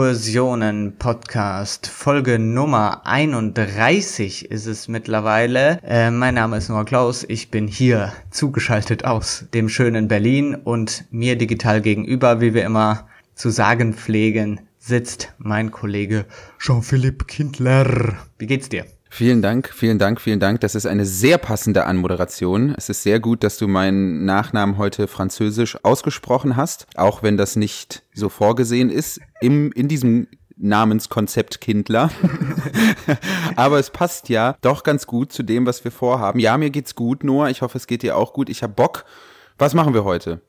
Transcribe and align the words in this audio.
Exkursionen 0.00 0.96
Podcast, 0.96 1.86
Folge 1.86 2.38
Nummer 2.38 3.06
31 3.06 4.50
ist 4.50 4.64
es 4.64 4.88
mittlerweile. 4.88 5.78
Äh, 5.82 6.10
mein 6.10 6.36
Name 6.36 6.56
ist 6.56 6.70
Noah 6.70 6.86
Klaus, 6.86 7.22
ich 7.28 7.50
bin 7.50 7.68
hier 7.68 8.10
zugeschaltet 8.30 9.04
aus 9.04 9.44
dem 9.52 9.68
schönen 9.68 10.08
Berlin 10.08 10.54
und 10.54 11.04
mir 11.10 11.36
digital 11.36 11.82
gegenüber, 11.82 12.40
wie 12.40 12.54
wir 12.54 12.64
immer 12.64 13.08
zu 13.34 13.50
sagen 13.50 13.92
pflegen, 13.92 14.62
sitzt 14.78 15.34
mein 15.36 15.70
Kollege 15.70 16.24
Jean-Philippe 16.58 17.26
Kindler. 17.26 18.16
Wie 18.38 18.46
geht's 18.46 18.70
dir? 18.70 18.86
Vielen 19.12 19.42
Dank, 19.42 19.68
vielen 19.74 19.98
Dank, 19.98 20.20
vielen 20.20 20.38
Dank. 20.38 20.60
Das 20.60 20.76
ist 20.76 20.86
eine 20.86 21.04
sehr 21.04 21.36
passende 21.36 21.84
Anmoderation. 21.84 22.72
Es 22.76 22.88
ist 22.88 23.02
sehr 23.02 23.18
gut, 23.18 23.42
dass 23.42 23.58
du 23.58 23.66
meinen 23.66 24.24
Nachnamen 24.24 24.78
heute 24.78 25.08
französisch 25.08 25.76
ausgesprochen 25.84 26.56
hast, 26.56 26.86
auch 26.94 27.24
wenn 27.24 27.36
das 27.36 27.56
nicht 27.56 28.04
so 28.14 28.28
vorgesehen 28.28 28.88
ist 28.88 29.20
im, 29.40 29.72
in 29.72 29.88
diesem 29.88 30.28
Namenskonzept 30.56 31.60
Kindler. 31.60 32.10
Aber 33.56 33.80
es 33.80 33.90
passt 33.90 34.28
ja 34.28 34.54
doch 34.60 34.84
ganz 34.84 35.08
gut 35.08 35.32
zu 35.32 35.42
dem, 35.42 35.66
was 35.66 35.82
wir 35.82 35.90
vorhaben. 35.90 36.38
Ja, 36.38 36.56
mir 36.56 36.70
geht's 36.70 36.94
gut, 36.94 37.24
Noah. 37.24 37.50
Ich 37.50 37.62
hoffe, 37.62 37.78
es 37.78 37.88
geht 37.88 38.02
dir 38.02 38.16
auch 38.16 38.32
gut. 38.32 38.48
Ich 38.48 38.62
habe 38.62 38.74
Bock. 38.74 39.04
Was 39.58 39.74
machen 39.74 39.92
wir 39.92 40.04
heute? 40.04 40.40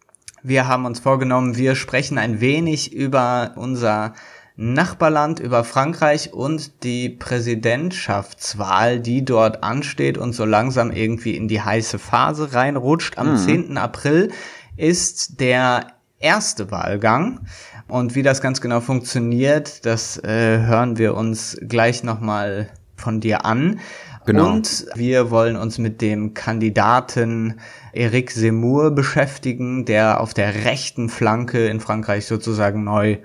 Wir 0.44 0.68
haben 0.68 0.86
uns 0.86 1.00
vorgenommen, 1.00 1.58
wir 1.58 1.76
sprechen 1.76 2.18
ein 2.18 2.42
wenig 2.42 2.94
über 2.94 3.54
unser 3.56 4.14
Nachbarland 4.62 5.40
über 5.40 5.64
Frankreich 5.64 6.34
und 6.34 6.84
die 6.84 7.10
Präsidentschaftswahl, 7.10 9.00
die 9.00 9.26
dort 9.26 9.64
ansteht 9.64 10.20
und 10.20 10.34
so 10.34 10.46
langsam 10.46 10.92
irgendwie 10.92 11.36
in 11.36 11.48
die 11.48 11.62
heiße 11.62 11.98
Phase 11.98 12.54
reinrutscht. 12.54 13.18
Am 13.18 13.32
mhm. 13.32 13.38
10. 13.38 13.78
April 13.80 14.32
ist 14.78 15.40
der 15.40 15.88
erste 16.20 16.70
Wahlgang. 16.70 17.40
Und 17.88 18.14
wie 18.14 18.22
das 18.22 18.40
ganz 18.40 18.62
genau 18.62 18.82
funktioniert, 18.82 19.84
das 19.88 20.24
äh, 20.24 20.60
hören 20.60 21.00
wir 21.00 21.16
uns 21.16 21.58
gleich 21.68 22.04
nochmal 22.04 22.70
von 22.96 23.20
dir 23.20 23.46
an. 23.46 23.80
Genau. 24.28 24.48
Und 24.48 24.86
wir 24.94 25.32
wollen 25.32 25.56
uns 25.56 25.80
mit 25.80 26.02
dem 26.02 26.36
Kandidaten 26.36 27.60
Eric 27.94 28.30
Zemmour 28.30 28.92
beschäftigen, 28.92 29.86
der 29.86 30.22
auf 30.22 30.36
der 30.36 30.54
rechten 30.66 31.10
Flanke 31.10 31.66
in 31.66 31.80
Frankreich 31.80 32.28
sozusagen 32.28 32.84
neu 32.84 33.18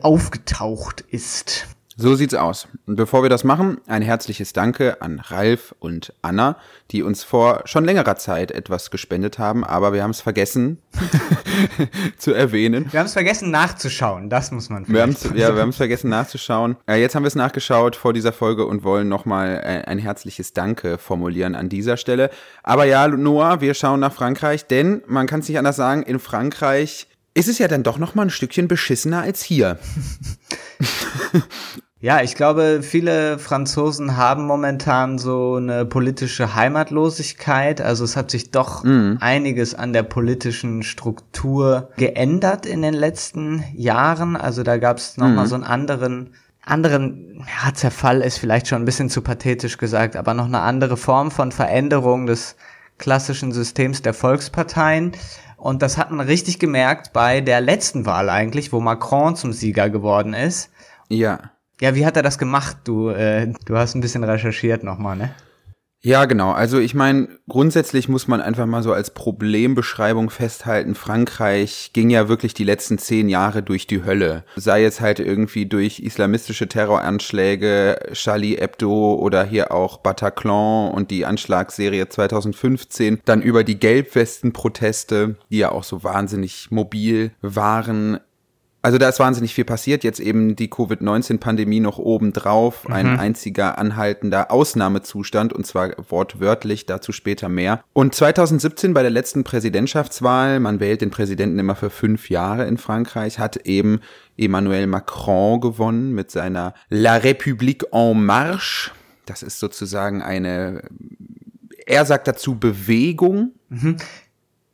aufgetaucht 0.00 1.02
ist. 1.02 1.66
So 1.96 2.16
sieht's 2.16 2.34
aus. 2.34 2.66
Und 2.86 2.96
bevor 2.96 3.22
wir 3.22 3.30
das 3.30 3.44
machen, 3.44 3.80
ein 3.86 4.02
herzliches 4.02 4.52
Danke 4.52 5.00
an 5.00 5.20
Ralf 5.20 5.76
und 5.78 6.12
Anna, 6.22 6.56
die 6.90 7.04
uns 7.04 7.22
vor 7.22 7.62
schon 7.66 7.84
längerer 7.84 8.16
Zeit 8.16 8.50
etwas 8.50 8.90
gespendet 8.90 9.38
haben, 9.38 9.62
aber 9.62 9.92
wir 9.92 10.02
haben 10.02 10.10
es 10.10 10.20
vergessen 10.20 10.78
zu 12.16 12.32
erwähnen. 12.32 12.86
Wir 12.90 12.98
haben 12.98 13.06
es 13.06 13.12
vergessen 13.12 13.52
nachzuschauen, 13.52 14.28
das 14.28 14.50
muss 14.50 14.70
man 14.70 14.88
wir 14.88 15.02
haben's, 15.02 15.22
Ja, 15.34 15.54
wir 15.54 15.62
haben 15.62 15.68
es 15.68 15.76
vergessen 15.76 16.10
nachzuschauen. 16.10 16.76
Äh, 16.88 17.00
jetzt 17.00 17.14
haben 17.14 17.22
wir 17.22 17.28
es 17.28 17.36
nachgeschaut 17.36 17.94
vor 17.94 18.12
dieser 18.12 18.32
Folge 18.32 18.66
und 18.66 18.82
wollen 18.82 19.08
nochmal 19.08 19.62
äh, 19.62 19.88
ein 19.88 19.98
herzliches 19.98 20.52
Danke 20.52 20.98
formulieren 20.98 21.54
an 21.54 21.68
dieser 21.68 21.96
Stelle. 21.96 22.30
Aber 22.64 22.86
ja, 22.86 23.06
Noah, 23.06 23.60
wir 23.60 23.74
schauen 23.74 24.00
nach 24.00 24.12
Frankreich, 24.12 24.66
denn 24.66 25.02
man 25.06 25.28
kann 25.28 25.40
es 25.40 25.48
nicht 25.48 25.58
anders 25.58 25.76
sagen, 25.76 26.02
in 26.02 26.18
Frankreich 26.18 27.06
ist 27.34 27.48
es 27.48 27.58
ja 27.58 27.68
dann 27.68 27.82
doch 27.82 27.98
noch 27.98 28.14
mal 28.14 28.22
ein 28.22 28.30
Stückchen 28.30 28.68
beschissener 28.68 29.22
als 29.22 29.42
hier. 29.42 29.78
Ja, 32.04 32.20
ich 32.20 32.34
glaube, 32.34 32.80
viele 32.82 33.38
Franzosen 33.38 34.18
haben 34.18 34.44
momentan 34.44 35.16
so 35.16 35.54
eine 35.54 35.86
politische 35.86 36.54
Heimatlosigkeit. 36.54 37.80
Also 37.80 38.04
es 38.04 38.14
hat 38.14 38.30
sich 38.30 38.50
doch 38.50 38.84
mhm. 38.84 39.16
einiges 39.22 39.74
an 39.74 39.94
der 39.94 40.02
politischen 40.02 40.82
Struktur 40.82 41.88
geändert 41.96 42.66
in 42.66 42.82
den 42.82 42.92
letzten 42.92 43.64
Jahren. 43.74 44.36
Also 44.36 44.62
da 44.62 44.76
gab 44.76 44.98
es 44.98 45.16
nochmal 45.16 45.46
mhm. 45.46 45.48
so 45.48 45.54
einen 45.54 45.64
anderen, 45.64 46.34
anderen, 46.62 47.42
ja, 47.64 47.72
Zerfall 47.72 48.20
ist 48.20 48.36
vielleicht 48.36 48.68
schon 48.68 48.82
ein 48.82 48.84
bisschen 48.84 49.08
zu 49.08 49.22
pathetisch 49.22 49.78
gesagt, 49.78 50.14
aber 50.16 50.34
noch 50.34 50.44
eine 50.44 50.60
andere 50.60 50.98
Form 50.98 51.30
von 51.30 51.52
Veränderung 51.52 52.26
des 52.26 52.56
klassischen 52.98 53.50
Systems 53.50 54.02
der 54.02 54.12
Volksparteien. 54.12 55.12
Und 55.64 55.80
das 55.80 55.96
hat 55.96 56.10
man 56.10 56.26
richtig 56.26 56.58
gemerkt 56.58 57.14
bei 57.14 57.40
der 57.40 57.62
letzten 57.62 58.04
Wahl 58.04 58.28
eigentlich, 58.28 58.70
wo 58.70 58.80
Macron 58.80 59.34
zum 59.34 59.54
Sieger 59.54 59.88
geworden 59.88 60.34
ist. 60.34 60.70
Ja. 61.08 61.52
Ja, 61.80 61.94
wie 61.94 62.04
hat 62.04 62.18
er 62.18 62.22
das 62.22 62.36
gemacht? 62.36 62.76
Du, 62.84 63.08
äh, 63.08 63.50
du 63.64 63.74
hast 63.78 63.94
ein 63.94 64.02
bisschen 64.02 64.24
recherchiert 64.24 64.84
nochmal, 64.84 65.16
ne? 65.16 65.34
Ja, 66.04 66.26
genau. 66.26 66.50
Also 66.50 66.80
ich 66.80 66.94
meine, 66.94 67.28
grundsätzlich 67.48 68.10
muss 68.10 68.28
man 68.28 68.42
einfach 68.42 68.66
mal 68.66 68.82
so 68.82 68.92
als 68.92 69.14
Problembeschreibung 69.14 70.28
festhalten, 70.28 70.94
Frankreich 70.94 71.92
ging 71.94 72.10
ja 72.10 72.28
wirklich 72.28 72.52
die 72.52 72.64
letzten 72.64 72.98
zehn 72.98 73.30
Jahre 73.30 73.62
durch 73.62 73.86
die 73.86 74.04
Hölle. 74.04 74.44
Sei 74.54 74.84
es 74.84 75.00
halt 75.00 75.18
irgendwie 75.18 75.64
durch 75.64 76.00
islamistische 76.00 76.68
Terroranschläge, 76.68 78.10
Charlie 78.12 78.56
Hebdo 78.56 79.14
oder 79.14 79.44
hier 79.44 79.72
auch 79.72 79.96
Bataclan 79.96 80.92
und 80.92 81.10
die 81.10 81.24
Anschlagsserie 81.24 82.06
2015, 82.06 83.22
dann 83.24 83.40
über 83.40 83.64
die 83.64 83.80
Gelbwesten-Proteste, 83.80 85.36
die 85.48 85.56
ja 85.56 85.72
auch 85.72 85.84
so 85.84 86.04
wahnsinnig 86.04 86.70
mobil 86.70 87.30
waren, 87.40 88.20
also 88.84 88.98
da 88.98 89.08
ist 89.08 89.18
wahnsinnig 89.18 89.54
viel 89.54 89.64
passiert. 89.64 90.04
Jetzt 90.04 90.20
eben 90.20 90.56
die 90.56 90.68
Covid-19-Pandemie 90.68 91.80
noch 91.80 91.96
obendrauf. 91.96 92.86
Mhm. 92.86 92.92
Ein 92.92 93.18
einziger 93.18 93.78
anhaltender 93.78 94.50
Ausnahmezustand 94.50 95.54
und 95.54 95.66
zwar 95.66 95.92
wortwörtlich, 96.10 96.84
dazu 96.84 97.10
später 97.10 97.48
mehr. 97.48 97.82
Und 97.94 98.14
2017 98.14 98.92
bei 98.92 99.00
der 99.00 99.10
letzten 99.10 99.42
Präsidentschaftswahl, 99.42 100.60
man 100.60 100.80
wählt 100.80 101.00
den 101.00 101.10
Präsidenten 101.10 101.58
immer 101.58 101.76
für 101.76 101.88
fünf 101.88 102.28
Jahre 102.28 102.66
in 102.66 102.76
Frankreich, 102.76 103.38
hat 103.38 103.56
eben 103.64 104.00
Emmanuel 104.36 104.86
Macron 104.86 105.62
gewonnen 105.62 106.12
mit 106.12 106.30
seiner 106.30 106.74
La 106.90 107.16
République 107.16 107.86
en 107.90 108.26
Marche. 108.26 108.90
Das 109.24 109.42
ist 109.42 109.60
sozusagen 109.60 110.20
eine, 110.20 110.82
er 111.86 112.04
sagt 112.04 112.28
dazu 112.28 112.58
Bewegung. 112.58 113.52
Mhm. 113.70 113.96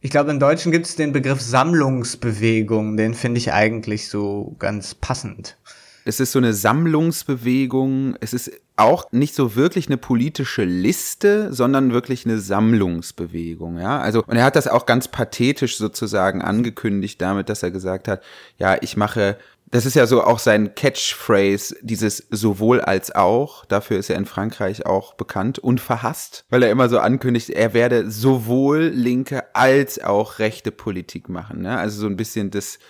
Ich 0.02 0.10
glaube, 0.10 0.30
im 0.30 0.40
Deutschen 0.40 0.72
gibt 0.72 0.86
es 0.86 0.96
den 0.96 1.12
Begriff 1.12 1.42
Sammlungsbewegung, 1.42 2.96
den 2.96 3.12
finde 3.12 3.36
ich 3.36 3.52
eigentlich 3.52 4.08
so 4.08 4.56
ganz 4.58 4.94
passend. 4.94 5.58
Es 6.06 6.20
ist 6.20 6.32
so 6.32 6.38
eine 6.38 6.54
Sammlungsbewegung. 6.54 8.16
Es 8.20 8.32
ist 8.32 8.50
auch 8.76 9.12
nicht 9.12 9.34
so 9.34 9.56
wirklich 9.56 9.88
eine 9.88 9.98
politische 9.98 10.64
Liste, 10.64 11.52
sondern 11.52 11.92
wirklich 11.92 12.24
eine 12.24 12.38
Sammlungsbewegung, 12.38 13.78
ja. 13.78 14.00
Also, 14.00 14.24
und 14.26 14.36
er 14.36 14.44
hat 14.44 14.56
das 14.56 14.68
auch 14.68 14.86
ganz 14.86 15.08
pathetisch 15.08 15.76
sozusagen 15.76 16.40
angekündigt 16.40 17.20
damit, 17.20 17.50
dass 17.50 17.62
er 17.62 17.70
gesagt 17.70 18.08
hat, 18.08 18.22
ja, 18.56 18.78
ich 18.80 18.96
mache 18.96 19.36
das 19.70 19.86
ist 19.86 19.94
ja 19.94 20.06
so 20.06 20.24
auch 20.24 20.40
sein 20.40 20.74
Catchphrase, 20.74 21.76
dieses 21.80 22.26
sowohl 22.30 22.80
als 22.80 23.14
auch. 23.14 23.64
Dafür 23.64 23.98
ist 23.98 24.10
er 24.10 24.16
in 24.16 24.26
Frankreich 24.26 24.84
auch 24.84 25.14
bekannt 25.14 25.60
und 25.60 25.80
verhasst, 25.80 26.44
weil 26.50 26.64
er 26.64 26.72
immer 26.72 26.88
so 26.88 26.98
ankündigt, 26.98 27.50
er 27.50 27.72
werde 27.72 28.10
sowohl 28.10 28.86
linke 28.86 29.54
als 29.54 30.02
auch 30.02 30.40
rechte 30.40 30.72
Politik 30.72 31.28
machen. 31.28 31.62
Ne? 31.62 31.78
Also 31.78 32.00
so 32.00 32.06
ein 32.06 32.16
bisschen 32.16 32.50
das 32.50 32.80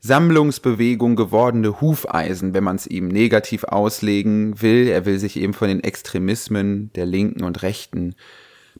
Sammlungsbewegung 0.00 1.16
gewordene 1.16 1.80
Hufeisen, 1.80 2.52
wenn 2.52 2.62
man 2.62 2.76
es 2.76 2.86
ihm 2.86 3.08
negativ 3.08 3.64
auslegen 3.64 4.60
will. 4.60 4.86
Er 4.88 5.06
will 5.06 5.18
sich 5.18 5.38
eben 5.38 5.54
von 5.54 5.68
den 5.68 5.82
Extremismen 5.82 6.92
der 6.92 7.06
Linken 7.06 7.42
und 7.42 7.62
Rechten 7.62 8.14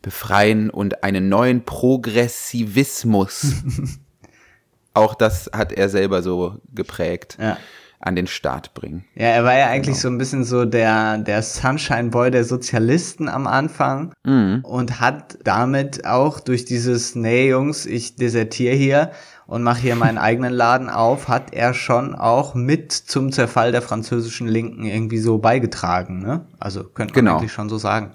befreien 0.02 0.68
und 0.68 1.02
einen 1.02 1.30
neuen 1.30 1.64
Progressivismus 1.64 3.54
auch 4.98 5.14
das 5.14 5.50
hat 5.52 5.72
er 5.72 5.88
selber 5.88 6.22
so 6.22 6.56
geprägt. 6.74 7.38
Ja. 7.40 7.56
an 8.00 8.14
den 8.14 8.28
Start 8.28 8.74
bringen. 8.74 9.04
Ja, 9.16 9.26
er 9.26 9.42
war 9.42 9.58
ja 9.58 9.66
eigentlich 9.66 9.96
genau. 9.96 10.02
so 10.02 10.08
ein 10.08 10.18
bisschen 10.18 10.44
so 10.44 10.64
der, 10.64 11.18
der 11.18 11.42
Sunshine 11.42 12.10
Boy 12.10 12.30
der 12.30 12.44
Sozialisten 12.44 13.28
am 13.28 13.48
Anfang 13.48 14.14
mhm. 14.22 14.60
und 14.62 15.00
hat 15.00 15.36
damit 15.42 16.06
auch 16.06 16.38
durch 16.38 16.64
dieses, 16.64 17.16
nee 17.16 17.48
Jungs, 17.48 17.86
ich 17.86 18.14
desertiere 18.14 18.76
hier 18.76 19.10
und 19.48 19.64
mache 19.64 19.80
hier 19.80 19.96
meinen 19.96 20.18
eigenen 20.28 20.52
Laden 20.52 20.88
auf, 20.88 21.26
hat 21.26 21.52
er 21.52 21.74
schon 21.74 22.14
auch 22.14 22.54
mit 22.54 22.92
zum 22.92 23.32
Zerfall 23.32 23.72
der 23.72 23.82
französischen 23.82 24.46
Linken 24.46 24.84
irgendwie 24.84 25.18
so 25.18 25.38
beigetragen. 25.38 26.20
Ne? 26.20 26.46
Also 26.60 26.84
könnte 26.84 27.14
man 27.14 27.24
genau. 27.24 27.38
eigentlich 27.38 27.52
schon 27.52 27.68
so 27.68 27.78
sagen. 27.78 28.12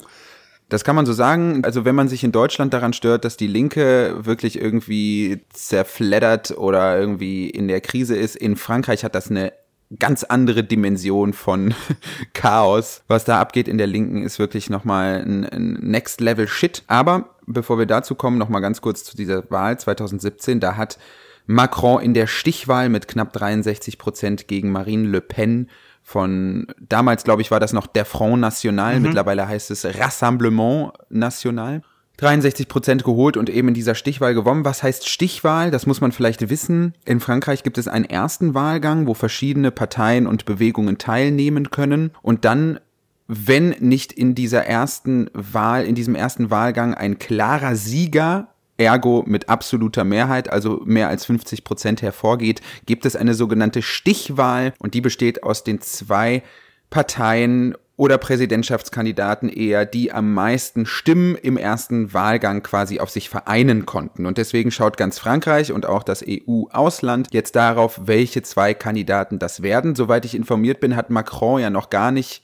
Das 0.68 0.84
kann 0.84 0.96
man 0.96 1.06
so 1.06 1.12
sagen. 1.12 1.62
Also 1.64 1.84
wenn 1.84 1.94
man 1.94 2.08
sich 2.08 2.24
in 2.24 2.32
Deutschland 2.32 2.72
daran 2.72 2.92
stört, 2.92 3.24
dass 3.24 3.36
die 3.36 3.46
Linke 3.46 4.24
wirklich 4.24 4.60
irgendwie 4.60 5.42
zerfleddert 5.50 6.56
oder 6.56 6.98
irgendwie 6.98 7.50
in 7.50 7.68
der 7.68 7.80
Krise 7.80 8.16
ist, 8.16 8.36
in 8.36 8.56
Frankreich 8.56 9.04
hat 9.04 9.14
das 9.14 9.30
eine 9.30 9.52
ganz 9.98 10.24
andere 10.24 10.64
Dimension 10.64 11.32
von 11.32 11.74
Chaos. 12.32 13.02
Was 13.08 13.24
da 13.24 13.40
abgeht 13.40 13.68
in 13.68 13.78
der 13.78 13.86
Linken 13.86 14.22
ist 14.22 14.38
wirklich 14.38 14.70
nochmal 14.70 15.22
ein, 15.24 15.44
ein 15.44 15.72
Next 15.80 16.20
Level 16.20 16.48
Shit. 16.48 16.82
Aber 16.86 17.36
bevor 17.46 17.78
wir 17.78 17.86
dazu 17.86 18.14
kommen, 18.14 18.38
nochmal 18.38 18.62
ganz 18.62 18.80
kurz 18.80 19.04
zu 19.04 19.16
dieser 19.16 19.48
Wahl 19.50 19.78
2017. 19.78 20.60
Da 20.60 20.76
hat 20.76 20.98
Macron 21.46 22.02
in 22.02 22.14
der 22.14 22.26
Stichwahl 22.26 22.88
mit 22.88 23.06
knapp 23.06 23.32
63 23.32 23.98
Prozent 23.98 24.48
gegen 24.48 24.72
Marine 24.72 25.08
Le 25.08 25.20
Pen 25.20 25.68
von 26.04 26.66
damals, 26.78 27.24
glaube 27.24 27.42
ich, 27.42 27.50
war 27.50 27.60
das 27.60 27.72
noch 27.72 27.86
der 27.86 28.04
Front 28.04 28.40
National, 28.40 28.96
mhm. 28.96 29.02
mittlerweile 29.02 29.48
heißt 29.48 29.70
es 29.70 29.84
Rassemblement 29.84 30.92
National. 31.08 31.82
63 32.18 32.68
Prozent 32.68 33.02
geholt 33.02 33.36
und 33.36 33.50
eben 33.50 33.68
in 33.68 33.74
dieser 33.74 33.96
Stichwahl 33.96 34.34
gewonnen. 34.34 34.64
Was 34.64 34.84
heißt 34.84 35.08
Stichwahl? 35.08 35.72
Das 35.72 35.86
muss 35.86 36.00
man 36.00 36.12
vielleicht 36.12 36.48
wissen. 36.48 36.94
In 37.04 37.18
Frankreich 37.18 37.64
gibt 37.64 37.76
es 37.76 37.88
einen 37.88 38.04
ersten 38.04 38.54
Wahlgang, 38.54 39.08
wo 39.08 39.14
verschiedene 39.14 39.72
Parteien 39.72 40.28
und 40.28 40.44
Bewegungen 40.44 40.98
teilnehmen 40.98 41.70
können 41.70 42.12
und 42.22 42.44
dann 42.44 42.78
wenn 43.26 43.70
nicht 43.80 44.12
in 44.12 44.34
dieser 44.34 44.66
ersten 44.66 45.30
Wahl, 45.32 45.86
in 45.86 45.94
diesem 45.94 46.14
ersten 46.14 46.50
Wahlgang 46.50 46.92
ein 46.92 47.18
klarer 47.18 47.74
Sieger 47.74 48.48
ergo 48.76 49.24
mit 49.26 49.48
absoluter 49.48 50.04
Mehrheit, 50.04 50.50
also 50.50 50.82
mehr 50.84 51.08
als 51.08 51.26
50 51.26 51.64
Prozent 51.64 52.02
hervorgeht, 52.02 52.60
gibt 52.86 53.06
es 53.06 53.16
eine 53.16 53.34
sogenannte 53.34 53.82
Stichwahl 53.82 54.72
und 54.78 54.94
die 54.94 55.00
besteht 55.00 55.42
aus 55.42 55.64
den 55.64 55.80
zwei 55.80 56.42
Parteien 56.90 57.76
oder 57.96 58.18
Präsidentschaftskandidaten 58.18 59.48
eher, 59.48 59.86
die 59.86 60.12
am 60.12 60.34
meisten 60.34 60.84
Stimmen 60.84 61.36
im 61.36 61.56
ersten 61.56 62.12
Wahlgang 62.12 62.62
quasi 62.62 62.98
auf 62.98 63.10
sich 63.10 63.28
vereinen 63.28 63.86
konnten. 63.86 64.26
Und 64.26 64.36
deswegen 64.36 64.72
schaut 64.72 64.96
ganz 64.96 65.18
Frankreich 65.20 65.70
und 65.70 65.86
auch 65.86 66.02
das 66.02 66.24
EU-Ausland 66.26 67.28
jetzt 67.30 67.54
darauf, 67.54 68.00
welche 68.04 68.42
zwei 68.42 68.74
Kandidaten 68.74 69.38
das 69.38 69.62
werden. 69.62 69.94
Soweit 69.94 70.24
ich 70.24 70.34
informiert 70.34 70.80
bin, 70.80 70.96
hat 70.96 71.10
Macron 71.10 71.60
ja 71.60 71.70
noch 71.70 71.88
gar 71.88 72.10
nicht 72.10 72.42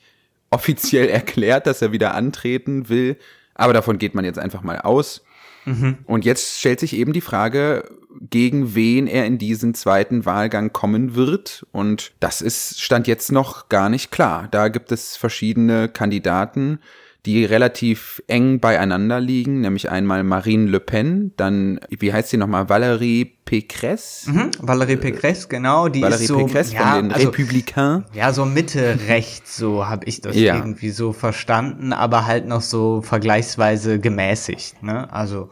offiziell 0.51 1.09
erklärt, 1.09 1.67
dass 1.67 1.83
er 1.83 1.91
wieder 1.91 2.15
antreten 2.15 2.89
will. 2.89 3.17
Aber 3.55 3.73
davon 3.73 3.99
geht 3.99 4.15
man 4.15 4.25
jetzt 4.25 4.39
einfach 4.39 4.63
mal 4.63 4.79
aus. 4.79 5.25
Mhm. 5.65 5.99
Und 6.05 6.25
jetzt 6.25 6.59
stellt 6.59 6.81
sich 6.81 6.95
eben 6.95 7.13
die 7.13 7.21
Frage, 7.21 7.85
gegen 8.21 8.75
wen 8.75 9.07
er 9.07 9.27
in 9.27 9.39
diesen 9.39 9.75
zweiten 9.75 10.25
Wahlgang 10.25 10.73
kommen 10.73 11.15
wird. 11.15 11.67
Und 11.73 12.13
das 12.21 12.41
ist, 12.41 12.81
stand 12.81 13.07
jetzt 13.07 13.33
noch 13.33 13.69
gar 13.69 13.89
nicht 13.89 14.11
klar. 14.11 14.49
Da 14.51 14.69
gibt 14.69 14.93
es 14.93 15.17
verschiedene 15.17 15.89
Kandidaten, 15.89 16.81
die 17.27 17.45
relativ 17.45 18.23
eng 18.27 18.61
beieinander 18.61 19.21
liegen, 19.21 19.61
nämlich 19.61 19.91
einmal 19.91 20.25
Marine 20.25 20.71
Le 20.71 20.81
Pen, 20.81 21.33
dann, 21.37 21.81
wie 21.91 22.13
heißt 22.13 22.31
sie 22.31 22.37
nochmal, 22.37 22.65
Valérie 22.65 23.31
Pécresse? 23.45 24.31
Mhm, 24.31 24.51
Valérie 24.61 24.97
Pécresse, 24.97 25.49
genau, 25.49 25.89
die 25.89 26.03
Valérie 26.03 26.15
ist 26.15 26.27
so, 26.29 26.39
Pécresse 26.39 26.75
ja, 26.75 26.93
von 26.93 27.03
den 27.03 27.13
also, 27.13 27.29
Republikaner. 27.29 28.05
Ja, 28.15 28.33
so 28.33 28.45
Mitte 28.47 28.99
rechts, 29.09 29.57
so 29.57 29.87
habe 29.87 30.07
ich 30.07 30.21
das 30.21 30.37
ja. 30.37 30.57
irgendwie 30.57 30.91
so 30.91 31.13
verstanden, 31.13 31.93
aber 31.93 32.27
halt 32.27 32.47
noch 32.47 32.63
so 32.63 33.03
vergleichsweise 33.03 33.99
gemäßigt, 33.99 34.83
ne? 34.83 35.13
Also 35.13 35.51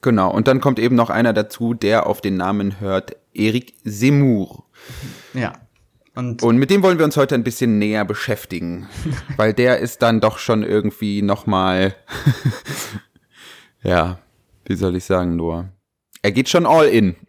Genau, 0.00 0.30
und 0.30 0.46
dann 0.46 0.60
kommt 0.60 0.78
eben 0.78 0.94
noch 0.94 1.10
einer 1.10 1.32
dazu, 1.32 1.74
der 1.74 2.06
auf 2.06 2.20
den 2.20 2.36
Namen 2.36 2.80
hört, 2.80 3.16
Eric 3.34 3.74
Zemmour. 3.84 4.64
Ja. 5.34 5.54
Und, 6.18 6.42
und 6.42 6.56
mit 6.56 6.68
dem 6.70 6.82
wollen 6.82 6.98
wir 6.98 7.04
uns 7.04 7.16
heute 7.16 7.36
ein 7.36 7.44
bisschen 7.44 7.78
näher 7.78 8.04
beschäftigen, 8.04 8.88
weil 9.36 9.54
der 9.54 9.78
ist 9.78 10.02
dann 10.02 10.20
doch 10.20 10.38
schon 10.38 10.64
irgendwie 10.64 11.22
nochmal, 11.22 11.94
ja, 13.84 14.18
wie 14.64 14.74
soll 14.74 14.96
ich 14.96 15.04
sagen, 15.04 15.36
nur, 15.36 15.68
er 16.22 16.32
geht 16.32 16.48
schon 16.48 16.66
all 16.66 16.88
in. 16.88 17.14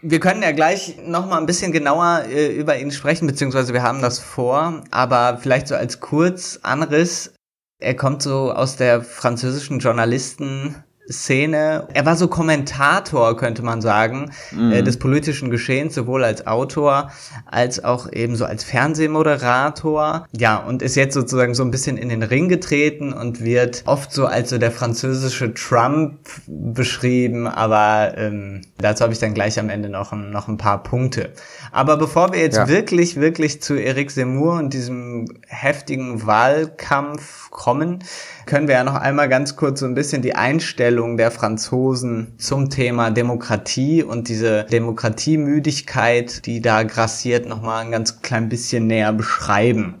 Wir 0.00 0.20
können 0.20 0.42
ja 0.42 0.52
gleich 0.52 0.96
noch 1.02 1.26
mal 1.26 1.38
ein 1.38 1.46
bisschen 1.46 1.72
genauer 1.72 2.26
äh, 2.28 2.54
über 2.54 2.78
ihn 2.78 2.92
sprechen, 2.92 3.26
beziehungsweise 3.26 3.72
wir 3.72 3.82
haben 3.82 4.00
das 4.00 4.20
vor, 4.20 4.84
aber 4.92 5.38
vielleicht 5.38 5.66
so 5.66 5.74
als 5.74 5.98
Kurzanriss. 5.98 7.34
Er 7.80 7.96
kommt 7.96 8.22
so 8.22 8.52
aus 8.52 8.76
der 8.76 9.02
französischen 9.02 9.80
Journalisten 9.80 10.76
Szene. 11.10 11.88
Er 11.94 12.06
war 12.06 12.16
so 12.16 12.28
Kommentator, 12.28 13.36
könnte 13.36 13.62
man 13.62 13.80
sagen, 13.80 14.30
mhm. 14.52 14.72
äh, 14.72 14.82
des 14.82 14.98
politischen 14.98 15.50
Geschehens, 15.50 15.94
sowohl 15.94 16.24
als 16.24 16.46
Autor 16.46 17.10
als 17.46 17.82
auch 17.82 18.12
eben 18.12 18.36
so 18.36 18.44
als 18.44 18.64
Fernsehmoderator. 18.64 20.26
Ja, 20.36 20.58
und 20.58 20.82
ist 20.82 20.96
jetzt 20.96 21.14
sozusagen 21.14 21.54
so 21.54 21.62
ein 21.62 21.70
bisschen 21.70 21.96
in 21.96 22.08
den 22.08 22.22
Ring 22.22 22.48
getreten 22.48 23.12
und 23.12 23.42
wird 23.42 23.82
oft 23.86 24.12
so 24.12 24.26
als 24.26 24.50
so 24.50 24.58
der 24.58 24.70
französische 24.70 25.54
Trump 25.54 26.18
beschrieben, 26.46 27.46
aber 27.46 28.14
ähm, 28.16 28.62
dazu 28.78 29.04
habe 29.04 29.12
ich 29.12 29.18
dann 29.18 29.34
gleich 29.34 29.58
am 29.58 29.70
Ende 29.70 29.88
noch, 29.88 30.12
noch 30.12 30.48
ein 30.48 30.56
paar 30.56 30.82
Punkte. 30.82 31.32
Aber 31.72 31.96
bevor 31.96 32.32
wir 32.32 32.40
jetzt 32.40 32.56
ja. 32.56 32.68
wirklich, 32.68 33.16
wirklich 33.16 33.62
zu 33.62 33.74
Eric 33.74 34.10
Zemmour 34.10 34.54
und 34.54 34.72
diesem 34.72 35.26
heftigen 35.46 36.26
Wahlkampf 36.26 37.50
kommen, 37.50 38.04
können 38.46 38.68
wir 38.68 38.76
ja 38.76 38.84
noch 38.84 38.94
einmal 38.94 39.28
ganz 39.28 39.56
kurz 39.56 39.80
so 39.80 39.86
ein 39.86 39.94
bisschen 39.94 40.22
die 40.22 40.34
Einstellung 40.34 40.97
der 41.16 41.30
Franzosen 41.30 42.34
zum 42.38 42.70
Thema 42.70 43.10
Demokratie 43.10 44.02
und 44.02 44.28
diese 44.28 44.64
Demokratiemüdigkeit, 44.64 46.44
die 46.46 46.60
da 46.60 46.82
grassiert, 46.82 47.46
noch 47.46 47.62
mal 47.62 47.80
ein 47.80 47.90
ganz 47.90 48.22
klein 48.22 48.48
bisschen 48.48 48.86
näher 48.86 49.12
beschreiben. 49.12 49.96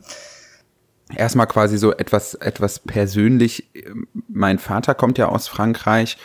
Erstmal 1.14 1.46
quasi 1.46 1.78
so 1.78 1.92
etwas, 1.92 2.34
etwas 2.34 2.80
persönlich. 2.80 3.70
Mein 4.28 4.58
Vater 4.58 4.94
kommt 4.94 5.18
ja 5.18 5.28
aus 5.28 5.48
Frankreich 5.48 6.18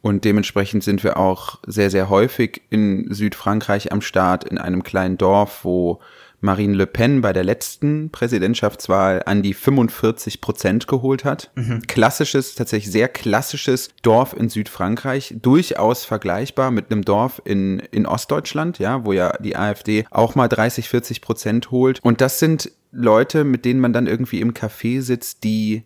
und 0.00 0.24
dementsprechend 0.24 0.82
sind 0.82 1.04
wir 1.04 1.16
auch 1.16 1.60
sehr, 1.66 1.90
sehr 1.90 2.08
häufig 2.08 2.62
in 2.70 3.06
Südfrankreich 3.12 3.92
am 3.92 4.00
Start, 4.00 4.44
in 4.44 4.58
einem 4.58 4.82
kleinen 4.82 5.18
Dorf, 5.18 5.60
wo 5.64 6.00
Marine 6.44 6.74
Le 6.74 6.86
Pen 6.86 7.22
bei 7.22 7.32
der 7.32 7.42
letzten 7.42 8.10
Präsidentschaftswahl 8.10 9.22
an 9.24 9.42
die 9.42 9.54
45 9.54 10.42
Prozent 10.42 10.86
geholt 10.86 11.24
hat. 11.24 11.50
Mhm. 11.54 11.82
Klassisches, 11.86 12.54
tatsächlich 12.54 12.92
sehr 12.92 13.08
klassisches 13.08 13.88
Dorf 14.02 14.36
in 14.36 14.50
Südfrankreich, 14.50 15.34
durchaus 15.40 16.04
vergleichbar 16.04 16.70
mit 16.70 16.92
einem 16.92 17.02
Dorf 17.02 17.40
in, 17.44 17.78
in 17.78 18.06
Ostdeutschland, 18.06 18.78
ja, 18.78 19.04
wo 19.06 19.12
ja 19.12 19.32
die 19.38 19.56
AfD 19.56 20.04
auch 20.10 20.34
mal 20.34 20.48
30, 20.48 20.88
40 20.90 21.22
Prozent 21.22 21.70
holt. 21.70 21.98
Und 22.02 22.20
das 22.20 22.38
sind 22.38 22.70
Leute, 22.92 23.44
mit 23.44 23.64
denen 23.64 23.80
man 23.80 23.94
dann 23.94 24.06
irgendwie 24.06 24.40
im 24.40 24.52
Café 24.52 25.00
sitzt, 25.00 25.44
die 25.44 25.82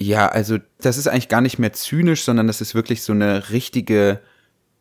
ja, 0.00 0.28
also 0.28 0.58
das 0.80 0.96
ist 0.96 1.08
eigentlich 1.08 1.28
gar 1.28 1.40
nicht 1.40 1.58
mehr 1.58 1.72
zynisch, 1.72 2.22
sondern 2.22 2.46
das 2.46 2.60
ist 2.60 2.74
wirklich 2.74 3.02
so 3.02 3.12
eine 3.12 3.50
richtige 3.50 4.20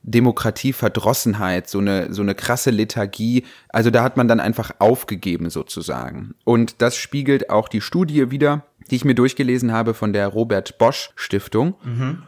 Demokratieverdrossenheit, 0.07 1.69
so 1.69 1.79
eine, 1.79 2.13
so 2.13 2.21
eine 2.21 2.33
krasse 2.33 2.71
Lethargie. 2.71 3.43
Also 3.69 3.91
da 3.91 4.03
hat 4.03 4.17
man 4.17 4.27
dann 4.27 4.39
einfach 4.39 4.71
aufgegeben 4.79 5.49
sozusagen. 5.49 6.33
Und 6.45 6.81
das 6.81 6.95
spiegelt 6.97 7.49
auch 7.49 7.67
die 7.67 7.81
Studie 7.81 8.31
wieder, 8.31 8.65
die 8.89 8.95
ich 8.95 9.05
mir 9.05 9.15
durchgelesen 9.15 9.71
habe 9.73 9.93
von 9.93 10.13
der 10.13 10.29
Robert 10.29 10.77
Bosch 10.77 11.11
Stiftung. 11.15 11.75
Mhm. 11.83 12.23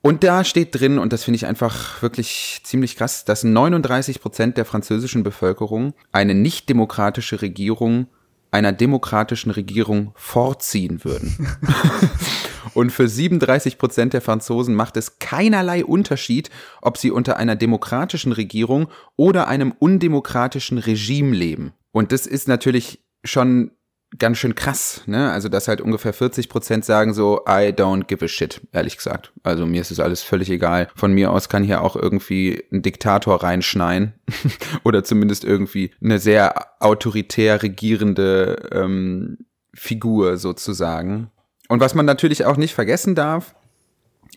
Und 0.00 0.24
da 0.24 0.44
steht 0.44 0.78
drin, 0.78 0.98
und 0.98 1.12
das 1.12 1.24
finde 1.24 1.36
ich 1.36 1.46
einfach 1.46 2.02
wirklich 2.02 2.60
ziemlich 2.64 2.96
krass, 2.96 3.24
dass 3.24 3.44
39 3.44 4.20
Prozent 4.20 4.56
der 4.56 4.64
französischen 4.64 5.22
Bevölkerung 5.22 5.94
eine 6.12 6.34
nicht 6.34 6.68
demokratische 6.68 7.42
Regierung 7.42 8.08
einer 8.50 8.72
demokratischen 8.72 9.50
Regierung 9.50 10.12
vorziehen 10.14 11.04
würden. 11.04 11.36
Und 12.78 12.92
für 12.92 13.08
37 13.08 13.76
Prozent 13.76 14.12
der 14.12 14.20
Franzosen 14.20 14.76
macht 14.76 14.96
es 14.96 15.18
keinerlei 15.18 15.84
Unterschied, 15.84 16.48
ob 16.80 16.96
sie 16.96 17.10
unter 17.10 17.36
einer 17.36 17.56
demokratischen 17.56 18.30
Regierung 18.30 18.86
oder 19.16 19.48
einem 19.48 19.72
undemokratischen 19.76 20.78
Regime 20.78 21.34
leben. 21.34 21.72
Und 21.90 22.12
das 22.12 22.24
ist 22.24 22.46
natürlich 22.46 23.04
schon 23.24 23.72
ganz 24.16 24.38
schön 24.38 24.54
krass, 24.54 25.02
ne? 25.06 25.32
Also, 25.32 25.48
dass 25.48 25.66
halt 25.66 25.80
ungefähr 25.80 26.12
40 26.12 26.48
Prozent 26.48 26.84
sagen 26.84 27.14
so, 27.14 27.40
I 27.48 27.74
don't 27.74 28.04
give 28.04 28.24
a 28.24 28.28
shit, 28.28 28.60
ehrlich 28.70 28.96
gesagt. 28.96 29.32
Also, 29.42 29.66
mir 29.66 29.80
ist 29.80 29.90
es 29.90 29.98
alles 29.98 30.22
völlig 30.22 30.48
egal. 30.48 30.86
Von 30.94 31.12
mir 31.12 31.32
aus 31.32 31.48
kann 31.48 31.64
hier 31.64 31.82
auch 31.82 31.96
irgendwie 31.96 32.62
ein 32.70 32.82
Diktator 32.82 33.42
reinschneien 33.42 34.14
oder 34.84 35.02
zumindest 35.02 35.42
irgendwie 35.42 35.90
eine 36.00 36.20
sehr 36.20 36.54
autoritär 36.78 37.60
regierende 37.60 38.68
ähm, 38.70 39.38
Figur 39.74 40.36
sozusagen. 40.36 41.32
Und 41.68 41.80
was 41.80 41.94
man 41.94 42.06
natürlich 42.06 42.44
auch 42.44 42.56
nicht 42.56 42.74
vergessen 42.74 43.14
darf, 43.14 43.54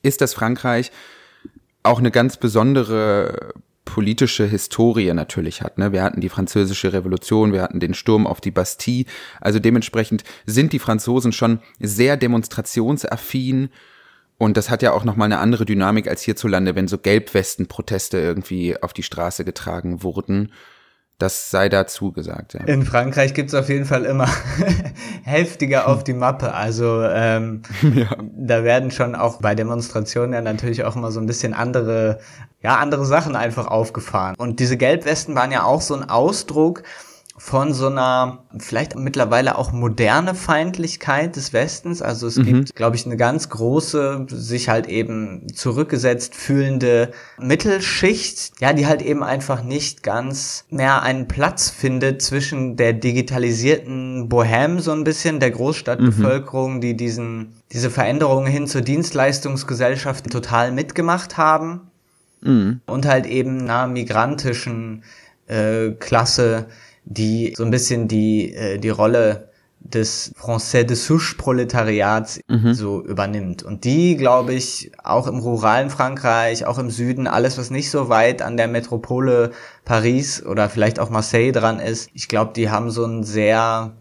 ist, 0.04 0.22
dass 0.22 0.34
Frankreich 0.34 0.92
auch 1.84 2.00
eine 2.00 2.12
ganz 2.12 2.38
besondere 2.38 3.54
politische 3.86 4.46
Historie 4.46 5.12
natürlich 5.14 5.62
hat. 5.62 5.78
Ne? 5.78 5.92
Wir 5.92 6.04
hatten 6.04 6.22
die 6.22 6.30
französische 6.30 6.94
Revolution, 6.94 7.52
wir 7.52 7.62
hatten 7.62 7.80
den 7.80 7.94
Sturm 7.94 8.28
auf 8.28 8.40
die 8.40 8.52
Bastille. 8.52 9.06
Also 9.40 9.60
dementsprechend 9.60 10.24
sind 10.46 10.72
die 10.74 10.80
Franzosen 10.80 11.32
schon 11.32 11.60
sehr 11.80 12.16
demonstrationsaffin. 12.18 13.70
Und 14.38 14.58
das 14.58 14.70
hat 14.70 14.82
ja 14.82 14.92
auch 14.94 15.04
nochmal 15.04 15.26
eine 15.26 15.40
andere 15.40 15.66
Dynamik 15.66 16.08
als 16.08 16.22
hierzulande, 16.22 16.76
wenn 16.76 16.88
so 16.88 16.98
Gelbwesten-Proteste 16.98 18.18
irgendwie 18.18 18.82
auf 18.82 18.94
die 18.94 19.04
Straße 19.04 19.46
getragen 19.46 20.04
wurden. 20.04 20.52
Das 21.22 21.52
sei 21.52 21.70
dazu 21.70 22.12
gesagt, 22.12 22.56
ja. 22.56 22.62
In 22.62 22.84
Frankreich 22.84 23.36
gibt's 23.36 23.54
auf 23.54 23.70
jeden 23.70 23.86
Fall 23.86 24.06
immer 24.06 24.28
heftiger 25.24 25.88
auf 25.88 26.04
die 26.04 26.14
Mappe. 26.14 26.56
Also 26.56 27.04
ähm, 27.04 27.62
ja. 27.94 28.08
da 28.36 28.64
werden 28.64 28.90
schon 28.90 29.14
auch 29.14 29.40
bei 29.40 29.54
Demonstrationen 29.54 30.34
ja 30.34 30.42
natürlich 30.42 30.84
auch 30.84 30.96
immer 30.96 31.12
so 31.12 31.20
ein 31.20 31.28
bisschen 31.28 31.54
andere, 31.54 32.18
ja, 32.64 32.78
andere 32.78 33.06
Sachen 33.06 33.36
einfach 33.36 33.68
aufgefahren. 33.68 34.34
Und 34.36 34.60
diese 34.60 34.78
Gelbwesten 34.78 35.36
waren 35.36 35.52
ja 35.52 35.64
auch 35.64 35.82
so 35.82 35.94
ein 35.94 36.10
Ausdruck 36.10 36.82
von 37.44 37.74
so 37.74 37.88
einer 37.88 38.44
vielleicht 38.60 38.96
mittlerweile 38.96 39.58
auch 39.58 39.72
moderne 39.72 40.36
Feindlichkeit 40.36 41.36
des 41.36 41.54
Westens. 41.54 42.04
Also 42.04 42.28
es 42.28 42.38
mhm. 42.38 42.44
gibt, 42.44 42.76
glaube 42.76 42.96
ich, 42.96 43.08
eine 43.08 43.18
ganz 43.18 43.50
große, 43.50 44.28
sich 44.30 44.70
halt 44.70 44.88
eben 44.88 45.48
zurückgesetzt 45.52 46.36
fühlende 46.36 47.12
Mittelschicht, 47.40 48.52
ja, 48.62 48.74
die 48.74 48.86
halt 48.86 49.02
eben 49.02 49.24
einfach 49.24 49.64
nicht 49.64 50.04
ganz 50.04 50.66
mehr 50.70 51.02
einen 51.02 51.28
Platz 51.28 51.72
findet 51.72 52.22
zwischen 52.22 52.76
der 52.76 52.94
digitalisierten 52.94 54.30
Bohème 54.30 54.80
so 54.80 54.92
ein 54.92 55.04
bisschen, 55.04 55.40
der 55.40 55.50
Großstadtbevölkerung, 55.50 56.76
mhm. 56.76 56.82
die 56.82 56.96
diesen, 56.96 57.56
diese 57.72 57.90
Veränderungen 57.90 58.52
hin 58.52 58.68
zur 58.68 58.82
Dienstleistungsgesellschaft 58.82 60.30
total 60.30 60.72
mitgemacht 60.72 61.38
haben. 61.38 61.90
Mhm. 62.42 62.82
Und 62.86 63.08
halt 63.08 63.26
eben 63.26 63.62
einer 63.62 63.88
migrantischen 63.88 65.04
äh, 65.48 65.90
Klasse, 66.00 66.68
die 67.06 67.54
so 67.58 67.64
ein 67.64 67.72
bisschen 67.72 68.08
die, 68.08 68.54
äh, 68.54 68.78
die 68.78 68.90
Rolle 68.90 69.50
des 69.84 70.34
Français 70.36 70.84
de 70.84 70.96
Souche 70.96 71.36
Proletariats 71.38 72.40
mhm. 72.48 72.74
so 72.74 73.04
übernimmt. 73.04 73.64
Und 73.64 73.84
die, 73.84 74.16
glaube 74.16 74.54
ich, 74.54 74.92
auch 75.04 75.28
im 75.28 75.40
ruralen 75.40 75.90
Frankreich, 75.90 76.66
auch 76.66 76.78
im 76.78 76.92
Süden, 76.92 77.28
alles, 77.28 77.58
was 77.58 77.72
nicht 77.72 77.90
so 77.90 78.08
weit 78.08 78.42
an 78.42 78.58
der 78.58 78.68
Metropole 78.68 79.52
Paris 79.84 80.46
oder 80.46 80.70
vielleicht 80.70 81.00
auch 81.00 81.10
Marseille 81.10 81.52
dran 81.52 81.80
ist, 81.80 82.10
ich 82.14 82.28
glaube, 82.28 82.54
die 82.56 82.70
haben 82.70 82.92
so 82.92 83.06
ein 83.06 83.24
sehr, 83.24 83.94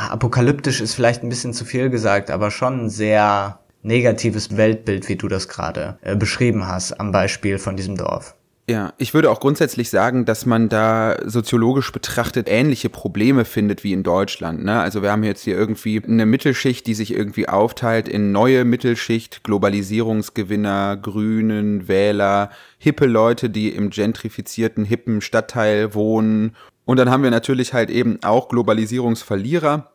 ja, 0.00 0.08
apokalyptisch 0.08 0.80
ist 0.80 0.94
vielleicht 0.94 1.22
ein 1.22 1.28
bisschen 1.28 1.52
zu 1.52 1.66
viel 1.66 1.90
gesagt, 1.90 2.30
aber 2.30 2.50
schon 2.50 2.86
ein 2.86 2.90
sehr 2.90 3.60
negatives 3.82 4.56
Weltbild, 4.56 5.08
wie 5.10 5.16
du 5.16 5.28
das 5.28 5.48
gerade 5.48 5.98
äh, 6.00 6.16
beschrieben 6.16 6.66
hast, 6.66 6.98
am 6.98 7.12
Beispiel 7.12 7.58
von 7.58 7.76
diesem 7.76 7.96
Dorf. 7.96 8.34
Ja, 8.66 8.94
ich 8.96 9.12
würde 9.12 9.30
auch 9.30 9.40
grundsätzlich 9.40 9.90
sagen, 9.90 10.24
dass 10.24 10.46
man 10.46 10.70
da 10.70 11.18
soziologisch 11.26 11.92
betrachtet 11.92 12.48
ähnliche 12.48 12.88
Probleme 12.88 13.44
findet 13.44 13.84
wie 13.84 13.92
in 13.92 14.02
Deutschland. 14.02 14.64
Ne? 14.64 14.80
Also 14.80 15.02
wir 15.02 15.12
haben 15.12 15.22
jetzt 15.22 15.42
hier 15.42 15.54
irgendwie 15.54 16.02
eine 16.02 16.24
Mittelschicht, 16.24 16.86
die 16.86 16.94
sich 16.94 17.12
irgendwie 17.12 17.46
aufteilt 17.46 18.08
in 18.08 18.32
neue 18.32 18.64
Mittelschicht, 18.64 19.44
Globalisierungsgewinner, 19.44 20.96
Grünen, 20.96 21.88
Wähler, 21.88 22.48
hippe 22.78 23.04
Leute, 23.04 23.50
die 23.50 23.68
im 23.68 23.90
gentrifizierten, 23.90 24.86
hippen 24.86 25.20
Stadtteil 25.20 25.92
wohnen. 25.92 26.56
Und 26.86 26.96
dann 26.96 27.10
haben 27.10 27.22
wir 27.22 27.30
natürlich 27.30 27.74
halt 27.74 27.90
eben 27.90 28.22
auch 28.22 28.48
Globalisierungsverlierer, 28.48 29.90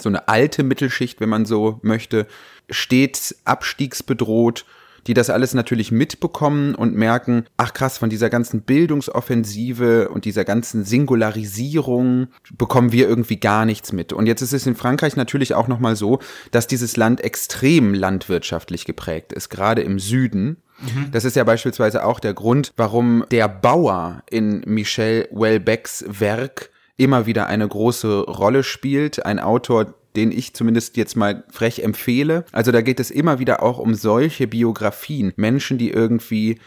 so 0.00 0.08
eine 0.08 0.28
alte 0.28 0.62
Mittelschicht, 0.62 1.20
wenn 1.20 1.28
man 1.28 1.44
so 1.44 1.80
möchte, 1.82 2.28
stets 2.70 3.34
abstiegsbedroht 3.44 4.64
die 5.06 5.14
das 5.14 5.30
alles 5.30 5.54
natürlich 5.54 5.92
mitbekommen 5.92 6.74
und 6.74 6.94
merken, 6.94 7.44
ach 7.56 7.72
krass, 7.72 7.98
von 7.98 8.10
dieser 8.10 8.30
ganzen 8.30 8.62
Bildungsoffensive 8.62 10.08
und 10.08 10.24
dieser 10.24 10.44
ganzen 10.44 10.84
Singularisierung 10.84 12.28
bekommen 12.56 12.92
wir 12.92 13.08
irgendwie 13.08 13.38
gar 13.38 13.64
nichts 13.64 13.92
mit. 13.92 14.12
Und 14.12 14.26
jetzt 14.26 14.42
ist 14.42 14.52
es 14.52 14.66
in 14.66 14.76
Frankreich 14.76 15.16
natürlich 15.16 15.54
auch 15.54 15.68
nochmal 15.68 15.96
so, 15.96 16.18
dass 16.50 16.66
dieses 16.66 16.96
Land 16.96 17.22
extrem 17.22 17.94
landwirtschaftlich 17.94 18.84
geprägt 18.84 19.32
ist, 19.32 19.48
gerade 19.48 19.82
im 19.82 19.98
Süden. 19.98 20.56
Mhm. 20.80 21.10
Das 21.12 21.24
ist 21.24 21.36
ja 21.36 21.44
beispielsweise 21.44 22.04
auch 22.04 22.20
der 22.20 22.34
Grund, 22.34 22.72
warum 22.76 23.24
der 23.30 23.48
Bauer 23.48 24.22
in 24.30 24.62
Michel 24.66 25.28
Welbecks 25.30 26.04
Werk 26.08 26.70
immer 26.96 27.26
wieder 27.26 27.46
eine 27.46 27.68
große 27.68 28.24
Rolle 28.24 28.62
spielt. 28.62 29.24
Ein 29.24 29.38
Autor, 29.38 29.94
den 30.16 30.32
ich 30.32 30.54
zumindest 30.54 30.96
jetzt 30.96 31.16
mal 31.16 31.44
frech 31.50 31.80
empfehle. 31.80 32.44
Also 32.52 32.72
da 32.72 32.80
geht 32.80 33.00
es 33.00 33.10
immer 33.10 33.38
wieder 33.38 33.62
auch 33.62 33.78
um 33.78 33.94
solche 33.94 34.46
Biografien. 34.46 35.32
Menschen, 35.36 35.78
die 35.78 35.90
irgendwie 35.90 36.58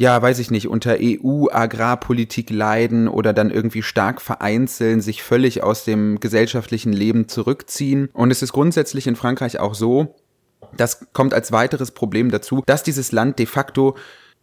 ja, 0.00 0.22
weiß 0.22 0.38
ich 0.38 0.50
nicht, 0.50 0.66
unter 0.66 0.96
EU-Agrarpolitik 0.98 2.48
leiden 2.48 3.06
oder 3.06 3.34
dann 3.34 3.50
irgendwie 3.50 3.82
stark 3.82 4.22
vereinzeln, 4.22 5.02
sich 5.02 5.22
völlig 5.22 5.62
aus 5.62 5.84
dem 5.84 6.20
gesellschaftlichen 6.20 6.94
Leben 6.94 7.28
zurückziehen. 7.28 8.08
Und 8.14 8.30
es 8.30 8.40
ist 8.40 8.54
grundsätzlich 8.54 9.06
in 9.06 9.14
Frankreich 9.14 9.60
auch 9.60 9.74
so, 9.74 10.14
das 10.74 11.06
kommt 11.12 11.34
als 11.34 11.52
weiteres 11.52 11.90
Problem 11.90 12.30
dazu, 12.30 12.62
dass 12.64 12.82
dieses 12.82 13.12
Land 13.12 13.38
de 13.38 13.44
facto 13.44 13.94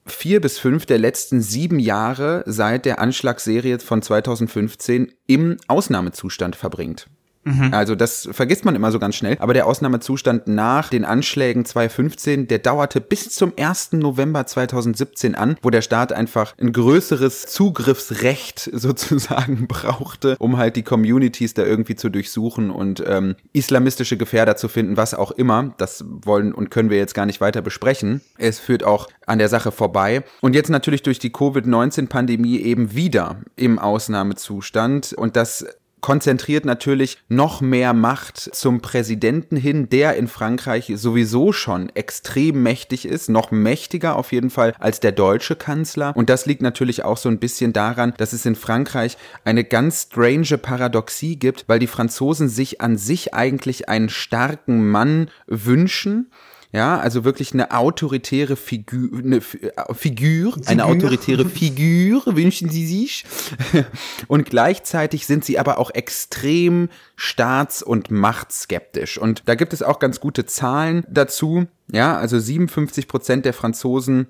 vier 0.05 0.41
bis 0.41 0.59
fünf 0.59 0.85
der 0.85 0.99
letzten 0.99 1.41
sieben 1.41 1.79
Jahre 1.79 2.43
seit 2.45 2.85
der 2.85 2.99
Anschlagsserie 2.99 3.79
von 3.79 4.03
2015 4.03 5.11
im 5.25 5.57
Ausnahmezustand 5.67 6.55
verbringt. 6.55 7.07
Mhm. 7.47 7.73
Also 7.73 7.95
das 7.95 8.27
vergisst 8.31 8.65
man 8.65 8.75
immer 8.75 8.91
so 8.91 8.99
ganz 8.99 9.15
schnell. 9.15 9.37
Aber 9.39 9.53
der 9.53 9.67
Ausnahmezustand 9.67 10.47
nach 10.47 10.89
den 10.89 11.05
Anschlägen 11.05 11.65
2015, 11.65 12.47
der 12.47 12.59
dauerte 12.59 12.99
bis 12.99 13.29
zum 13.29 13.53
1. 13.57 13.93
November 13.93 14.45
2017 14.45 15.35
an, 15.35 15.57
wo 15.61 15.69
der 15.69 15.81
Staat 15.81 16.11
einfach 16.11 16.53
ein 16.59 16.73
größeres 16.73 17.45
Zugriffsrecht 17.45 18.59
sozusagen 18.73 19.67
brauchte, 19.67 20.35
um 20.39 20.57
halt 20.57 20.75
die 20.75 20.83
Communities 20.83 21.53
da 21.53 21.63
irgendwie 21.63 21.95
zu 21.95 22.09
durchsuchen 22.09 22.69
und 22.69 23.03
ähm, 23.07 23.35
islamistische 23.53 24.17
Gefährder 24.17 24.57
zu 24.57 24.67
finden, 24.67 24.97
was 24.97 25.13
auch 25.13 25.31
immer. 25.31 25.73
Das 25.77 26.03
wollen 26.07 26.53
und 26.53 26.69
können 26.69 26.89
wir 26.89 26.97
jetzt 26.97 27.13
gar 27.13 27.25
nicht 27.25 27.39
weiter 27.39 27.61
besprechen. 27.61 28.21
Es 28.37 28.59
führt 28.59 28.83
auch 28.83 29.07
an 29.25 29.39
der 29.39 29.49
Sache 29.49 29.71
vorbei. 29.71 30.23
Und 30.41 30.53
jetzt 30.53 30.69
natürlich 30.69 31.03
durch 31.03 31.19
die 31.19 31.31
Covid-19-Pandemie 31.31 32.59
eben 32.59 32.93
wieder 32.93 33.41
im 33.55 33.79
Ausnahmezustand. 33.79 35.13
Und 35.13 35.35
das 35.35 35.65
konzentriert 36.01 36.65
natürlich 36.65 37.17
noch 37.27 37.61
mehr 37.61 37.93
Macht 37.93 38.37
zum 38.37 38.81
Präsidenten 38.81 39.57
hin, 39.57 39.89
der 39.89 40.15
in 40.15 40.27
Frankreich 40.27 40.91
sowieso 40.95 41.51
schon 41.51 41.89
extrem 41.95 42.61
mächtig 42.63 43.05
ist, 43.05 43.29
noch 43.29 43.51
mächtiger 43.51 44.15
auf 44.15 44.31
jeden 44.31 44.49
Fall 44.49 44.73
als 44.79 44.99
der 44.99 45.11
deutsche 45.11 45.55
Kanzler. 45.55 46.15
Und 46.15 46.29
das 46.29 46.45
liegt 46.45 46.61
natürlich 46.61 47.03
auch 47.03 47.17
so 47.17 47.29
ein 47.29 47.39
bisschen 47.39 47.73
daran, 47.73 48.13
dass 48.17 48.33
es 48.33 48.45
in 48.45 48.55
Frankreich 48.55 49.17
eine 49.43 49.63
ganz 49.63 50.03
strange 50.03 50.57
Paradoxie 50.57 51.37
gibt, 51.37 51.65
weil 51.67 51.79
die 51.79 51.87
Franzosen 51.87 52.49
sich 52.49 52.81
an 52.81 52.97
sich 52.97 53.33
eigentlich 53.33 53.89
einen 53.89 54.09
starken 54.09 54.89
Mann 54.89 55.29
wünschen 55.47 56.31
ja, 56.77 56.99
also 56.99 57.23
wirklich 57.23 57.53
eine 57.53 57.71
autoritäre 57.71 58.55
Figur, 58.55 59.17
eine 59.17 59.37
äh, 59.37 59.93
Figur, 59.95 60.55
eine 60.67 60.85
autoritäre 60.85 61.45
Figur 61.49 62.21
wünschen 62.27 62.69
sie 62.69 62.85
sich. 62.85 63.25
Und 64.27 64.45
gleichzeitig 64.45 65.25
sind 65.25 65.43
sie 65.43 65.57
aber 65.57 65.79
auch 65.79 65.89
extrem 65.89 66.89
staats- 67.15 67.81
und 67.81 68.11
machtskeptisch. 68.11 69.17
Und 69.17 69.41
da 69.47 69.55
gibt 69.55 69.73
es 69.73 69.81
auch 69.81 69.97
ganz 69.97 70.19
gute 70.19 70.45
Zahlen 70.45 71.03
dazu. 71.09 71.65
Ja, 71.91 72.15
also 72.15 72.37
57 72.37 73.07
Prozent 73.07 73.45
der 73.45 73.53
Franzosen 73.53 74.27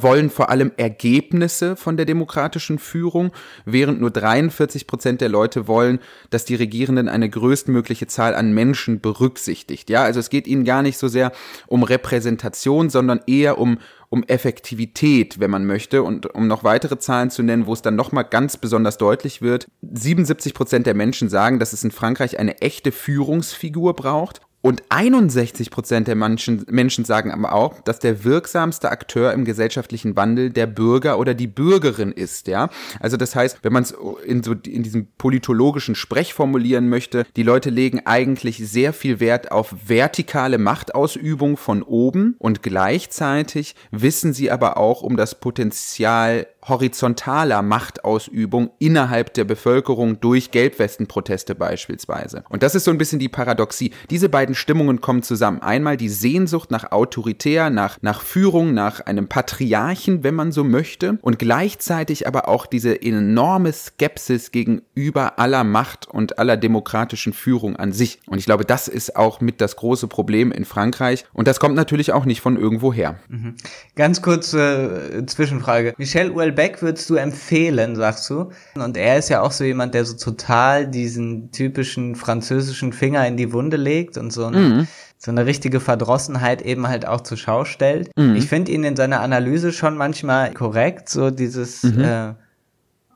wollen 0.00 0.30
vor 0.30 0.48
allem 0.48 0.72
Ergebnisse 0.76 1.76
von 1.76 1.96
der 1.96 2.06
demokratischen 2.06 2.78
Führung, 2.78 3.32
während 3.64 4.00
nur 4.00 4.10
43 4.10 4.86
Prozent 4.86 5.20
der 5.20 5.28
Leute 5.28 5.66
wollen, 5.66 5.98
dass 6.30 6.44
die 6.44 6.54
Regierenden 6.54 7.08
eine 7.08 7.28
größtmögliche 7.28 8.06
Zahl 8.06 8.34
an 8.34 8.54
Menschen 8.54 9.00
berücksichtigt. 9.00 9.90
Ja, 9.90 10.04
also 10.04 10.20
es 10.20 10.30
geht 10.30 10.46
ihnen 10.46 10.64
gar 10.64 10.82
nicht 10.82 10.96
so 10.96 11.08
sehr 11.08 11.32
um 11.66 11.82
Repräsentation, 11.82 12.88
sondern 12.88 13.20
eher 13.26 13.58
um 13.58 13.78
um 14.12 14.24
Effektivität, 14.24 15.40
wenn 15.40 15.50
man 15.50 15.64
möchte. 15.64 16.02
Und 16.02 16.26
um 16.34 16.46
noch 16.46 16.64
weitere 16.64 16.98
Zahlen 16.98 17.30
zu 17.30 17.42
nennen, 17.42 17.64
wo 17.64 17.72
es 17.72 17.80
dann 17.80 17.96
nochmal 17.96 18.24
ganz 18.24 18.58
besonders 18.58 18.98
deutlich 18.98 19.40
wird, 19.40 19.68
77 19.80 20.52
Prozent 20.52 20.86
der 20.86 20.92
Menschen 20.92 21.30
sagen, 21.30 21.58
dass 21.58 21.72
es 21.72 21.82
in 21.82 21.90
Frankreich 21.90 22.38
eine 22.38 22.60
echte 22.60 22.92
Führungsfigur 22.92 23.96
braucht. 23.96 24.42
Und 24.62 24.84
61 24.90 25.72
Prozent 25.72 26.06
der 26.06 26.14
Menschen, 26.14 26.64
Menschen 26.70 27.04
sagen 27.04 27.32
aber 27.32 27.52
auch, 27.52 27.80
dass 27.80 27.98
der 27.98 28.22
wirksamste 28.22 28.92
Akteur 28.92 29.32
im 29.32 29.44
gesellschaftlichen 29.44 30.14
Wandel 30.14 30.50
der 30.50 30.68
Bürger 30.68 31.18
oder 31.18 31.34
die 31.34 31.48
Bürgerin 31.48 32.12
ist, 32.12 32.46
ja. 32.46 32.70
Also 33.00 33.16
das 33.16 33.34
heißt, 33.34 33.58
wenn 33.62 33.72
man 33.72 33.82
es 33.82 33.92
in 34.24 34.44
so, 34.44 34.52
in 34.52 34.84
diesem 34.84 35.08
politologischen 35.18 35.96
Sprech 35.96 36.32
formulieren 36.32 36.88
möchte, 36.88 37.26
die 37.34 37.42
Leute 37.42 37.70
legen 37.70 38.02
eigentlich 38.04 38.58
sehr 38.58 38.92
viel 38.92 39.18
Wert 39.18 39.50
auf 39.50 39.74
vertikale 39.84 40.58
Machtausübung 40.58 41.56
von 41.56 41.82
oben 41.82 42.36
und 42.38 42.62
gleichzeitig 42.62 43.74
wissen 43.90 44.32
sie 44.32 44.52
aber 44.52 44.76
auch 44.76 45.02
um 45.02 45.16
das 45.16 45.40
Potenzial 45.40 46.46
horizontaler 46.66 47.62
Machtausübung 47.62 48.70
innerhalb 48.78 49.34
der 49.34 49.44
Bevölkerung 49.44 50.20
durch 50.20 50.50
Gelbwestenproteste 50.50 51.54
beispielsweise. 51.54 52.44
Und 52.48 52.62
das 52.62 52.74
ist 52.74 52.84
so 52.84 52.90
ein 52.90 52.98
bisschen 52.98 53.18
die 53.18 53.28
Paradoxie. 53.28 53.92
Diese 54.10 54.28
beiden 54.28 54.54
Stimmungen 54.54 55.00
kommen 55.00 55.22
zusammen. 55.22 55.60
Einmal 55.60 55.96
die 55.96 56.08
Sehnsucht 56.08 56.70
nach 56.70 56.92
autoritär, 56.92 57.70
nach, 57.70 57.98
nach 58.00 58.22
Führung, 58.22 58.74
nach 58.74 59.00
einem 59.00 59.28
Patriarchen, 59.28 60.22
wenn 60.22 60.34
man 60.34 60.52
so 60.52 60.64
möchte, 60.64 61.18
und 61.22 61.38
gleichzeitig 61.38 62.26
aber 62.26 62.48
auch 62.48 62.66
diese 62.66 63.00
enorme 63.02 63.72
Skepsis 63.72 64.52
gegenüber 64.52 65.38
aller 65.38 65.64
Macht 65.64 66.06
und 66.08 66.38
aller 66.38 66.56
demokratischen 66.56 67.32
Führung 67.32 67.76
an 67.76 67.92
sich. 67.92 68.20
Und 68.26 68.38
ich 68.38 68.44
glaube, 68.44 68.64
das 68.64 68.88
ist 68.88 69.16
auch 69.16 69.40
mit 69.40 69.60
das 69.60 69.76
große 69.76 70.06
Problem 70.06 70.52
in 70.52 70.64
Frankreich. 70.64 71.24
Und 71.32 71.48
das 71.48 71.58
kommt 71.58 71.74
natürlich 71.74 72.12
auch 72.12 72.24
nicht 72.24 72.40
von 72.40 72.56
irgendwo 72.56 72.92
her. 72.92 73.16
Mhm. 73.28 73.54
Ganz 73.96 74.22
kurze 74.22 75.18
äh, 75.18 75.26
Zwischenfrage. 75.26 75.94
Michel 75.96 76.30
Beck 76.52 76.82
würdest 76.82 77.10
du 77.10 77.16
empfehlen, 77.16 77.96
sagst 77.96 78.28
du. 78.30 78.50
Und 78.74 78.96
er 78.96 79.18
ist 79.18 79.28
ja 79.28 79.40
auch 79.40 79.50
so 79.50 79.64
jemand, 79.64 79.94
der 79.94 80.04
so 80.04 80.16
total 80.16 80.86
diesen 80.86 81.50
typischen 81.50 82.14
französischen 82.14 82.92
Finger 82.92 83.26
in 83.26 83.36
die 83.36 83.52
Wunde 83.52 83.76
legt 83.76 84.16
und 84.16 84.32
so, 84.32 84.46
ein, 84.46 84.54
mhm. 84.54 84.88
so 85.18 85.30
eine 85.30 85.46
richtige 85.46 85.80
Verdrossenheit 85.80 86.62
eben 86.62 86.88
halt 86.88 87.06
auch 87.06 87.22
zur 87.22 87.36
Schau 87.36 87.64
stellt. 87.64 88.10
Mhm. 88.16 88.36
Ich 88.36 88.46
finde 88.46 88.72
ihn 88.72 88.84
in 88.84 88.96
seiner 88.96 89.20
Analyse 89.20 89.72
schon 89.72 89.96
manchmal 89.96 90.52
korrekt, 90.52 91.08
so 91.08 91.30
dieses 91.30 91.82
mhm. 91.82 92.04
äh, 92.04 92.34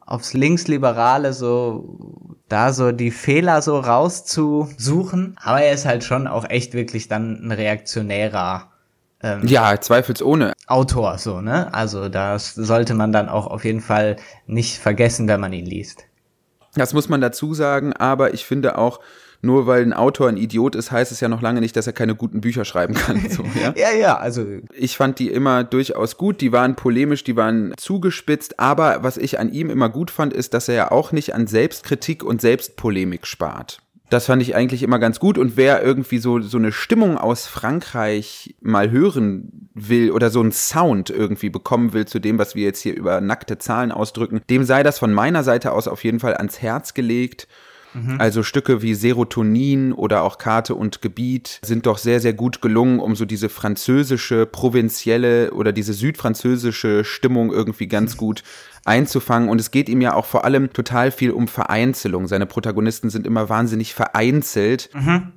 aufs 0.01 0.35
Linksliberale 0.35 1.33
so 1.33 2.37
da 2.49 2.73
so 2.73 2.93
die 2.93 3.11
Fehler 3.11 3.61
so 3.63 3.79
rauszusuchen. 3.79 5.37
Aber 5.43 5.61
er 5.61 5.73
ist 5.73 5.85
halt 5.85 6.05
schon 6.05 6.27
auch 6.27 6.49
echt 6.49 6.75
wirklich 6.75 7.09
dann 7.09 7.45
ein 7.45 7.53
reaktionärer 7.53 8.71
ähm, 9.27 9.47
ja, 9.47 9.81
zweifelsohne. 9.81 10.53
Autor, 10.67 11.19
so, 11.19 11.41
ne? 11.41 11.73
Also 11.75 12.09
das 12.09 12.55
sollte 12.55 12.95
man 12.95 13.13
dann 13.13 13.29
auch 13.29 13.47
auf 13.47 13.65
jeden 13.65 13.81
Fall 13.81 14.17
nicht 14.47 14.79
vergessen, 14.79 15.27
wenn 15.29 15.41
man 15.41 15.53
ihn 15.53 15.67
liest. 15.67 16.05
Das 16.75 16.93
muss 16.93 17.09
man 17.09 17.21
dazu 17.21 17.55
sagen, 17.55 17.93
aber 17.95 18.35
ich 18.35 18.45
finde 18.45 18.79
auch, 18.79 19.01
nur 19.43 19.67
weil 19.67 19.83
ein 19.83 19.93
Autor 19.93 20.29
ein 20.29 20.37
Idiot 20.37 20.75
ist, 20.75 20.91
heißt 20.91 21.13
es 21.13 21.21
ja 21.21 21.29
noch 21.29 21.43
lange 21.43 21.61
nicht, 21.61 21.77
dass 21.77 21.87
er 21.87 21.93
keine 21.93 22.15
guten 22.15 22.41
Bücher 22.41 22.65
schreiben 22.65 22.95
kann. 22.95 23.29
So, 23.31 23.45
ja? 23.63 23.75
ja, 23.77 23.93
ja, 23.97 24.17
also. 24.19 24.45
Ich 24.75 24.97
fand 24.97 25.19
die 25.19 25.31
immer 25.31 25.65
durchaus 25.65 26.17
gut, 26.17 26.41
die 26.41 26.53
waren 26.53 26.77
polemisch, 26.77 27.25
die 27.25 27.37
waren 27.37 27.73
zugespitzt, 27.77 28.61
aber 28.61 29.03
was 29.03 29.17
ich 29.17 29.39
an 29.39 29.53
ihm 29.53 29.71
immer 29.71 29.89
gut 29.89 30.11
fand, 30.11 30.33
ist, 30.33 30.55
dass 30.55 30.69
er 30.69 30.75
ja 30.75 30.91
auch 30.91 31.13
nicht 31.13 31.35
an 31.35 31.47
Selbstkritik 31.47 32.23
und 32.23 32.41
Selbstpolemik 32.41 33.27
spart. 33.27 33.81
Das 34.09 34.27
fand 34.27 34.41
ich 34.41 34.55
eigentlich 34.55 34.83
immer 34.83 34.99
ganz 34.99 35.19
gut. 35.19 35.37
Und 35.37 35.57
wer 35.57 35.83
irgendwie 35.83 36.19
so, 36.19 36.41
so 36.41 36.59
eine 36.59 36.71
Stimmung 36.71 37.19
aus 37.19 37.47
Frankreich 37.47 38.55
mal 38.61 38.91
hören 38.91 39.69
will 39.75 40.13
oder 40.13 40.31
so 40.31 40.41
einen 40.41 40.53
Sound 40.53 41.11
irgendwie 41.11 41.51
bekommen 41.51 41.93
will 41.93 42.07
zu 42.07 42.19
dem, 42.19 42.39
was 42.39 42.55
wir 42.55 42.65
jetzt 42.65 42.81
hier 42.81 42.95
über 42.95 43.21
nackte 43.21 43.59
Zahlen 43.59 43.91
ausdrücken, 43.91 44.43
dem 44.49 44.65
sei 44.65 44.83
das 44.83 44.99
von 44.99 45.13
meiner 45.13 45.43
Seite 45.43 45.73
aus 45.73 45.89
auf 45.89 46.05
jeden 46.05 46.21
Fall 46.21 46.35
ans 46.35 46.63
Herz 46.63 46.95
gelegt. 46.95 47.49
Mhm. 47.95 48.17
Also 48.19 48.43
Stücke 48.43 48.83
wie 48.83 48.95
Serotonin 48.95 49.93
oder 49.93 50.23
auch 50.23 50.39
Karte 50.39 50.75
und 50.75 51.03
Gebiet 51.03 51.61
sind 51.65 51.87
doch 51.87 51.99
sehr, 51.99 52.21
sehr 52.21 52.33
gut 52.33 52.61
gelungen, 52.61 53.01
um 53.01 53.17
so 53.17 53.25
diese 53.25 53.49
französische, 53.49 54.47
provinzielle 54.47 55.53
oder 55.53 55.73
diese 55.73 55.93
südfranzösische 55.93 57.05
Stimmung 57.05 57.53
irgendwie 57.53 57.87
ganz 57.87 58.15
mhm. 58.15 58.19
gut 58.19 58.43
einzufangen. 58.85 59.49
Und 59.49 59.61
es 59.61 59.71
geht 59.71 59.89
ihm 59.89 60.01
ja 60.01 60.15
auch 60.15 60.27
vor 60.27 60.45
allem 60.45 60.73
total 60.73 61.11
viel 61.11 61.31
um 61.31 61.49
Vereinzelung. 61.49 62.29
Seine 62.29 62.47
Protagonisten 62.47 63.11
sind 63.11 63.27
immer 63.27 63.49
wahnsinnig 63.49 63.95
vereinzelt. 63.95 64.91
Mhm. 64.95 65.33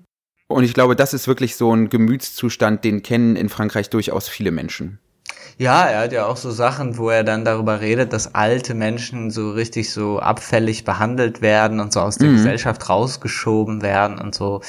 Und 0.48 0.64
ich 0.64 0.74
glaube, 0.74 0.96
das 0.96 1.14
ist 1.14 1.28
wirklich 1.28 1.56
so 1.56 1.76
ein 1.76 1.90
Gemütszustand, 1.90 2.84
den 2.84 3.04
kennen 3.04 3.36
in 3.36 3.50
Frankreich 3.50 3.90
durchaus 3.90 4.28
viele 4.28 4.52
Menschen. 4.52 5.00
Ja, 5.58 5.86
er 5.86 6.02
hat 6.02 6.12
ja 6.12 6.26
auch 6.26 6.38
so 6.38 6.52
Sachen, 6.52 6.98
wo 6.98 7.10
er 7.10 7.24
dann 7.24 7.46
darüber 7.46 7.82
redet, 7.82 8.14
dass 8.14 8.36
alte 8.36 8.74
Menschen 8.74 9.32
so 9.32 9.52
richtig 9.52 9.92
so 9.92 10.20
abfällig 10.20 10.86
behandelt 10.86 11.42
werden 11.42 11.80
und 11.80 11.94
so 11.94 12.02
aus 12.02 12.18
der 12.18 12.30
mhm. 12.30 12.36
Gesellschaft 12.36 12.90
rausgeschoben 12.90 13.82
werden 13.82 14.20
und 14.20 14.36
so. 14.36 14.62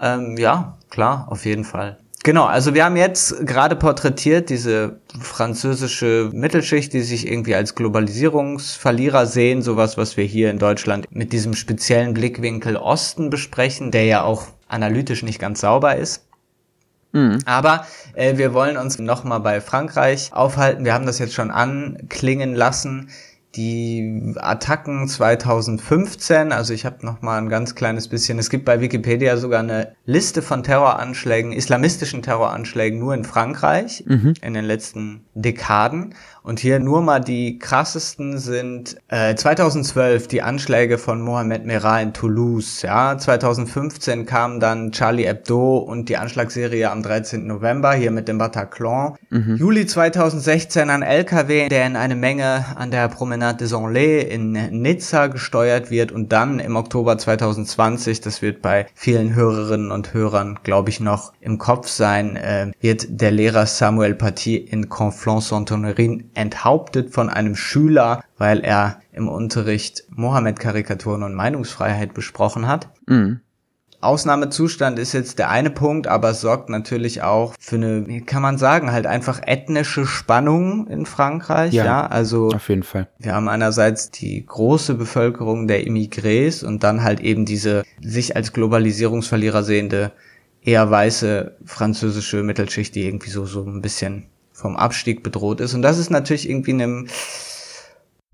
Ähm, 0.00 0.36
ja, 0.38 0.78
klar, 0.90 1.26
auf 1.30 1.44
jeden 1.44 1.64
Fall. 1.64 1.98
Genau, 2.22 2.44
also 2.44 2.74
wir 2.74 2.84
haben 2.84 2.96
jetzt 2.96 3.46
gerade 3.46 3.76
porträtiert 3.76 4.50
diese 4.50 5.00
französische 5.18 6.28
Mittelschicht, 6.34 6.92
die 6.92 7.00
sich 7.00 7.26
irgendwie 7.26 7.54
als 7.54 7.74
Globalisierungsverlierer 7.74 9.24
sehen, 9.24 9.62
sowas, 9.62 9.96
was 9.96 10.18
wir 10.18 10.24
hier 10.24 10.50
in 10.50 10.58
Deutschland 10.58 11.06
mit 11.10 11.32
diesem 11.32 11.54
speziellen 11.54 12.12
Blickwinkel 12.12 12.76
Osten 12.76 13.30
besprechen, 13.30 13.90
der 13.90 14.04
ja 14.04 14.22
auch 14.22 14.48
analytisch 14.68 15.22
nicht 15.22 15.38
ganz 15.38 15.60
sauber 15.60 15.96
ist. 15.96 16.26
Mhm. 17.12 17.38
Aber 17.44 17.86
äh, 18.14 18.36
wir 18.36 18.54
wollen 18.54 18.76
uns 18.76 18.98
nochmal 18.98 19.40
bei 19.40 19.60
Frankreich 19.60 20.32
aufhalten. 20.32 20.84
Wir 20.84 20.94
haben 20.94 21.06
das 21.06 21.18
jetzt 21.18 21.34
schon 21.34 21.50
anklingen 21.50 22.54
lassen 22.54 23.10
die 23.56 24.34
Attacken 24.36 25.08
2015, 25.08 26.52
also 26.52 26.72
ich 26.72 26.86
habe 26.86 27.04
noch 27.04 27.20
mal 27.20 27.38
ein 27.38 27.48
ganz 27.48 27.74
kleines 27.74 28.06
bisschen, 28.06 28.38
es 28.38 28.48
gibt 28.48 28.64
bei 28.64 28.80
Wikipedia 28.80 29.36
sogar 29.36 29.60
eine 29.60 29.96
Liste 30.04 30.40
von 30.40 30.62
Terroranschlägen, 30.62 31.52
islamistischen 31.52 32.22
Terroranschlägen 32.22 33.00
nur 33.00 33.12
in 33.12 33.24
Frankreich 33.24 34.04
mhm. 34.06 34.34
in 34.40 34.54
den 34.54 34.64
letzten 34.64 35.24
Dekaden 35.34 36.14
und 36.42 36.60
hier 36.60 36.78
nur 36.78 37.02
mal 37.02 37.20
die 37.20 37.58
krassesten 37.58 38.38
sind 38.38 38.96
äh, 39.08 39.34
2012 39.34 40.28
die 40.28 40.42
Anschläge 40.42 40.98
von 40.98 41.20
Mohamed 41.20 41.66
Merah 41.66 42.00
in 42.00 42.12
Toulouse. 42.12 42.82
Ja, 42.82 43.18
2015 43.18 44.26
kam 44.26 44.60
dann 44.60 44.92
Charlie 44.92 45.26
Hebdo 45.26 45.78
und 45.78 46.08
die 46.08 46.16
Anschlagsserie 46.16 46.90
am 46.90 47.02
13. 47.02 47.46
November 47.46 47.92
hier 47.92 48.10
mit 48.10 48.28
dem 48.28 48.38
Bataclan. 48.38 49.16
Mhm. 49.28 49.56
Juli 49.56 49.86
2016 49.86 50.88
ein 50.88 51.02
LKW, 51.02 51.68
der 51.68 51.86
in 51.86 51.96
eine 51.96 52.16
Menge 52.16 52.64
an 52.76 52.90
der 52.90 53.08
Promenade 53.08 53.58
des 53.58 53.74
Anglais 53.74 54.22
in 54.22 54.52
Nizza 54.52 55.26
gesteuert 55.26 55.90
wird 55.90 56.12
und 56.12 56.32
dann 56.32 56.58
im 56.58 56.76
Oktober 56.76 57.18
2020, 57.18 58.20
das 58.20 58.42
wird 58.42 58.62
bei 58.62 58.86
vielen 58.94 59.34
Hörerinnen 59.34 59.90
und 59.90 60.14
Hörern, 60.14 60.58
glaube 60.62 60.90
ich, 60.90 61.00
noch 61.00 61.32
im 61.40 61.58
Kopf 61.58 61.88
sein, 61.88 62.36
äh, 62.36 62.72
wird 62.80 63.06
der 63.08 63.30
Lehrer 63.30 63.66
Samuel 63.66 64.14
Paty 64.14 64.56
in 64.56 64.88
Conflans-Saint-Honorin 64.88 66.30
enthauptet 66.40 67.12
von 67.12 67.28
einem 67.28 67.54
Schüler, 67.54 68.24
weil 68.38 68.60
er 68.60 69.00
im 69.12 69.28
Unterricht 69.28 70.04
Mohammed-Karikaturen 70.10 71.22
und 71.22 71.34
Meinungsfreiheit 71.34 72.14
besprochen 72.14 72.66
hat. 72.66 72.88
Mhm. 73.06 73.40
Ausnahmezustand 74.02 74.98
ist 74.98 75.12
jetzt 75.12 75.38
der 75.38 75.50
eine 75.50 75.68
Punkt, 75.68 76.06
aber 76.06 76.30
es 76.30 76.40
sorgt 76.40 76.70
natürlich 76.70 77.22
auch 77.22 77.54
für 77.60 77.76
eine, 77.76 78.06
wie 78.06 78.22
kann 78.22 78.40
man 78.40 78.56
sagen, 78.56 78.92
halt 78.92 79.06
einfach 79.06 79.42
ethnische 79.44 80.06
Spannung 80.06 80.86
in 80.86 81.04
Frankreich. 81.04 81.74
Ja, 81.74 81.84
ja, 81.84 82.06
also 82.06 82.48
auf 82.48 82.70
jeden 82.70 82.82
Fall. 82.82 83.08
Wir 83.18 83.34
haben 83.34 83.50
einerseits 83.50 84.10
die 84.10 84.44
große 84.46 84.94
Bevölkerung 84.94 85.68
der 85.68 85.86
Immigrés 85.86 86.64
und 86.64 86.82
dann 86.82 87.02
halt 87.02 87.20
eben 87.20 87.44
diese 87.44 87.84
sich 88.00 88.36
als 88.36 88.54
Globalisierungsverlierer 88.54 89.62
sehende 89.64 90.12
eher 90.62 90.90
weiße 90.90 91.58
französische 91.66 92.42
Mittelschicht, 92.42 92.94
die 92.94 93.04
irgendwie 93.04 93.30
so 93.30 93.44
so 93.44 93.64
ein 93.64 93.82
bisschen 93.82 94.30
vom 94.60 94.76
Abstieg 94.76 95.22
bedroht 95.22 95.60
ist. 95.60 95.74
Und 95.74 95.82
das 95.82 95.98
ist 95.98 96.10
natürlich 96.10 96.48
irgendwie 96.48 96.72
eine, 96.72 97.06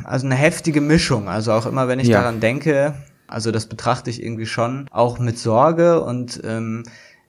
also 0.05 0.27
eine 0.27 0.35
heftige 0.35 0.81
Mischung. 0.81 1.29
Also 1.29 1.53
auch 1.53 1.67
immer, 1.67 1.89
wenn 1.89 2.01
ich 2.01 2.09
ja. 2.09 2.21
daran 2.21 2.41
denke, 2.41 2.95
also 3.29 3.51
das 3.51 3.67
betrachte 3.67 4.11
ich 4.11 4.23
irgendwie 4.23 4.47
schon 4.47 4.89
auch 4.91 5.19
mit 5.19 5.39
Sorge 5.39 6.01
und 6.03 6.41
ähm, 6.45 6.85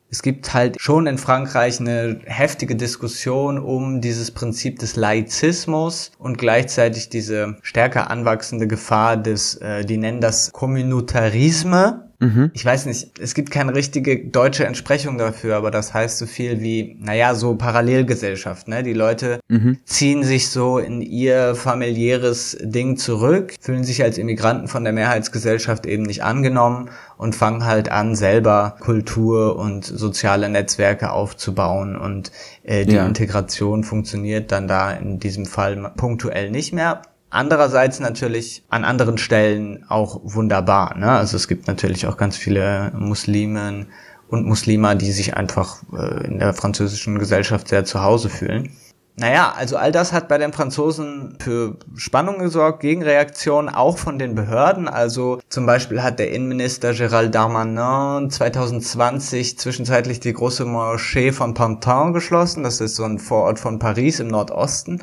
es 0.10 0.22
gibt 0.22 0.54
halt 0.54 0.80
schon 0.80 1.06
in 1.06 1.18
Frankreich 1.18 1.82
eine 1.82 2.22
heftige 2.26 2.76
Diskussion 2.76 3.60
um 3.60 4.00
dieses 4.00 4.32
Prinzip 4.32 4.80
des 4.80 4.96
Laizismus 4.96 6.12
und 6.18 6.38
gleichzeitig 6.38 7.10
diese 7.10 7.58
stärker 7.62 8.10
anwachsende 8.10 8.68
Gefahr 8.68 9.18
des, 9.18 9.56
äh, 9.56 9.84
die 9.84 9.98
nennen 9.98 10.22
das 10.22 10.54
Communautarisme, 10.54 12.07
Mhm. 12.20 12.50
Ich 12.54 12.66
weiß 12.66 12.88
nicht, 12.88 13.20
es 13.20 13.36
gibt 13.36 13.52
keine 13.52 13.76
richtige 13.76 14.26
deutsche 14.26 14.66
Entsprechung 14.66 15.20
dafür, 15.20 15.56
aber 15.56 15.70
das 15.70 15.94
heißt 15.94 16.18
so 16.18 16.26
viel 16.26 16.62
wie, 16.62 16.98
naja, 17.00 17.36
so 17.36 17.56
Parallelgesellschaft, 17.56 18.68
ne? 18.68 18.82
Die 18.82 18.94
Leute 18.94 19.40
mhm. 19.50 19.78
ziehen 19.86 20.24
sich 20.24 20.50
so 20.50 20.80
in 20.80 21.02
ihr 21.02 21.54
familiäres 21.54 22.58
Ding 22.60 22.98
zurück, 22.98 23.54
fühlen 23.62 23.84
sich 23.84 24.02
als 24.02 24.18
Immigranten 24.18 24.68
von 24.68 24.84
der 24.84 24.94
Mehrheitsgesellschaft 24.94 25.86
eben 25.86 26.04
nicht 26.04 26.24
angenommen 26.24 26.90
und 27.18 27.36
fangen 27.36 27.66
halt 27.66 27.92
an, 27.92 28.16
selber 28.16 28.78
Kultur 28.80 29.56
und 29.58 29.86
soziale 29.86 30.50
Netzwerke 30.50 31.12
aufzubauen 31.12 31.96
und 31.96 32.32
äh, 32.64 32.86
die 32.86 32.96
ja. 32.96 33.06
Integration 33.06 33.84
funktioniert 33.84 34.52
dann 34.52 34.68
da 34.68 34.92
in 34.92 35.20
diesem 35.20 35.46
Fall 35.46 35.92
punktuell 35.96 36.50
nicht 36.50 36.74
mehr. 36.74 37.04
Andererseits 37.30 38.00
natürlich 38.00 38.64
an 38.70 38.86
anderen 38.86 39.18
Stellen 39.18 39.86
auch 39.90 40.22
wunderbar. 40.24 40.98
Ne? 40.98 41.12
Also 41.12 41.36
es 41.36 41.48
gibt 41.48 41.68
natürlich 41.68 42.08
auch 42.08 42.18
ganz 42.18 42.38
viele 42.38 42.92
Muslimen 42.96 43.88
und 44.30 44.46
Muslima, 44.46 44.96
die 44.96 45.12
sich 45.12 45.36
einfach 45.36 45.84
äh, 45.94 46.26
in 46.26 46.40
der 46.40 46.54
französischen 46.54 47.20
Gesellschaft 47.20 47.68
sehr 47.68 47.86
zu 47.86 48.02
Hause 48.02 48.30
fühlen. 48.30 48.72
Naja, 49.20 49.52
also 49.58 49.78
all 49.78 49.92
das 49.92 50.14
hat 50.14 50.28
bei 50.28 50.38
den 50.38 50.54
Franzosen 50.54 51.38
für 51.40 51.78
Spannung 51.96 52.38
gesorgt, 52.38 52.82
Gegenreaktionen 52.82 53.74
auch 53.74 53.98
von 53.98 54.20
den 54.20 54.36
Behörden. 54.36 54.88
Also 54.88 55.42
zum 55.50 55.66
Beispiel 55.66 56.04
hat 56.04 56.20
der 56.20 56.32
Innenminister 56.32 56.92
Gérald 56.92 57.30
Darmanin 57.32 58.30
2020 58.30 59.58
zwischenzeitlich 59.58 60.20
die 60.20 60.34
große 60.34 60.66
Moschee 60.66 61.32
von 61.32 61.56
Pantin 61.56 62.14
geschlossen. 62.14 62.62
Das 62.62 62.80
ist 62.80 62.96
so 62.96 63.06
ein 63.06 63.18
Vorort 63.18 63.58
von 63.58 63.80
Paris 63.80 64.20
im 64.20 64.28
Nordosten. 64.28 65.02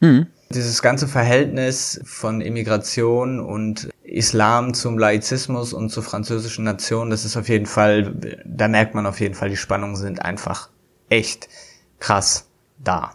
Mhm. 0.00 0.26
Dieses 0.52 0.82
ganze 0.82 1.06
Verhältnis 1.06 2.00
von 2.04 2.40
Immigration 2.40 3.38
und 3.38 3.88
Islam 4.02 4.74
zum 4.74 4.98
Laizismus 4.98 5.72
und 5.72 5.90
zur 5.90 6.02
französischen 6.02 6.64
Nation, 6.64 7.10
das 7.10 7.24
ist 7.24 7.36
auf 7.36 7.48
jeden 7.48 7.66
Fall, 7.66 8.12
da 8.44 8.66
merkt 8.66 8.96
man 8.96 9.06
auf 9.06 9.20
jeden 9.20 9.34
Fall, 9.34 9.48
die 9.48 9.56
Spannungen 9.56 9.94
sind 9.94 10.22
einfach 10.22 10.70
echt 11.08 11.48
krass 12.00 12.48
da. 12.78 13.12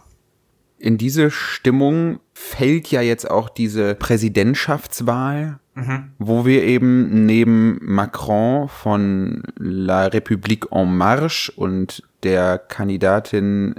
In 0.78 0.96
diese 0.96 1.30
Stimmung 1.30 2.20
fällt 2.32 2.90
ja 2.90 3.02
jetzt 3.02 3.30
auch 3.30 3.50
diese 3.50 3.94
Präsidentschaftswahl, 3.94 5.58
mhm. 5.74 6.12
wo 6.18 6.46
wir 6.46 6.62
eben 6.64 7.26
neben 7.26 7.78
Macron 7.82 8.68
von 8.68 9.42
La 9.58 10.06
République 10.06 10.68
en 10.70 10.96
Marche 10.96 11.52
und 11.56 12.02
der 12.22 12.58
Kandidatin 12.58 13.74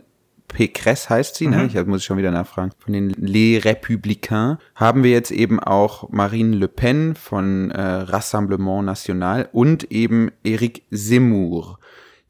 Pécresse 0.54 1.10
heißt 1.10 1.36
sie, 1.36 1.48
ne? 1.48 1.58
mhm. 1.58 1.74
ne? 1.74 1.80
Ich 1.82 1.86
muss 1.86 2.02
ich 2.02 2.06
schon 2.06 2.18
wieder 2.18 2.32
nachfragen. 2.32 2.72
Von 2.80 2.94
den 2.94 3.10
Les 3.12 3.64
Républicains 3.64 4.58
haben 4.76 5.04
wir 5.04 5.12
jetzt 5.12 5.32
eben 5.32 5.60
auch 5.60 6.10
Marine 6.10 6.56
Le 6.56 6.68
Pen 6.68 7.16
von 7.16 7.72
äh, 7.72 7.82
Rassemblement 7.82 8.86
National 8.86 9.50
und 9.52 9.92
eben 9.92 10.32
Eric 10.44 10.84
Zemmour, 10.92 11.80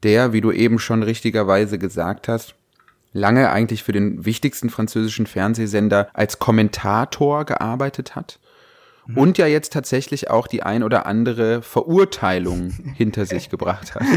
der, 0.02 0.32
wie 0.32 0.40
du 0.40 0.50
eben 0.52 0.78
schon 0.78 1.02
richtigerweise 1.02 1.78
gesagt 1.78 2.28
hast, 2.28 2.54
lange 3.12 3.50
eigentlich 3.50 3.82
für 3.82 3.92
den 3.92 4.24
wichtigsten 4.24 4.70
französischen 4.70 5.26
Fernsehsender 5.26 6.08
als 6.12 6.38
Kommentator 6.38 7.44
gearbeitet 7.44 8.16
hat 8.16 8.38
mhm. 9.06 9.18
und 9.18 9.38
ja 9.38 9.46
jetzt 9.46 9.72
tatsächlich 9.72 10.30
auch 10.30 10.46
die 10.46 10.62
ein 10.62 10.82
oder 10.82 11.06
andere 11.06 11.62
Verurteilung 11.62 12.70
hinter 12.94 13.26
sich 13.26 13.48
gebracht 13.48 13.94
hat. 13.94 14.02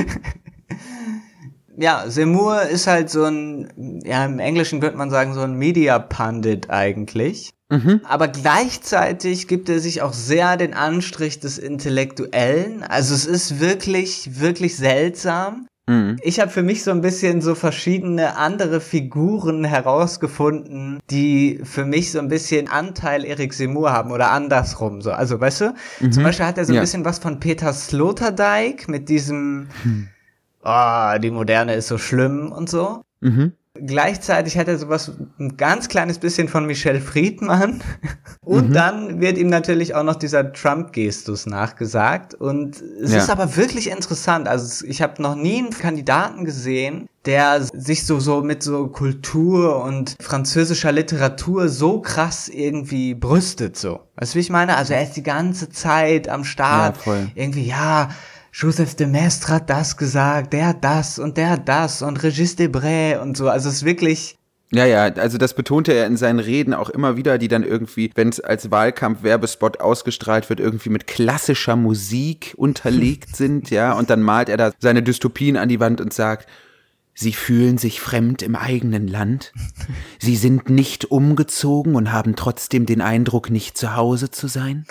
Ja, 1.82 2.06
Seymour 2.08 2.62
ist 2.64 2.86
halt 2.86 3.10
so 3.10 3.24
ein, 3.24 4.02
ja, 4.06 4.26
im 4.26 4.38
Englischen 4.38 4.80
könnte 4.80 4.98
man 4.98 5.10
sagen, 5.10 5.34
so 5.34 5.42
ein 5.42 5.56
Media 5.56 5.98
Pundit 5.98 6.70
eigentlich. 6.70 7.50
Mhm. 7.70 8.02
Aber 8.04 8.28
gleichzeitig 8.28 9.48
gibt 9.48 9.68
er 9.68 9.80
sich 9.80 10.04
auch 10.04 10.14
sehr 10.14 10.58
den 10.58 10.76
Anstrich 10.76 11.40
des 11.40 11.58
Intellektuellen. 11.58 12.84
Also 12.84 13.16
es 13.16 13.26
ist 13.26 13.60
wirklich, 13.60 14.40
wirklich 14.40 14.78
seltsam. 14.78 15.66
Mhm. 15.88 16.18
Ich 16.22 16.40
habe 16.40 16.52
für 16.52 16.62
mich 16.62 16.84
so 16.84 16.92
ein 16.92 17.02
bisschen 17.02 17.42
so 17.42 17.56
verschiedene 17.56 18.38
andere 18.38 18.80
Figuren 18.80 19.64
herausgefunden, 19.64 21.00
die 21.10 21.62
für 21.64 21.86
mich 21.86 22.12
so 22.12 22.20
ein 22.20 22.28
bisschen 22.28 22.70
Anteil 22.70 23.26
Erik 23.26 23.54
Seymour 23.54 23.92
haben 23.92 24.12
oder 24.12 24.32
andersrum. 24.32 25.02
So. 25.02 25.12
Also 25.12 25.40
weißt 25.40 25.62
du, 25.62 25.74
mhm. 26.02 26.12
zum 26.12 26.24
Beispiel 26.24 26.46
hat 26.46 26.58
er 26.60 26.66
so 26.66 26.74
ein 26.74 26.76
ja. 26.76 26.82
bisschen 26.82 27.06
was 27.06 27.18
von 27.18 27.40
Peter 27.40 27.74
Sloterdijk 27.74 28.88
mit 28.88 29.10
diesem, 29.10 29.68
hm. 29.82 30.10
Oh, 30.64 31.18
die 31.20 31.32
Moderne 31.32 31.76
ist 31.76 31.88
so 31.88 31.98
schlimm 31.98 32.52
und 32.52 32.70
so. 32.70 33.04
Mhm. 33.20 33.54
Gleichzeitig 33.74 34.58
hat 34.58 34.68
er 34.68 34.78
sowas 34.78 35.14
ein 35.40 35.56
ganz 35.56 35.88
kleines 35.88 36.20
bisschen 36.20 36.50
von 36.50 36.66
Michelle 36.66 37.00
Friedmann. 37.00 37.82
Und 38.44 38.70
mhm. 38.70 38.74
dann 38.74 39.22
wird 39.22 39.38
ihm 39.38 39.48
natürlich 39.48 39.96
auch 39.96 40.04
noch 40.04 40.16
dieser 40.18 40.52
Trump-Gestus 40.52 41.46
nachgesagt. 41.46 42.34
Und 42.34 42.82
es 43.02 43.14
ja. 43.14 43.20
ist 43.20 43.30
aber 43.30 43.56
wirklich 43.56 43.90
interessant. 43.90 44.50
Also 44.50 44.86
ich 44.86 45.02
habe 45.02 45.22
noch 45.22 45.36
nie 45.36 45.60
einen 45.60 45.70
Kandidaten 45.70 46.44
gesehen, 46.44 47.08
der 47.26 47.62
sich 47.62 48.06
so, 48.06 48.20
so 48.20 48.42
mit 48.42 48.62
so 48.62 48.88
Kultur 48.88 49.82
und 49.84 50.16
französischer 50.20 50.92
Literatur 50.92 51.70
so 51.70 52.02
krass 52.02 52.50
irgendwie 52.50 53.14
brüstet, 53.14 53.78
so. 53.78 54.02
Weißt 54.18 54.34
du, 54.34 54.36
wie 54.36 54.42
ich 54.42 54.50
meine? 54.50 54.76
Also 54.76 54.94
er 54.94 55.04
ist 55.04 55.14
die 55.14 55.24
ganze 55.24 55.70
Zeit 55.70 56.28
am 56.28 56.44
Start. 56.44 56.98
Ja, 56.98 57.04
voll. 57.04 57.32
Irgendwie, 57.36 57.68
ja, 57.68 58.10
Joseph 58.54 58.96
de 58.96 59.08
Maistre 59.08 59.54
hat 59.56 59.70
das 59.70 59.96
gesagt, 59.98 60.54
der 60.54 60.68
hat 60.68 60.84
das 60.84 61.20
und 61.20 61.38
der 61.38 61.52
hat 61.52 61.70
das 61.70 62.02
und 62.02 62.22
Regis 62.22 62.56
Debray 62.56 63.18
und 63.18 63.38
so. 63.38 63.50
Also 63.50 63.70
es 63.70 63.76
ist 63.76 63.86
wirklich 63.86 64.38
ja, 64.74 64.86
ja, 64.86 65.04
also 65.04 65.38
das 65.38 65.54
betonte 65.54 65.92
er 65.92 66.08
in 66.08 66.16
seinen 66.16 66.40
Reden 66.40 66.74
auch 66.74 66.90
immer 66.90 67.18
wieder, 67.18 67.38
die 67.38 67.50
dann 67.50 67.64
irgendwie, 67.64 68.10
wenn 68.16 68.30
es 68.30 68.40
als 68.40 68.72
Wahlkampf-Werbespot 68.72 69.82
ausgestrahlt 69.82 70.50
wird, 70.50 70.62
irgendwie 70.62 70.90
mit 70.90 71.08
klassischer 71.08 71.76
Musik 71.76 72.54
unterlegt 72.56 73.36
sind, 73.36 73.70
ja, 73.70 73.92
und 73.92 74.10
dann 74.10 74.22
malt 74.22 74.48
er 74.48 74.56
da 74.56 74.72
seine 74.80 75.04
Dystopien 75.04 75.58
an 75.58 75.68
die 75.68 75.82
Wand 75.82 76.00
und 76.00 76.14
sagt, 76.14 76.48
Sie 77.14 77.34
fühlen 77.34 77.78
sich 77.78 78.00
fremd 78.00 78.42
im 78.42 78.56
eigenen 78.56 79.08
Land. 79.08 79.52
Sie 80.18 80.36
sind 80.36 80.70
nicht 80.70 81.12
umgezogen 81.12 81.96
und 81.96 82.12
haben 82.12 82.36
trotzdem 82.36 82.86
den 82.86 83.02
Eindruck, 83.02 83.50
nicht 83.50 83.78
zu 83.78 83.96
Hause 83.96 84.32
zu 84.32 84.48
sein. 84.48 84.86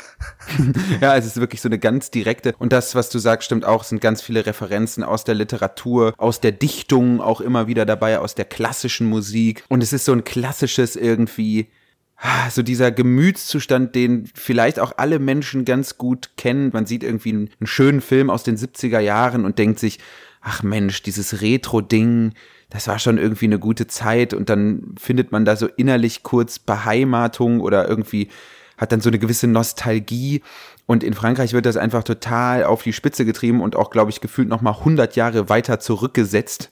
ja, 1.00 1.16
es 1.16 1.26
ist 1.26 1.40
wirklich 1.40 1.60
so 1.60 1.68
eine 1.68 1.78
ganz 1.78 2.10
direkte. 2.10 2.54
Und 2.58 2.72
das, 2.72 2.94
was 2.94 3.08
du 3.08 3.18
sagst, 3.18 3.46
stimmt 3.46 3.64
auch. 3.64 3.84
Sind 3.84 4.00
ganz 4.00 4.20
viele 4.20 4.44
Referenzen 4.44 5.02
aus 5.02 5.24
der 5.24 5.34
Literatur, 5.34 6.14
aus 6.18 6.40
der 6.40 6.52
Dichtung 6.52 7.20
auch 7.20 7.40
immer 7.40 7.66
wieder 7.66 7.86
dabei, 7.86 8.18
aus 8.18 8.34
der 8.34 8.44
klassischen 8.44 9.08
Musik. 9.08 9.64
Und 9.68 9.82
es 9.82 9.92
ist 9.92 10.04
so 10.04 10.12
ein 10.12 10.24
klassisches 10.24 10.96
irgendwie, 10.96 11.68
ah, 12.16 12.50
so 12.50 12.62
dieser 12.62 12.92
Gemütszustand, 12.92 13.94
den 13.94 14.28
vielleicht 14.34 14.78
auch 14.78 14.92
alle 14.98 15.18
Menschen 15.18 15.64
ganz 15.64 15.96
gut 15.96 16.30
kennen. 16.36 16.70
Man 16.72 16.84
sieht 16.84 17.02
irgendwie 17.02 17.30
einen, 17.30 17.50
einen 17.60 17.66
schönen 17.66 18.02
Film 18.02 18.28
aus 18.28 18.42
den 18.42 18.58
70er 18.58 19.00
Jahren 19.00 19.44
und 19.46 19.58
denkt 19.58 19.78
sich, 19.80 19.98
ach 20.40 20.62
Mensch, 20.62 21.02
dieses 21.02 21.40
Retro-Ding, 21.40 22.32
das 22.70 22.86
war 22.88 22.98
schon 22.98 23.18
irgendwie 23.18 23.46
eine 23.46 23.58
gute 23.58 23.86
Zeit. 23.86 24.32
Und 24.32 24.48
dann 24.48 24.94
findet 24.98 25.32
man 25.32 25.44
da 25.44 25.56
so 25.56 25.66
innerlich 25.66 26.22
kurz 26.22 26.58
Beheimatung 26.58 27.60
oder 27.60 27.88
irgendwie 27.88 28.28
hat 28.76 28.92
dann 28.92 29.00
so 29.00 29.10
eine 29.10 29.18
gewisse 29.18 29.46
Nostalgie. 29.46 30.42
Und 30.86 31.04
in 31.04 31.14
Frankreich 31.14 31.52
wird 31.52 31.66
das 31.66 31.76
einfach 31.76 32.02
total 32.02 32.64
auf 32.64 32.82
die 32.82 32.92
Spitze 32.92 33.24
getrieben 33.24 33.60
und 33.60 33.76
auch, 33.76 33.90
glaube 33.90 34.10
ich, 34.10 34.20
gefühlt 34.20 34.48
nochmal 34.48 34.74
100 34.78 35.14
Jahre 35.16 35.48
weiter 35.48 35.78
zurückgesetzt. 35.78 36.70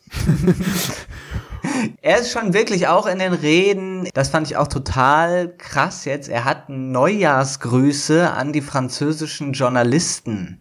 er 2.03 2.19
ist 2.19 2.33
schon 2.33 2.55
wirklich 2.55 2.89
auch 2.89 3.07
in 3.07 3.19
den 3.19 3.35
Reden, 3.35 4.09
das 4.15 4.31
fand 4.31 4.47
ich 4.47 4.57
auch 4.57 4.69
total 4.69 5.55
krass 5.57 6.05
jetzt, 6.05 6.29
er 6.29 6.45
hat 6.45 6.69
Neujahrsgrüße 6.69 8.33
an 8.33 8.53
die 8.53 8.63
französischen 8.63 9.53
Journalisten 9.53 10.61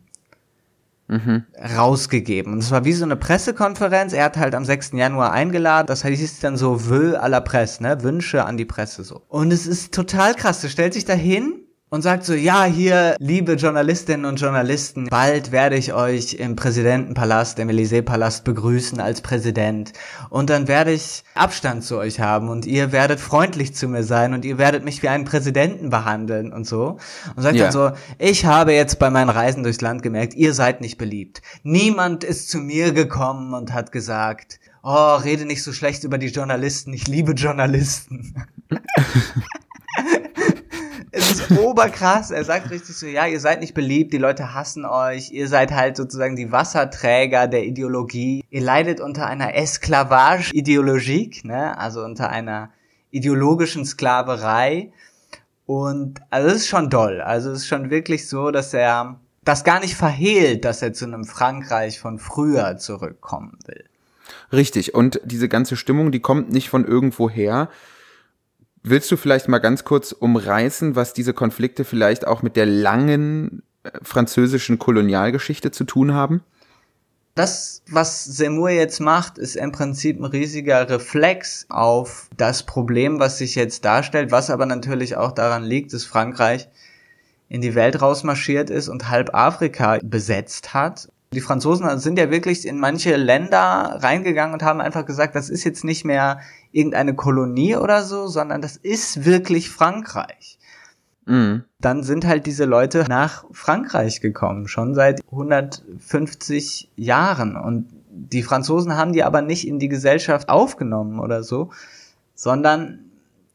mhm. 1.07 1.43
rausgegeben. 1.77 2.53
Und 2.53 2.59
es 2.59 2.71
war 2.71 2.85
wie 2.85 2.93
so 2.93 3.05
eine 3.05 3.15
Pressekonferenz. 3.15 4.13
Er 4.13 4.25
hat 4.25 4.37
halt 4.37 4.55
am 4.55 4.65
6. 4.65 4.91
Januar 4.93 5.31
eingeladen. 5.31 5.87
Das 5.87 6.03
hieß 6.03 6.39
dann 6.39 6.57
so 6.57 6.75
Vœux 6.75 7.15
à 7.15 7.27
la 7.27 7.41
Presse, 7.41 7.83
ne? 7.83 8.03
Wünsche 8.03 8.45
an 8.45 8.57
die 8.57 8.65
Presse 8.65 9.03
so. 9.03 9.23
Und 9.27 9.51
es 9.51 9.67
ist 9.67 9.93
total 9.93 10.33
krass. 10.33 10.61
Du 10.61 10.69
stellst 10.69 10.95
dich 10.95 11.05
da 11.05 11.13
hin 11.13 11.66
und 11.89 12.01
sagt 12.01 12.25
so, 12.25 12.33
ja, 12.33 12.65
hier, 12.65 13.15
liebe 13.19 13.53
Journalistinnen 13.53 14.25
und 14.25 14.39
Journalisten, 14.41 15.07
bald 15.09 15.51
werde 15.53 15.77
ich 15.77 15.93
euch 15.93 16.33
im 16.33 16.57
Präsidentenpalast, 16.57 17.59
im 17.59 17.69
Élysée-Palast 17.69 18.43
begrüßen 18.43 18.99
als 18.99 19.21
Präsident. 19.21 19.93
Und 20.29 20.49
dann 20.49 20.67
werde 20.67 20.91
ich 20.91 21.23
Abstand 21.33 21.85
zu 21.85 21.97
euch 21.97 22.19
haben 22.19 22.49
und 22.49 22.65
ihr 22.65 22.91
werdet 22.91 23.21
freundlich 23.21 23.73
zu 23.73 23.87
mir 23.87 24.03
sein 24.03 24.33
und 24.33 24.43
ihr 24.43 24.57
werdet 24.57 24.83
mich 24.83 25.01
wie 25.01 25.07
einen 25.07 25.23
Präsidenten 25.23 25.89
behandeln 25.89 26.51
und 26.51 26.67
so. 26.67 26.97
Und 27.35 27.43
sagt 27.43 27.55
ja. 27.55 27.63
dann 27.63 27.71
so, 27.71 27.91
ich 28.17 28.45
habe 28.45 28.73
jetzt 28.73 28.99
bei 28.99 29.09
meinen 29.09 29.29
Reisen 29.29 29.63
durchs 29.63 29.81
Land 29.81 30.03
gemerkt, 30.03 30.33
ihr 30.33 30.53
seid 30.53 30.81
nicht 30.81 30.97
beliebt. 30.97 31.41
Niemand 31.63 32.25
ist 32.25 32.49
zu 32.49 32.57
mir 32.57 32.91
gekommen 32.91 33.53
und 33.53 33.73
hat 33.73 33.93
gesagt, 33.93 34.59
oh, 34.83 35.15
rede 35.15 35.45
nicht 35.45 35.63
so 35.63 35.71
schlecht 35.71 36.03
über 36.03 36.17
die 36.17 36.27
Journalisten, 36.27 36.91
ich 36.91 37.07
liebe 37.07 37.31
Journalisten. 37.31 38.35
es 41.29 41.39
ist 41.39 41.57
oberkrass. 41.57 42.31
Er 42.31 42.43
sagt 42.43 42.71
richtig 42.71 42.95
so, 42.95 43.05
ja, 43.05 43.25
ihr 43.25 43.39
seid 43.39 43.59
nicht 43.59 43.73
beliebt, 43.73 44.13
die 44.13 44.17
Leute 44.17 44.53
hassen 44.53 44.85
euch, 44.85 45.31
ihr 45.31 45.47
seid 45.47 45.71
halt 45.71 45.97
sozusagen 45.97 46.35
die 46.35 46.51
Wasserträger 46.51 47.47
der 47.47 47.65
Ideologie. 47.65 48.43
Ihr 48.49 48.61
leidet 48.61 49.01
unter 49.01 49.27
einer 49.27 49.55
Esclavage 49.55 50.51
ideologique, 50.53 51.45
ne? 51.45 51.77
also 51.77 52.03
unter 52.03 52.29
einer 52.29 52.71
ideologischen 53.11 53.85
Sklaverei. 53.85 54.91
Und 55.65 56.21
also 56.29 56.47
es 56.47 56.55
ist 56.55 56.67
schon 56.67 56.89
doll. 56.89 57.21
Also 57.21 57.51
es 57.51 57.59
ist 57.59 57.67
schon 57.67 57.89
wirklich 57.89 58.29
so, 58.29 58.51
dass 58.51 58.73
er 58.73 59.19
das 59.43 59.63
gar 59.63 59.79
nicht 59.79 59.95
verhehlt, 59.95 60.65
dass 60.65 60.81
er 60.81 60.93
zu 60.93 61.05
einem 61.05 61.25
Frankreich 61.25 61.99
von 61.99 62.19
früher 62.19 62.77
zurückkommen 62.77 63.57
will. 63.65 63.83
Richtig. 64.51 64.93
Und 64.93 65.19
diese 65.23 65.49
ganze 65.49 65.75
Stimmung, 65.75 66.11
die 66.11 66.19
kommt 66.19 66.51
nicht 66.51 66.69
von 66.69 66.85
irgendwo 66.85 67.29
her, 67.29 67.69
Willst 68.83 69.11
du 69.11 69.17
vielleicht 69.17 69.47
mal 69.47 69.59
ganz 69.59 69.83
kurz 69.83 70.11
umreißen, 70.11 70.95
was 70.95 71.13
diese 71.13 71.33
Konflikte 71.33 71.83
vielleicht 71.83 72.25
auch 72.27 72.41
mit 72.41 72.55
der 72.55 72.65
langen 72.65 73.63
äh, 73.83 73.89
französischen 74.01 74.79
Kolonialgeschichte 74.79 75.71
zu 75.71 75.83
tun 75.83 76.13
haben? 76.13 76.43
Das, 77.37 77.83
was 77.87 78.25
Seymour 78.25 78.71
jetzt 78.71 78.99
macht, 78.99 79.37
ist 79.37 79.55
im 79.55 79.71
Prinzip 79.71 80.19
ein 80.19 80.25
riesiger 80.25 80.89
Reflex 80.89 81.67
auf 81.69 82.29
das 82.35 82.63
Problem, 82.63 83.19
was 83.19 83.37
sich 83.37 83.53
jetzt 83.53 83.85
darstellt, 83.85 84.31
was 84.31 84.49
aber 84.49 84.65
natürlich 84.65 85.17
auch 85.17 85.31
daran 85.33 85.63
liegt, 85.63 85.93
dass 85.93 86.03
Frankreich 86.03 86.67
in 87.47 87.61
die 87.61 87.75
Welt 87.75 88.01
rausmarschiert 88.01 88.71
ist 88.71 88.89
und 88.89 89.09
halb 89.09 89.35
Afrika 89.35 89.99
besetzt 90.03 90.73
hat. 90.73 91.09
Die 91.31 91.41
Franzosen 91.41 91.99
sind 91.99 92.17
ja 92.17 92.31
wirklich 92.31 92.67
in 92.67 92.79
manche 92.79 93.15
Länder 93.17 93.99
reingegangen 94.01 94.53
und 94.53 94.63
haben 94.63 94.81
einfach 94.81 95.05
gesagt, 95.05 95.35
das 95.35 95.49
ist 95.49 95.63
jetzt 95.63 95.83
nicht 95.83 96.05
mehr 96.05 96.39
irgendeine 96.77 97.15
Kolonie 97.15 97.75
oder 97.75 98.03
so, 98.03 98.27
sondern 98.27 98.61
das 98.61 98.77
ist 98.77 99.25
wirklich 99.25 99.69
Frankreich. 99.69 100.59
Mhm. 101.25 101.63
Dann 101.81 102.03
sind 102.03 102.25
halt 102.25 102.45
diese 102.45 102.65
Leute 102.65 103.05
nach 103.09 103.45
Frankreich 103.51 104.21
gekommen, 104.21 104.67
schon 104.67 104.93
seit 104.93 105.21
150 105.31 106.91
Jahren. 106.95 107.57
Und 107.57 107.89
die 108.09 108.43
Franzosen 108.43 108.95
haben 108.95 109.11
die 109.11 109.23
aber 109.23 109.41
nicht 109.41 109.67
in 109.67 109.79
die 109.79 109.89
Gesellschaft 109.89 110.49
aufgenommen 110.49 111.19
oder 111.19 111.43
so, 111.43 111.71
sondern 112.35 112.99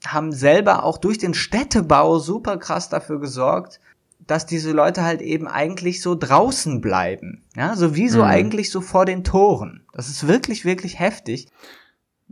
haben 0.04 0.32
selber 0.32 0.82
auch 0.82 0.98
durch 0.98 1.18
den 1.18 1.32
Städtebau 1.32 2.18
super 2.18 2.56
krass 2.56 2.88
dafür 2.88 3.20
gesorgt, 3.20 3.80
dass 4.26 4.46
diese 4.46 4.72
Leute 4.72 5.04
halt 5.04 5.22
eben 5.22 5.46
eigentlich 5.46 6.02
so 6.02 6.16
draußen 6.16 6.80
bleiben. 6.80 7.44
Ja, 7.56 7.76
so 7.76 7.94
wie 7.94 8.08
so 8.08 8.18
mhm. 8.18 8.24
eigentlich 8.24 8.70
so 8.70 8.80
vor 8.80 9.04
den 9.04 9.22
Toren. 9.22 9.84
Das 9.92 10.08
ist 10.08 10.26
wirklich, 10.26 10.64
wirklich 10.64 10.98
heftig. 10.98 11.48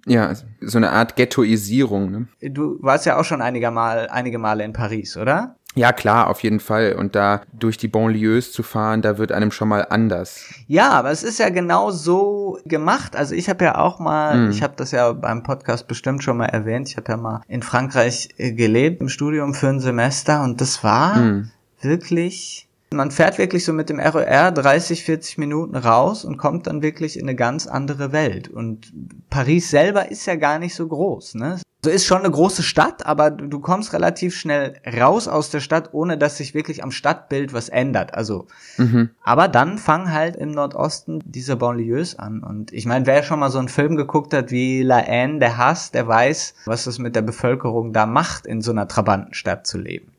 Ja, 0.07 0.33
so 0.61 0.79
eine 0.79 0.91
Art 0.91 1.17
Ghettoisierung. 1.17 2.11
Ne? 2.11 2.51
Du 2.51 2.79
warst 2.81 3.07
ja 3.07 3.19
auch 3.19 3.25
schon 3.25 3.43
einige, 3.43 3.71
Mal, 3.71 4.09
einige 4.09 4.39
Male 4.39 4.65
in 4.65 4.73
Paris, 4.73 5.17
oder? 5.17 5.57
Ja, 5.77 5.93
klar, 5.93 6.29
auf 6.29 6.43
jeden 6.43 6.59
Fall. 6.59 6.95
Und 6.95 7.15
da 7.15 7.43
durch 7.53 7.77
die 7.77 7.87
Banlieues 7.87 8.53
zu 8.53 8.65
fahren, 8.65 9.03
da 9.03 9.19
wird 9.19 9.31
einem 9.31 9.53
schon 9.53 9.69
mal 9.69 9.87
anders. 9.89 10.43
Ja, 10.67 10.91
aber 10.91 11.11
es 11.11 11.23
ist 11.23 11.39
ja 11.39 11.49
genau 11.49 11.93
so 11.93 12.59
gemacht. 12.65 13.15
Also 13.15 13.37
ich 13.37 13.49
habe 13.49 13.65
ja 13.65 13.79
auch 13.79 14.01
mal, 14.01 14.49
mm. 14.49 14.51
ich 14.51 14.63
habe 14.63 14.75
das 14.77 14.91
ja 14.91 15.13
beim 15.13 15.45
Podcast 15.45 15.87
bestimmt 15.87 16.25
schon 16.25 16.39
mal 16.39 16.47
erwähnt, 16.47 16.89
ich 16.89 16.97
habe 16.97 17.13
ja 17.13 17.17
mal 17.17 17.43
in 17.47 17.63
Frankreich 17.63 18.31
äh, 18.37 18.53
gelebt 18.53 19.01
im 19.01 19.09
Studium 19.09 19.55
für 19.55 19.69
ein 19.69 19.79
Semester 19.79 20.43
und 20.43 20.61
das 20.61 20.83
war 20.83 21.17
mm. 21.17 21.51
wirklich 21.83 22.69
Man 22.93 23.13
fährt 23.13 23.39
wirklich 23.39 23.65
so 23.65 23.73
mit 23.73 23.89
dem 23.89 24.01
RER 24.01 24.51
30, 24.51 25.05
40 25.05 25.39
Minuten 25.39 25.77
raus 25.77 26.25
und 26.25 26.39
kommt 26.39 26.67
dann 26.67 26.83
wirklich 26.83 27.17
in 27.17 27.25
eine 27.25 27.37
ganz 27.37 27.67
andere 27.69 28.11
Welt. 28.11 28.49
Und 28.49 28.93
Paris 29.31 29.71
selber 29.71 30.11
ist 30.11 30.27
ja 30.27 30.35
gar 30.35 30.59
nicht 30.59 30.75
so 30.75 30.89
groß, 30.89 31.37
ne? 31.37 31.61
So 31.83 31.89
ist 31.89 32.05
schon 32.05 32.19
eine 32.19 32.31
große 32.31 32.63
Stadt, 32.63 33.07
aber 33.07 33.31
du 33.31 33.59
kommst 33.59 33.95
relativ 33.95 34.37
schnell 34.37 34.75
raus 34.87 35.29
aus 35.29 35.49
der 35.49 35.61
Stadt, 35.61 35.91
ohne 35.93 36.19
dass 36.19 36.37
sich 36.37 36.53
wirklich 36.53 36.85
am 36.85 36.91
Stadtbild 36.91 37.55
was 37.55 37.71
ändert. 37.71 38.13
Also, 38.13 38.49
mhm. 38.77 39.11
aber 39.23 39.49
dann 39.49 39.79
fangen 39.79 40.13
halt 40.13 40.37
im 40.37 40.51
Nordosten 40.51 41.21
diese 41.25 41.57
Banlieues 41.57 42.19
an. 42.19 42.43
Und 42.43 42.71
ich 42.75 42.85
meine, 42.85 43.07
wer 43.07 43.23
schon 43.23 43.41
mal 43.41 43.51
so 43.51 43.59
einen 43.59 43.69
Film 43.69 43.97
geguckt 43.97 44.35
hat 44.35 44.51
wie 44.51 44.83
La 44.83 44.99
Haine, 44.99 45.39
der 45.39 45.57
Hass, 45.57 45.91
der 45.91 46.07
weiß, 46.07 46.55
was 46.67 46.87
es 46.87 46.99
mit 46.99 47.17
der 47.17 47.23
Bevölkerung 47.23 47.95
da 47.95 48.05
macht, 48.05 48.45
in 48.45 48.61
so 48.61 48.73
einer 48.73 48.87
Trabantenstadt 48.87 49.67
zu 49.67 49.79
leben. 49.79 50.13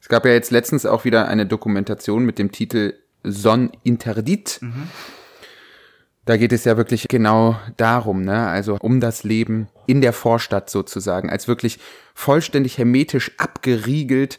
Es 0.00 0.08
gab 0.08 0.24
ja 0.24 0.32
jetzt 0.32 0.50
letztens 0.50 0.86
auch 0.86 1.04
wieder 1.04 1.28
eine 1.28 1.46
Dokumentation 1.46 2.24
mit 2.24 2.38
dem 2.38 2.52
Titel 2.52 2.94
Son 3.22 3.70
Interdit. 3.82 4.58
Mhm. 4.60 4.88
Da 6.24 6.36
geht 6.36 6.52
es 6.52 6.64
ja 6.64 6.76
wirklich 6.76 7.08
genau 7.08 7.58
darum, 7.76 8.22
ne? 8.22 8.46
also 8.46 8.76
um 8.80 9.00
das 9.00 9.24
Leben 9.24 9.68
in 9.86 10.00
der 10.00 10.12
Vorstadt 10.12 10.70
sozusagen, 10.70 11.30
als 11.30 11.48
wirklich 11.48 11.78
vollständig 12.14 12.78
hermetisch 12.78 13.32
abgeriegelt 13.38 14.38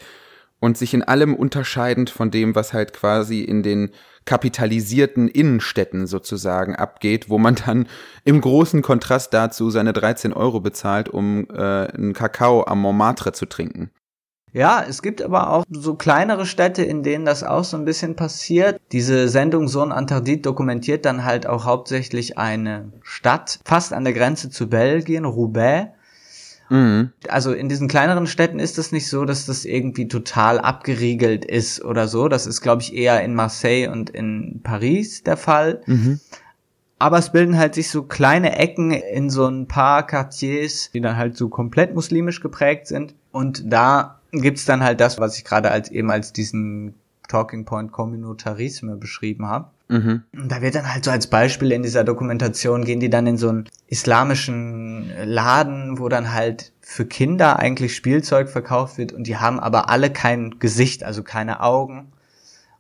und 0.60 0.78
sich 0.78 0.94
in 0.94 1.04
allem 1.04 1.36
unterscheidend 1.36 2.10
von 2.10 2.32
dem, 2.32 2.56
was 2.56 2.72
halt 2.72 2.94
quasi 2.94 3.42
in 3.42 3.64
den 3.64 3.92
kapitalisierten 4.26 5.28
Innenstädten 5.28 6.06
sozusagen 6.06 6.76
abgeht, 6.76 7.30
wo 7.30 7.40
man 7.40 7.56
dann 7.56 7.88
im 8.24 8.40
großen 8.40 8.84
Kontrast 8.84 9.34
dazu 9.34 9.72
seine 9.72 9.94
13 9.94 10.32
Euro 10.32 10.60
bezahlt, 10.60 11.10
um 11.10 11.48
äh, 11.50 11.88
einen 11.88 12.14
Kakao 12.14 12.64
am 12.66 12.80
Montmartre 12.80 13.34
zu 13.34 13.48
trinken. 13.48 13.90
Ja, 14.54 14.84
es 14.88 15.02
gibt 15.02 15.22
aber 15.22 15.50
auch 15.50 15.64
so 15.70 15.96
kleinere 15.96 16.46
Städte, 16.46 16.84
in 16.84 17.04
denen 17.04 17.26
das 17.26 17.44
auch 17.44 17.64
so 17.64 17.78
ein 17.78 17.86
bisschen 17.86 18.16
passiert. 18.16 18.82
Diese 18.92 19.30
Sendung 19.30 19.70
Sohn 19.70 19.92
Interdit 19.92 20.46
dokumentiert 20.46 21.06
dann 21.06 21.24
halt 21.24 21.48
auch 21.48 21.64
hauptsächlich 21.64 22.38
eine 22.38 22.92
Stadt, 23.02 23.60
fast 23.64 23.94
an 23.94 24.04
der 24.04 24.14
Grenze 24.14 24.50
zu 24.50 24.68
Belgien, 24.68 25.24
Roubaix. 25.24 25.92
Mhm. 26.70 27.12
Also 27.28 27.54
in 27.54 27.70
diesen 27.70 27.88
kleineren 27.88 28.28
Städten 28.28 28.60
ist 28.60 28.78
es 28.78 28.92
nicht 28.92 29.10
so, 29.10 29.26
dass 29.26 29.46
das 29.46 29.66
irgendwie 29.66 30.08
total 30.08 30.60
abgeriegelt 30.60 31.46
ist 31.46 31.84
oder 31.84 32.08
so. 32.08 32.28
Das 32.28 32.46
ist, 32.46 32.62
glaube 32.62 32.82
ich, 32.82 32.94
eher 32.96 33.22
in 33.24 33.36
Marseille 33.36 33.88
und 33.90 34.10
in 34.10 34.62
Paris 34.64 35.24
der 35.24 35.38
Fall. 35.38 35.82
Mhm. 35.86 36.20
Aber 36.98 37.18
es 37.18 37.32
bilden 37.32 37.58
halt 37.58 37.76
sich 37.76 37.90
so 37.90 38.04
kleine 38.04 38.58
Ecken 38.58 38.92
in 38.92 39.30
so 39.30 39.48
ein 39.48 39.68
paar 39.68 40.06
Quartiers, 40.06 40.92
die 40.94 41.02
dann 41.02 41.18
halt 41.18 41.36
so 41.36 41.50
komplett 41.50 41.96
muslimisch 41.96 42.42
geprägt 42.42 42.88
sind. 42.88 43.16
Und 43.32 43.64
da 43.66 44.21
gibt's 44.32 44.66
dann 44.66 44.84
halt 44.84 45.00
das, 45.02 45.20
was 45.20 45.38
ich 45.38 45.44
gerade 45.44 45.72
als 45.72 45.90
eben 45.92 46.12
als 46.12 46.34
diesen 46.34 46.96
Talking 47.28 47.66
Point 47.66 47.92
Kommunitarisme 47.92 48.98
beschrieben 48.98 49.48
habe. 49.48 49.70
Mhm. 49.88 50.24
Und 50.34 50.52
da 50.52 50.62
wird 50.62 50.76
dann 50.76 50.94
halt 50.94 51.06
so 51.06 51.12
als 51.12 51.28
Beispiel 51.28 51.72
in 51.72 51.84
dieser 51.84 52.04
Dokumentation 52.04 52.86
gehen 52.86 53.00
die 53.00 53.10
dann 53.10 53.28
in 53.28 53.38
so 53.38 53.50
einen 53.50 53.66
islamischen 53.88 55.12
Laden, 55.24 56.00
wo 56.00 56.10
dann 56.10 56.34
halt 56.34 56.72
für 56.80 57.06
Kinder 57.06 57.60
eigentlich 57.60 57.96
Spielzeug 57.96 58.50
verkauft 58.50 58.98
wird 58.98 59.14
und 59.14 59.28
die 59.28 59.38
haben 59.38 59.60
aber 59.60 59.90
alle 59.90 60.10
kein 60.10 60.60
Gesicht, 60.60 61.04
also 61.04 61.24
keine 61.24 61.62
Augen 61.62 62.12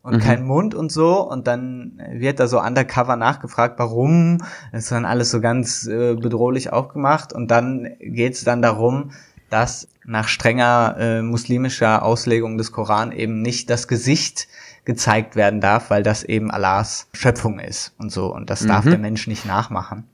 und 0.03 0.15
mhm. 0.15 0.19
kein 0.19 0.43
Mund 0.43 0.73
und 0.73 0.91
so 0.91 1.21
und 1.29 1.47
dann 1.47 2.01
wird 2.11 2.39
da 2.39 2.47
so 2.47 2.61
undercover 2.61 3.15
nachgefragt, 3.15 3.77
warum. 3.77 4.39
Das 4.71 4.83
ist 4.83 4.91
dann 4.91 5.05
alles 5.05 5.31
so 5.31 5.41
ganz 5.41 5.87
äh, 5.87 6.15
bedrohlich 6.15 6.73
aufgemacht 6.73 7.33
und 7.33 7.51
dann 7.51 7.87
geht's 7.99 8.43
dann 8.43 8.61
darum, 8.61 9.11
dass 9.51 9.87
nach 10.05 10.27
strenger 10.27 10.95
äh, 10.99 11.21
muslimischer 11.21 12.03
Auslegung 12.03 12.57
des 12.57 12.71
Koran 12.71 13.11
eben 13.11 13.41
nicht 13.41 13.69
das 13.69 13.87
Gesicht 13.87 14.47
gezeigt 14.85 15.35
werden 15.35 15.61
darf, 15.61 15.89
weil 15.89 16.03
das 16.03 16.23
eben 16.23 16.49
Allahs 16.49 17.07
Schöpfung 17.13 17.59
ist 17.59 17.93
und 17.99 18.11
so. 18.11 18.33
Und 18.33 18.49
das 18.49 18.61
mhm. 18.61 18.67
darf 18.69 18.85
der 18.85 18.97
Mensch 18.97 19.27
nicht 19.27 19.45
nachmachen. 19.45 20.05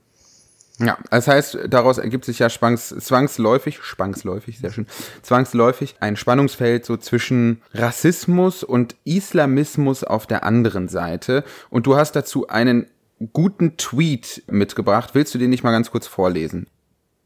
Ja, 0.80 0.96
das 1.10 1.26
heißt, 1.26 1.58
daraus 1.68 1.98
ergibt 1.98 2.24
sich 2.24 2.38
ja 2.38 2.48
zwangs, 2.48 2.88
zwangsläufig, 2.88 3.80
zwangsläufig, 3.80 4.58
sehr 4.58 4.70
schön, 4.70 4.86
zwangsläufig 5.22 5.96
ein 5.98 6.16
Spannungsfeld 6.16 6.84
so 6.84 6.96
zwischen 6.96 7.62
Rassismus 7.74 8.62
und 8.62 8.94
Islamismus 9.04 10.04
auf 10.04 10.28
der 10.28 10.44
anderen 10.44 10.88
Seite. 10.88 11.42
Und 11.70 11.86
du 11.86 11.96
hast 11.96 12.12
dazu 12.12 12.46
einen 12.46 12.86
guten 13.32 13.76
Tweet 13.76 14.44
mitgebracht. 14.48 15.10
Willst 15.14 15.34
du 15.34 15.38
den 15.38 15.50
nicht 15.50 15.64
mal 15.64 15.72
ganz 15.72 15.90
kurz 15.90 16.06
vorlesen? 16.06 16.68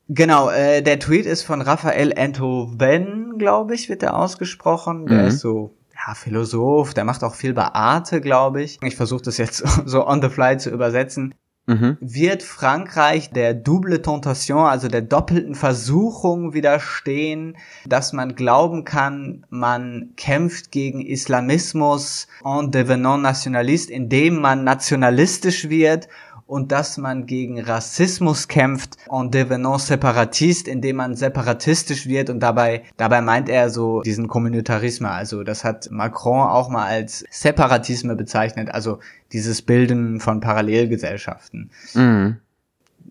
Genau, 0.09 0.51
äh, 0.51 0.83
der 0.83 0.99
Tweet 0.99 1.27
ist 1.27 1.43
von 1.43 1.62
Raphael 1.62 2.12
Enthoven, 2.12 3.38
glaube 3.38 3.75
ich, 3.75 3.88
wird 3.88 4.03
der 4.03 4.17
ausgesprochen. 4.17 5.07
Der 5.07 5.23
mhm. 5.23 5.29
ist 5.29 5.41
so, 5.41 5.75
ja, 5.95 6.15
Philosoph, 6.15 6.95
der 6.95 7.05
macht 7.05 7.23
auch 7.25 7.35
viel 7.35 7.55
bei 7.55 7.67
Arte, 7.67 8.21
glaube 8.21 8.62
ich. 8.62 8.79
Ich 8.83 8.97
versuche 8.97 9.23
das 9.23 9.38
jetzt 9.38 9.59
so 9.87 10.07
on 10.07 10.21
the 10.21 10.29
fly 10.29 10.57
zu 10.59 10.71
übersetzen. 10.71 11.35
Mhm. 11.67 11.97
Wird 12.01 12.43
Frankreich 12.43 13.31
der 13.31 13.55
double 13.55 14.03
tentation, 14.03 14.67
also 14.67 14.88
der 14.88 15.03
doppelten 15.03 15.55
Versuchung 15.55 16.55
widerstehen, 16.55 17.57
dass 17.87 18.12
man 18.12 18.35
glauben 18.35 18.85
kann, 18.85 19.47
man 19.49 20.15
kämpft 20.17 20.73
gegen 20.73 21.01
Islamismus 21.01 22.27
en 22.45 22.73
devenant 22.73 23.23
nationaliste, 23.23 23.93
indem 23.93 24.41
man 24.41 24.65
nationalistisch 24.65 25.69
wird 25.69 26.09
und 26.46 26.72
dass 26.72 26.98
man 26.98 27.26
gegen 27.26 27.61
Rassismus 27.61 28.48
kämpft 28.48 28.96
en 29.11 29.31
devenant 29.31 29.81
separatiste, 29.81 30.70
indem 30.70 30.96
man 30.96 31.14
separatistisch 31.14 32.07
wird 32.07 32.31
und 32.31 32.40
dabei, 32.40 32.83
dabei 32.96 33.20
meint 33.20 33.48
er 33.48 33.70
so 33.70 34.02
diesen 34.02 34.28
Kommunitarismus. 34.28 35.11
Also 35.11 35.44
das 35.44 35.64
hat 35.64 35.90
Macron 35.90 36.48
auch 36.48 36.68
mal 36.68 36.87
als 36.87 37.24
Separatisme 37.31 38.16
bezeichnet, 38.16 38.70
also 38.70 38.98
dieses 39.33 39.62
Bilden 39.62 40.20
von 40.20 40.40
Parallelgesellschaften. 40.40 41.70
Mhm. 41.94 42.37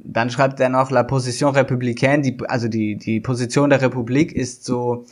Dann 0.04 0.30
schreibt 0.30 0.60
er 0.60 0.70
noch, 0.70 0.90
la 0.90 1.04
position 1.04 1.56
républicaine, 1.56 2.22
die, 2.22 2.38
also 2.48 2.68
die, 2.68 2.96
die 2.96 3.20
Position 3.20 3.70
der 3.70 3.82
Republik 3.82 4.32
ist 4.32 4.66
so, 4.66 5.06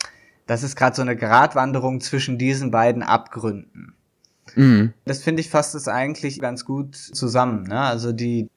das 0.48 0.64
ist 0.64 0.76
gerade 0.76 0.96
so 0.96 1.02
eine 1.02 1.16
Gratwanderung 1.16 2.02
zwischen 2.02 2.38
diesen 2.38 2.72
beiden 2.72 3.04
Abgründen. 3.04 3.94
Mhm. 4.56 4.94
Das 5.06 5.24
finde 5.24 5.42
ich 5.42 5.50
fasst 5.50 5.76
es 5.76 5.88
eigentlich 5.88 6.40
ganz 6.40 6.66
gut 6.66 6.96
zusammen. 6.96 7.64
Ne? 7.64 7.80
Also 7.80 8.12
die 8.12 8.50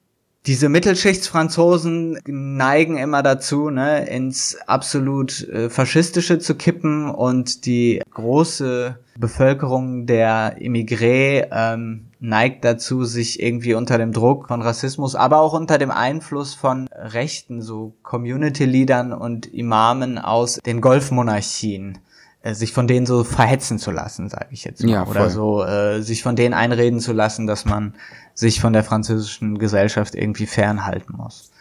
diese 0.45 0.67
Mittelschichtsfranzosen 0.67 2.19
neigen 2.25 2.97
immer 2.97 3.23
dazu, 3.23 3.69
ne, 3.69 4.05
ins 4.07 4.57
absolut 4.67 5.47
äh, 5.47 5.69
faschistische 5.69 6.37
zu 6.37 6.55
kippen 6.55 7.09
und 7.09 7.65
die 7.65 8.01
große 8.11 8.97
Bevölkerung 9.17 10.05
der 10.05 10.57
Immigré 10.57 11.47
ähm, 11.49 12.07
neigt 12.19 12.65
dazu, 12.65 13.05
sich 13.05 13.41
irgendwie 13.41 13.73
unter 13.73 13.97
dem 13.97 14.11
Druck 14.11 14.49
von 14.49 14.61
Rassismus, 14.61 15.15
aber 15.15 15.39
auch 15.39 15.53
unter 15.53 15.77
dem 15.77 15.91
Einfluss 15.91 16.53
von 16.53 16.89
Rechten, 16.91 17.61
so 17.61 17.93
Community-Leadern 18.03 19.13
und 19.13 19.45
Imamen 19.45 20.17
aus 20.17 20.59
den 20.65 20.81
Golfmonarchien 20.81 21.99
äh, 22.43 22.53
sich 22.53 22.73
von 22.73 22.87
denen 22.87 23.05
so 23.05 23.23
verhetzen 23.23 23.79
zu 23.79 23.89
lassen, 23.89 24.29
sage 24.29 24.47
ich 24.51 24.65
jetzt 24.65 24.83
mal. 24.83 24.91
Ja, 24.91 25.07
Oder 25.07 25.29
so 25.29 25.63
äh, 25.63 26.01
sich 26.01 26.21
von 26.21 26.35
denen 26.35 26.53
einreden 26.53 26.99
zu 26.99 27.13
lassen, 27.13 27.47
dass 27.47 27.63
man 27.63 27.95
sich 28.33 28.59
von 28.59 28.73
der 28.73 28.83
französischen 28.83 29.57
Gesellschaft 29.57 30.13
irgendwie 30.13 30.45
fernhalten 30.45 31.15
muss. 31.15 31.51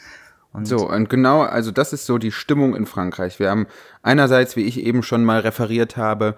Und 0.53 0.67
so, 0.67 0.89
und 0.89 1.09
genau, 1.09 1.43
also 1.43 1.71
das 1.71 1.93
ist 1.93 2.05
so 2.05 2.19
die 2.19 2.33
Stimmung 2.33 2.75
in 2.75 2.85
Frankreich. 2.85 3.39
Wir 3.39 3.49
haben 3.49 3.67
einerseits, 4.03 4.57
wie 4.57 4.65
ich 4.65 4.81
eben 4.81 5.03
schon 5.03 5.25
mal 5.25 5.41
referiert 5.41 5.97
habe, 5.97 6.37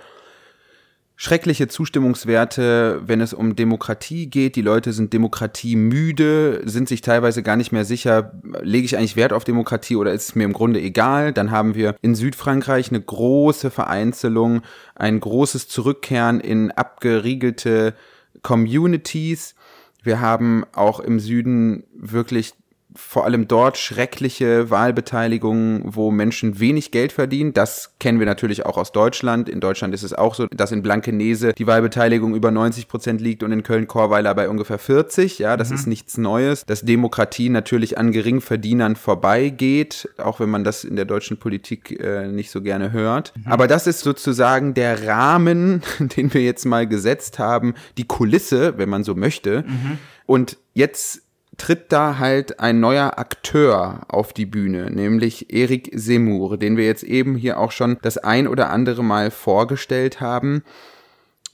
schreckliche 1.16 1.68
Zustimmungswerte, 1.68 3.02
wenn 3.06 3.20
es 3.20 3.32
um 3.32 3.54
Demokratie 3.54 4.26
geht. 4.26 4.56
Die 4.56 4.62
Leute 4.62 4.92
sind 4.92 5.12
demokratiemüde, 5.12 6.62
sind 6.64 6.88
sich 6.88 7.02
teilweise 7.02 7.42
gar 7.42 7.56
nicht 7.56 7.72
mehr 7.72 7.84
sicher, 7.84 8.32
lege 8.62 8.84
ich 8.84 8.96
eigentlich 8.96 9.16
Wert 9.16 9.32
auf 9.32 9.44
Demokratie 9.44 9.96
oder 9.96 10.12
ist 10.12 10.30
es 10.30 10.34
mir 10.34 10.44
im 10.44 10.52
Grunde 10.52 10.80
egal. 10.80 11.32
Dann 11.32 11.50
haben 11.50 11.74
wir 11.74 11.96
in 12.02 12.14
Südfrankreich 12.14 12.88
eine 12.88 13.00
große 13.00 13.70
Vereinzelung, 13.70 14.62
ein 14.96 15.20
großes 15.20 15.68
Zurückkehren 15.68 16.40
in 16.40 16.72
abgeriegelte 16.72 17.94
Communities. 18.42 19.54
Wir 20.02 20.20
haben 20.20 20.64
auch 20.72 20.98
im 21.00 21.20
Süden 21.20 21.84
wirklich 21.94 22.54
vor 22.96 23.24
allem 23.24 23.48
dort 23.48 23.76
schreckliche 23.76 24.70
Wahlbeteiligungen, 24.70 25.82
wo 25.84 26.10
Menschen 26.10 26.60
wenig 26.60 26.92
Geld 26.92 27.12
verdienen. 27.12 27.52
Das 27.52 27.94
kennen 27.98 28.20
wir 28.20 28.26
natürlich 28.26 28.66
auch 28.66 28.76
aus 28.76 28.92
Deutschland. 28.92 29.48
In 29.48 29.60
Deutschland 29.60 29.94
ist 29.94 30.04
es 30.04 30.12
auch 30.12 30.34
so, 30.34 30.46
dass 30.46 30.70
in 30.70 30.82
Blankenese 30.82 31.52
die 31.52 31.66
Wahlbeteiligung 31.66 32.34
über 32.36 32.52
90 32.52 32.86
Prozent 32.86 33.20
liegt 33.20 33.42
und 33.42 33.50
in 33.50 33.64
Köln-Korweiler 33.64 34.32
bei 34.34 34.48
ungefähr 34.48 34.78
40. 34.78 35.40
Ja, 35.40 35.56
das 35.56 35.70
mhm. 35.70 35.74
ist 35.74 35.86
nichts 35.86 36.18
Neues. 36.18 36.64
Dass 36.66 36.82
Demokratie 36.82 37.48
natürlich 37.48 37.98
an 37.98 38.12
Geringverdienern 38.12 38.94
vorbeigeht, 38.94 40.08
auch 40.18 40.38
wenn 40.38 40.50
man 40.50 40.62
das 40.62 40.84
in 40.84 40.94
der 40.94 41.04
deutschen 41.04 41.38
Politik 41.38 41.98
äh, 42.00 42.28
nicht 42.28 42.50
so 42.50 42.62
gerne 42.62 42.92
hört. 42.92 43.32
Mhm. 43.36 43.50
Aber 43.50 43.66
das 43.66 43.88
ist 43.88 44.00
sozusagen 44.00 44.74
der 44.74 45.08
Rahmen, 45.08 45.82
den 45.98 46.32
wir 46.32 46.42
jetzt 46.42 46.64
mal 46.64 46.86
gesetzt 46.86 47.40
haben, 47.40 47.74
die 47.98 48.06
Kulisse, 48.06 48.78
wenn 48.78 48.88
man 48.88 49.02
so 49.02 49.16
möchte. 49.16 49.64
Mhm. 49.66 49.98
Und 50.26 50.58
jetzt 50.72 51.23
tritt 51.56 51.92
da 51.92 52.18
halt 52.18 52.60
ein 52.60 52.80
neuer 52.80 53.18
Akteur 53.18 54.02
auf 54.08 54.32
die 54.32 54.46
Bühne, 54.46 54.90
nämlich 54.90 55.52
Eric 55.52 55.90
Semur, 55.94 56.58
den 56.58 56.76
wir 56.76 56.84
jetzt 56.84 57.02
eben 57.02 57.36
hier 57.36 57.58
auch 57.58 57.72
schon 57.72 57.98
das 58.02 58.18
ein 58.18 58.48
oder 58.48 58.70
andere 58.70 59.04
Mal 59.04 59.30
vorgestellt 59.30 60.20
haben. 60.20 60.62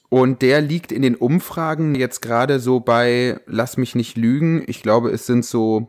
Und 0.08 0.42
der 0.42 0.60
liegt 0.60 0.90
in 0.90 1.02
den 1.02 1.14
Umfragen 1.14 1.94
jetzt 1.94 2.20
gerade 2.20 2.58
so 2.58 2.80
bei, 2.80 3.40
lass 3.46 3.76
mich 3.76 3.94
nicht 3.94 4.16
lügen, 4.16 4.64
ich 4.66 4.82
glaube, 4.82 5.10
es 5.10 5.26
sind 5.26 5.44
so 5.44 5.88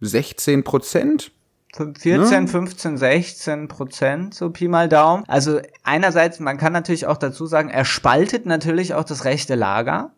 16 0.00 0.64
Prozent. 0.64 1.30
14, 1.76 2.46
15, 2.46 2.98
16 2.98 3.68
Prozent, 3.68 4.34
so 4.34 4.50
Pi 4.50 4.68
mal 4.68 4.88
Daumen. 4.88 5.24
Also 5.26 5.60
einerseits, 5.82 6.38
man 6.38 6.56
kann 6.56 6.72
natürlich 6.72 7.06
auch 7.06 7.16
dazu 7.16 7.46
sagen, 7.46 7.68
er 7.68 7.84
spaltet 7.84 8.46
natürlich 8.46 8.94
auch 8.94 9.04
das 9.04 9.24
rechte 9.24 9.56
Lager. 9.56 10.12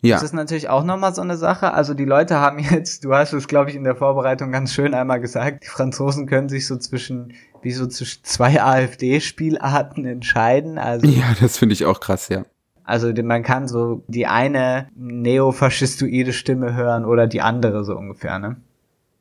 Ja. 0.00 0.16
Das 0.16 0.22
ist 0.22 0.34
natürlich 0.34 0.68
auch 0.68 0.84
nochmal 0.84 1.14
so 1.14 1.22
eine 1.22 1.36
Sache. 1.36 1.72
Also 1.72 1.94
die 1.94 2.04
Leute 2.04 2.36
haben 2.36 2.58
jetzt, 2.58 3.04
du 3.04 3.14
hast 3.14 3.32
es, 3.32 3.48
glaube 3.48 3.70
ich, 3.70 3.76
in 3.76 3.84
der 3.84 3.96
Vorbereitung 3.96 4.52
ganz 4.52 4.72
schön 4.72 4.94
einmal 4.94 5.20
gesagt, 5.20 5.64
die 5.64 5.68
Franzosen 5.68 6.26
können 6.26 6.48
sich 6.48 6.66
so 6.66 6.76
zwischen, 6.76 7.34
wie 7.62 7.72
so 7.72 7.86
zwischen 7.86 8.22
zwei 8.24 8.62
AfD-Spielarten 8.62 10.04
entscheiden. 10.04 10.78
Also, 10.78 11.06
ja, 11.06 11.34
das 11.40 11.58
finde 11.58 11.72
ich 11.72 11.84
auch 11.84 12.00
krass, 12.00 12.28
ja. 12.28 12.44
Also 12.84 13.12
man 13.22 13.42
kann 13.42 13.68
so 13.68 14.02
die 14.08 14.26
eine 14.26 14.88
neofaschistoide 14.94 16.32
Stimme 16.32 16.74
hören 16.74 17.04
oder 17.04 17.26
die 17.26 17.42
andere 17.42 17.84
so 17.84 17.94
ungefähr, 17.94 18.38
ne? 18.38 18.56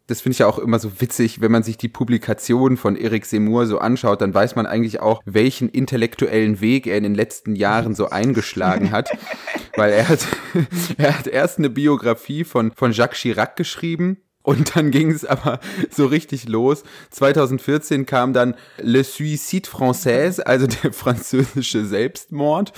Das 0.07 0.21
finde 0.21 0.33
ich 0.33 0.39
ja 0.39 0.47
auch 0.47 0.57
immer 0.57 0.79
so 0.79 1.01
witzig, 1.01 1.41
wenn 1.41 1.51
man 1.51 1.63
sich 1.63 1.77
die 1.77 1.89
Publikation 1.89 2.77
von 2.77 2.95
Eric 2.95 3.25
Seymour 3.25 3.67
so 3.67 3.79
anschaut, 3.79 4.21
dann 4.21 4.33
weiß 4.33 4.55
man 4.55 4.65
eigentlich 4.65 5.01
auch, 5.01 5.21
welchen 5.25 5.67
intellektuellen 5.67 6.61
Weg 6.61 6.87
er 6.87 6.97
in 6.97 7.03
den 7.03 7.15
letzten 7.15 7.55
Jahren 7.55 7.93
so 7.93 8.09
eingeschlagen 8.09 8.91
hat. 8.91 9.09
Weil 9.75 9.91
er 9.91 10.07
hat, 10.07 10.25
er 10.97 11.19
hat 11.19 11.27
erst 11.27 11.59
eine 11.59 11.69
Biografie 11.69 12.45
von, 12.45 12.71
von 12.71 12.93
Jacques 12.93 13.19
Chirac 13.19 13.57
geschrieben. 13.57 14.17
Und 14.47 14.77
dann 14.77 14.91
ging 14.91 15.11
es 15.11 15.25
aber 15.25 15.59
so 15.91 16.05
richtig 16.05 16.47
los. 16.47 16.83
2014 17.11 18.05
kam 18.05 18.31
dann 18.31 18.55
Le 18.77 19.03
Suicide 19.03 19.67
Française, 19.67 20.39
also 20.39 20.67
der 20.67 20.93
französische 20.93 21.85
Selbstmord. 21.85 22.71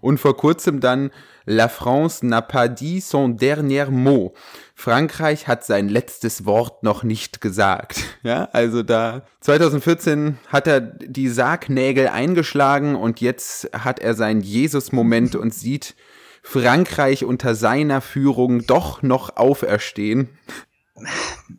Und 0.00 0.18
vor 0.18 0.36
kurzem 0.36 0.80
dann 0.80 1.12
La 1.46 1.68
France 1.68 2.26
n'a 2.26 2.40
pas 2.40 2.66
dit 2.66 3.04
son 3.04 3.36
dernier 3.36 3.88
mot. 3.88 4.34
Frankreich 4.74 5.46
hat 5.46 5.64
sein 5.64 5.88
letztes 5.88 6.44
Wort 6.44 6.82
noch 6.82 7.04
nicht 7.04 7.40
gesagt. 7.40 8.02
Ja, 8.24 8.48
also 8.52 8.82
da 8.82 9.22
2014 9.42 10.38
hat 10.48 10.66
er 10.66 10.80
die 10.80 11.28
Sargnägel 11.28 12.08
eingeschlagen 12.08 12.96
und 12.96 13.20
jetzt 13.20 13.70
hat 13.72 14.00
er 14.00 14.14
seinen 14.14 14.40
Jesus-Moment 14.40 15.36
und 15.36 15.54
sieht 15.54 15.94
Frankreich 16.42 17.24
unter 17.24 17.54
seiner 17.54 18.00
Führung 18.00 18.66
doch 18.66 19.02
noch 19.02 19.36
auferstehen. 19.36 20.28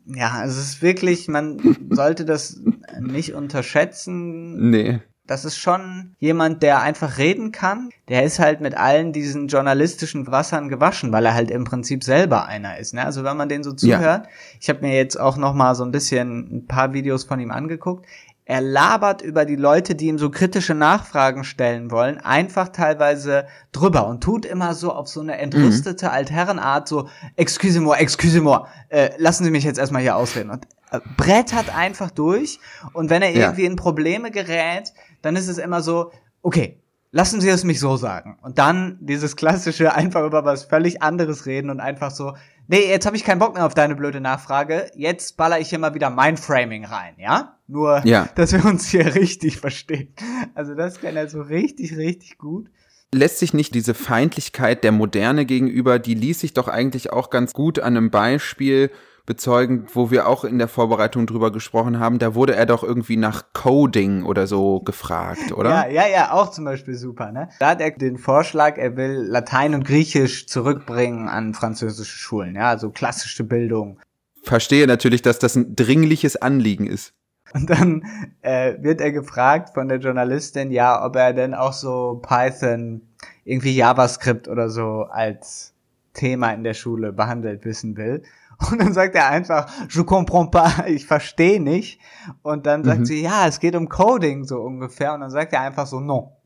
Ja, 0.06 0.32
also 0.32 0.60
es 0.60 0.68
ist 0.68 0.82
wirklich, 0.82 1.28
man 1.28 1.76
sollte 1.90 2.24
das 2.24 2.60
nicht 3.00 3.34
unterschätzen. 3.34 4.70
Nee 4.70 5.00
das 5.26 5.46
ist 5.46 5.56
schon 5.56 6.14
jemand, 6.18 6.62
der 6.62 6.82
einfach 6.82 7.16
reden 7.16 7.50
kann. 7.50 7.88
Der 8.08 8.24
ist 8.24 8.38
halt 8.38 8.60
mit 8.60 8.76
allen 8.76 9.12
diesen 9.14 9.48
journalistischen 9.48 10.26
Wassern 10.26 10.68
gewaschen, 10.68 11.12
weil 11.12 11.24
er 11.24 11.32
halt 11.32 11.50
im 11.50 11.64
Prinzip 11.64 12.04
selber 12.04 12.46
einer 12.46 12.78
ist. 12.78 12.92
Ne? 12.92 13.04
Also 13.04 13.24
wenn 13.24 13.36
man 13.36 13.48
den 13.48 13.64
so 13.64 13.72
zuhört, 13.72 14.26
ja. 14.26 14.30
ich 14.60 14.68
habe 14.68 14.82
mir 14.82 14.94
jetzt 14.94 15.18
auch 15.18 15.38
noch 15.38 15.54
mal 15.54 15.74
so 15.74 15.84
ein 15.84 15.92
bisschen 15.92 16.56
ein 16.56 16.66
paar 16.66 16.92
Videos 16.92 17.24
von 17.24 17.40
ihm 17.40 17.50
angeguckt. 17.50 18.04
Er 18.46 18.60
labert 18.60 19.22
über 19.22 19.46
die 19.46 19.56
Leute, 19.56 19.94
die 19.94 20.06
ihm 20.06 20.18
so 20.18 20.30
kritische 20.30 20.74
Nachfragen 20.74 21.44
stellen 21.44 21.90
wollen, 21.90 22.18
einfach 22.18 22.68
teilweise 22.68 23.46
drüber 23.72 24.06
und 24.06 24.22
tut 24.22 24.44
immer 24.44 24.74
so 24.74 24.92
auf 24.92 25.08
so 25.08 25.20
eine 25.20 25.38
entrüstete 25.38 26.06
mhm. 26.06 26.12
Altherrenart 26.12 26.86
so, 26.86 27.08
excuse-moi, 27.36 27.96
excuse-moi, 27.96 28.66
äh, 28.90 29.10
lassen 29.16 29.44
Sie 29.44 29.50
mich 29.50 29.64
jetzt 29.64 29.78
erstmal 29.78 30.02
hier 30.02 30.16
ausreden. 30.16 30.50
Und 30.50 30.66
äh, 30.90 31.00
brettert 31.16 31.74
einfach 31.74 32.10
durch 32.10 32.60
und 32.92 33.08
wenn 33.08 33.22
er 33.22 33.34
irgendwie 33.34 33.62
ja. 33.62 33.70
in 33.70 33.76
Probleme 33.76 34.30
gerät, 34.30 34.92
dann 35.22 35.36
ist 35.36 35.48
es 35.48 35.56
immer 35.56 35.80
so, 35.80 36.12
okay, 36.42 36.82
lassen 37.12 37.40
Sie 37.40 37.48
es 37.48 37.64
mich 37.64 37.80
so 37.80 37.96
sagen. 37.96 38.38
Und 38.42 38.58
dann 38.58 38.98
dieses 39.00 39.36
klassische 39.36 39.94
einfach 39.94 40.26
über 40.26 40.44
was 40.44 40.64
völlig 40.64 41.00
anderes 41.00 41.46
reden 41.46 41.70
und 41.70 41.80
einfach 41.80 42.10
so, 42.10 42.34
nee, 42.66 42.88
jetzt 42.88 43.06
habe 43.06 43.16
ich 43.16 43.24
keinen 43.24 43.38
Bock 43.38 43.54
mehr 43.54 43.66
auf 43.66 43.74
deine 43.74 43.94
blöde 43.94 44.20
Nachfrage, 44.20 44.90
jetzt 44.94 45.36
baller 45.36 45.60
ich 45.60 45.68
hier 45.68 45.78
mal 45.78 45.94
wieder 45.94 46.10
mein 46.10 46.36
Framing 46.36 46.84
rein, 46.84 47.14
ja? 47.18 47.56
Nur, 47.66 48.02
ja. 48.04 48.28
dass 48.34 48.52
wir 48.52 48.64
uns 48.64 48.88
hier 48.88 49.14
richtig 49.14 49.58
verstehen. 49.58 50.14
Also 50.54 50.74
das 50.74 51.00
kann 51.00 51.16
er 51.16 51.28
so 51.28 51.42
richtig, 51.42 51.96
richtig 51.96 52.38
gut 52.38 52.68
lässt 53.14 53.38
sich 53.38 53.54
nicht 53.54 53.74
diese 53.74 53.94
Feindlichkeit 53.94 54.84
der 54.84 54.92
Moderne 54.92 55.46
gegenüber, 55.46 55.98
die 55.98 56.14
ließ 56.14 56.40
sich 56.40 56.52
doch 56.52 56.68
eigentlich 56.68 57.12
auch 57.12 57.30
ganz 57.30 57.52
gut 57.52 57.78
an 57.78 57.96
einem 57.96 58.10
Beispiel 58.10 58.90
bezeugen, 59.26 59.86
wo 59.92 60.10
wir 60.10 60.28
auch 60.28 60.44
in 60.44 60.58
der 60.58 60.68
Vorbereitung 60.68 61.26
drüber 61.26 61.50
gesprochen 61.50 61.98
haben. 61.98 62.18
Da 62.18 62.34
wurde 62.34 62.54
er 62.54 62.66
doch 62.66 62.82
irgendwie 62.82 63.16
nach 63.16 63.52
Coding 63.54 64.24
oder 64.24 64.46
so 64.46 64.80
gefragt, 64.80 65.52
oder? 65.52 65.70
Ja, 65.70 65.88
ja, 65.88 66.06
ja, 66.06 66.32
auch 66.32 66.50
zum 66.50 66.64
Beispiel 66.64 66.94
super, 66.94 67.32
ne? 67.32 67.48
Da 67.58 67.70
hat 67.70 67.80
er 67.80 67.90
den 67.90 68.18
Vorschlag, 68.18 68.76
er 68.76 68.96
will 68.96 69.24
Latein 69.26 69.74
und 69.74 69.86
Griechisch 69.86 70.46
zurückbringen 70.46 71.28
an 71.28 71.54
französische 71.54 72.18
Schulen, 72.18 72.54
ja, 72.54 72.68
also 72.68 72.90
klassische 72.90 73.44
Bildung. 73.44 73.98
Verstehe 74.42 74.86
natürlich, 74.86 75.22
dass 75.22 75.38
das 75.38 75.56
ein 75.56 75.74
dringliches 75.74 76.36
Anliegen 76.36 76.86
ist. 76.86 77.14
Und 77.54 77.70
dann 77.70 78.04
äh, 78.42 78.74
wird 78.80 79.00
er 79.00 79.12
gefragt 79.12 79.74
von 79.74 79.88
der 79.88 79.98
Journalistin, 79.98 80.70
ja, 80.70 81.04
ob 81.04 81.16
er 81.16 81.32
denn 81.32 81.54
auch 81.54 81.72
so 81.72 82.20
Python, 82.20 83.02
irgendwie 83.44 83.74
JavaScript 83.74 84.48
oder 84.48 84.68
so 84.68 85.04
als 85.04 85.72
Thema 86.14 86.52
in 86.52 86.64
der 86.64 86.74
Schule 86.74 87.12
behandelt 87.12 87.64
wissen 87.64 87.96
will. 87.96 88.22
Und 88.70 88.80
dann 88.80 88.92
sagt 88.92 89.14
er 89.14 89.28
einfach, 89.28 89.70
je 89.90 90.04
comprends 90.04 90.50
pas, 90.50 90.72
ich 90.86 91.06
verstehe 91.06 91.60
nicht. 91.60 92.00
Und 92.42 92.66
dann 92.66 92.84
sagt 92.84 93.00
mhm. 93.00 93.06
sie, 93.06 93.22
ja, 93.22 93.46
es 93.46 93.60
geht 93.60 93.76
um 93.76 93.88
Coding 93.88 94.44
so 94.44 94.60
ungefähr. 94.60 95.14
Und 95.14 95.20
dann 95.20 95.30
sagt 95.30 95.52
er 95.52 95.60
einfach 95.60 95.86
so, 95.86 96.00
no. 96.00 96.36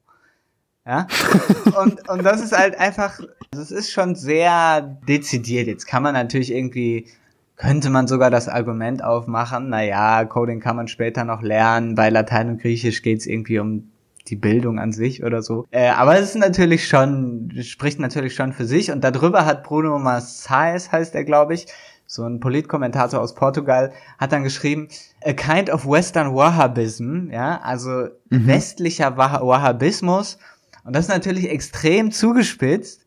Ja? 0.86 1.06
und, 1.82 2.08
und 2.08 2.24
das 2.24 2.40
ist 2.40 2.56
halt 2.56 2.78
einfach, 2.78 3.20
das 3.50 3.70
ist 3.70 3.90
schon 3.92 4.14
sehr 4.14 4.80
dezidiert. 5.06 5.66
Jetzt 5.66 5.86
kann 5.86 6.02
man 6.02 6.14
natürlich 6.14 6.52
irgendwie, 6.52 7.08
könnte 7.56 7.90
man 7.90 8.06
sogar 8.06 8.30
das 8.30 8.48
Argument 8.48 9.04
aufmachen, 9.04 9.68
naja, 9.68 10.24
Coding 10.24 10.60
kann 10.60 10.76
man 10.76 10.88
später 10.88 11.24
noch 11.24 11.42
lernen, 11.42 11.94
bei 11.94 12.08
Latein 12.08 12.48
und 12.48 12.62
Griechisch 12.62 13.02
geht's 13.02 13.26
irgendwie 13.26 13.58
um 13.58 13.90
die 14.28 14.36
Bildung 14.36 14.78
an 14.78 14.92
sich 14.92 15.24
oder 15.24 15.42
so. 15.42 15.66
Äh, 15.70 15.88
aber 15.88 16.18
es 16.18 16.30
ist 16.30 16.36
natürlich 16.36 16.86
schon, 16.86 17.50
spricht 17.62 17.98
natürlich 17.98 18.34
schon 18.34 18.52
für 18.52 18.64
sich. 18.64 18.90
Und 18.90 19.02
darüber 19.02 19.46
hat 19.46 19.64
Bruno 19.64 19.98
Massais, 19.98 20.92
heißt 20.92 21.14
er, 21.14 21.24
glaube 21.24 21.54
ich, 21.54 21.66
so 22.08 22.24
ein 22.24 22.40
Politkommentator 22.40 23.20
aus 23.20 23.34
Portugal, 23.34 23.92
hat 24.16 24.32
dann 24.32 24.42
geschrieben, 24.42 24.88
a 25.22 25.34
kind 25.34 25.68
of 25.68 25.86
Western 25.86 26.34
Wahhabism, 26.34 27.30
ja, 27.30 27.60
also 27.60 28.08
mhm. 28.30 28.46
westlicher 28.46 29.16
Wah 29.18 29.40
Wahhabismus. 29.42 30.38
Und 30.84 30.96
das 30.96 31.04
ist 31.04 31.10
natürlich 31.10 31.50
extrem 31.50 32.10
zugespitzt, 32.10 33.02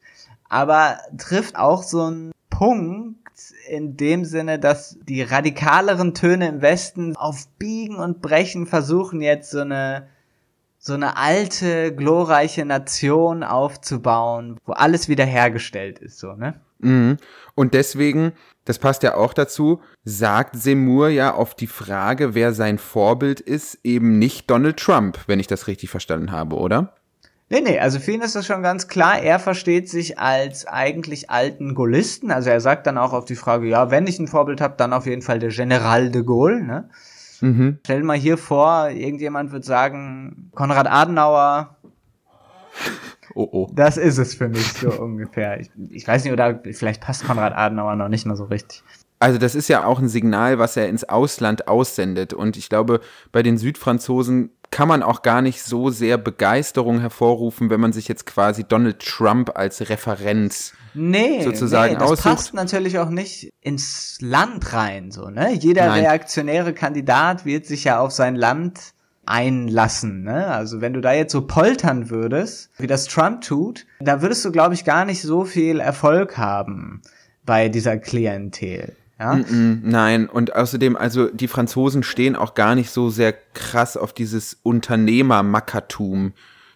aber 0.48 1.00
trifft 1.18 1.56
auch 1.56 1.82
so 1.82 2.04
einen 2.04 2.32
Punkt 2.52 3.18
in 3.68 3.98
dem 3.98 4.24
Sinne, 4.24 4.60
dass 4.60 5.00
die 5.02 5.24
radikaleren 5.24 6.14
Töne 6.14 6.48
im 6.48 6.62
Westen 6.62 7.16
auf 7.16 7.48
Biegen 7.58 7.96
und 7.96 8.22
Brechen 8.22 8.68
versuchen 8.68 9.20
jetzt 9.22 9.50
so 9.50 9.62
eine 9.62 10.08
so 10.84 10.96
eine 10.96 11.16
alte, 11.16 11.96
glorreiche 11.96 12.66
Nation 12.66 13.44
aufzubauen, 13.44 14.60
wo 14.66 14.74
alles 14.74 15.10
wiederhergestellt 15.10 16.00
ist, 16.00 16.18
so, 16.18 16.34
ne? 16.34 16.60
Mhm. 16.82 17.18
Und 17.56 17.74
deswegen, 17.74 18.34
das 18.66 18.80
passt 18.80 19.04
ja 19.04 19.16
auch 19.16 19.34
dazu, 19.34 19.82
sagt 20.04 20.56
Seymour 20.56 21.10
ja 21.10 21.34
auf 21.34 21.56
die 21.56 21.68
Frage, 21.68 22.34
wer 22.36 22.54
sein 22.54 22.78
Vorbild 22.78 23.40
ist, 23.40 23.80
eben 23.84 24.20
nicht 24.20 24.50
Donald 24.50 24.78
Trump, 24.78 25.20
wenn 25.28 25.40
ich 25.40 25.48
das 25.48 25.68
richtig 25.68 25.90
verstanden 25.90 26.32
habe, 26.32 26.56
oder? 26.56 26.96
Nee, 27.50 27.60
nee, 27.60 27.80
also 27.80 28.00
für 28.00 28.14
ihn 28.14 28.22
ist 28.22 28.34
das 28.34 28.46
schon 28.46 28.64
ganz 28.64 28.88
klar. 28.88 29.22
Er 29.22 29.38
versteht 29.38 29.90
sich 29.90 30.18
als 30.18 30.66
eigentlich 30.66 31.30
alten 31.30 31.76
Gaullisten. 31.76 32.32
Also 32.32 32.50
er 32.50 32.62
sagt 32.62 32.88
dann 32.88 32.98
auch 32.98 33.12
auf 33.12 33.26
die 33.26 33.36
Frage, 33.36 33.68
ja, 33.68 33.92
wenn 33.92 34.08
ich 34.08 34.20
ein 34.20 34.30
Vorbild 34.30 34.62
habe, 34.62 34.76
dann 34.78 34.94
auf 34.94 35.06
jeden 35.06 35.22
Fall 35.22 35.40
der 35.40 35.50
General 35.50 36.10
de 36.10 36.24
Gaulle, 36.24 36.64
ne? 36.64 36.90
Mhm. 37.42 37.80
Stell 37.84 38.00
dir 38.00 38.06
mal 38.06 38.18
hier 38.18 38.38
vor, 38.38 38.90
irgendjemand 38.90 39.52
wird 39.52 39.66
sagen, 39.66 40.50
Konrad 40.56 40.88
Adenauer. 40.88 41.76
Oh, 43.36 43.48
oh. 43.52 43.70
Das 43.74 43.98
ist 43.98 44.18
es 44.18 44.36
für 44.36 44.50
mich 44.50 44.74
so 44.74 44.92
ungefähr. 45.02 45.60
Ich, 45.60 45.70
ich 45.90 46.08
weiß 46.08 46.24
nicht, 46.24 46.34
oder 46.34 46.62
vielleicht 46.74 47.02
passt 47.02 47.26
Konrad 47.26 47.54
Adenauer 47.54 47.96
noch 47.96 48.10
nicht 48.10 48.26
mal 48.26 48.36
so 48.36 48.46
richtig. 48.46 48.84
Also 49.20 49.38
das 49.38 49.54
ist 49.54 49.68
ja 49.68 49.86
auch 49.86 50.00
ein 50.00 50.10
Signal, 50.10 50.58
was 50.58 50.76
er 50.78 50.90
ins 50.90 51.04
Ausland 51.04 51.68
aussendet. 51.68 52.34
Und 52.34 52.58
ich 52.58 52.70
glaube, 52.70 53.02
bei 53.32 53.44
den 53.44 53.58
Südfranzosen 53.58 54.50
kann 54.72 54.88
man 54.88 55.04
auch 55.04 55.22
gar 55.22 55.42
nicht 55.42 55.62
so 55.62 55.90
sehr 55.90 56.18
Begeisterung 56.18 57.00
hervorrufen, 57.00 57.70
wenn 57.70 57.80
man 57.80 57.94
sich 57.94 58.08
jetzt 58.08 58.26
quasi 58.26 58.64
Donald 58.64 59.00
Trump 59.00 59.52
als 59.56 59.90
Referenz 59.90 60.74
nee, 60.94 61.44
sozusagen 61.44 61.94
nee, 61.94 62.00
das 62.00 62.12
aussucht. 62.12 62.24
passt 62.24 62.54
natürlich 62.54 62.98
auch 62.98 63.10
nicht 63.10 63.52
ins 63.62 64.18
Land 64.22 64.74
rein, 64.74 65.12
so, 65.12 65.30
ne? 65.30 65.54
Jeder 65.54 65.88
Nein. 65.88 66.06
reaktionäre 66.06 66.74
Kandidat 66.74 67.46
wird 67.46 67.66
sich 67.66 67.84
ja 67.84 68.00
auf 68.00 68.12
sein 68.12 68.36
Land 68.36 68.94
einlassen, 69.32 70.24
ne? 70.24 70.48
Also 70.48 70.82
wenn 70.82 70.94
du 70.94 71.00
da 71.00 71.14
jetzt 71.14 71.32
so 71.32 71.48
poltern 71.48 72.10
würdest, 72.10 72.70
wie 72.78 72.88
das 72.88 73.06
Trump 73.06 73.42
tut, 73.42 73.86
da 74.02 74.22
würdest 74.22 74.44
du, 74.44 74.52
glaube 74.52 74.74
ich, 74.74 74.84
gar 74.84 75.06
nicht 75.06 75.22
so 75.22 75.46
viel 75.46 75.80
Erfolg 75.80 76.38
haben 76.38 77.02
bei 77.46 77.70
dieser 77.70 77.98
Klientel. 77.98 78.94
Ja? 79.18 79.36
Mm 79.36 79.42
-mm, 79.42 79.80
nein, 79.84 80.28
und 80.28 80.56
außerdem, 80.56 80.98
also 80.98 81.30
die 81.30 81.48
Franzosen 81.48 82.04
stehen 82.04 82.36
auch 82.36 82.56
gar 82.56 82.76
nicht 82.76 82.90
so 82.90 83.10
sehr 83.10 83.34
krass 83.54 83.96
auf 83.96 84.12
dieses 84.12 84.58
Unternehmermackertum 84.64 86.34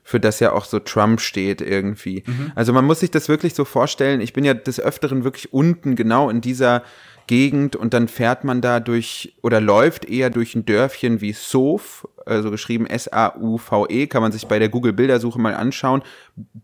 für 0.08 0.20
das 0.20 0.40
ja 0.40 0.52
auch 0.52 0.66
so 0.66 0.80
Trump 0.80 1.20
steht 1.20 1.62
irgendwie. 1.62 2.24
Mhm. 2.28 2.52
Also 2.54 2.72
man 2.72 2.86
muss 2.86 3.00
sich 3.00 3.10
das 3.10 3.28
wirklich 3.28 3.56
so 3.56 3.66
vorstellen. 3.66 4.22
Ich 4.22 4.34
bin 4.34 4.46
ja 4.46 4.54
des 4.54 4.80
Öfteren 4.80 5.24
wirklich 5.24 5.52
unten 5.52 5.96
genau 5.96 6.30
in 6.30 6.42
dieser 6.42 6.84
Gegend 7.28 7.76
und 7.76 7.94
dann 7.94 8.08
fährt 8.08 8.44
man 8.44 8.62
da 8.62 8.80
durch 8.80 9.36
oder 9.42 9.62
läuft 9.62 10.06
eher 10.06 10.30
durch 10.30 10.56
ein 10.56 10.66
Dörfchen 10.66 11.22
wie 11.22 11.34
Sof, 11.34 12.08
also 12.26 12.52
geschrieben 12.52 12.86
S-A-U-V-E, 12.88 14.08
kann 14.08 14.22
man 14.22 14.32
sich 14.32 14.48
bei 14.48 14.60
der 14.60 14.70
Google-Bildersuche 14.70 15.40
mal 15.40 15.54
anschauen. 15.54 16.04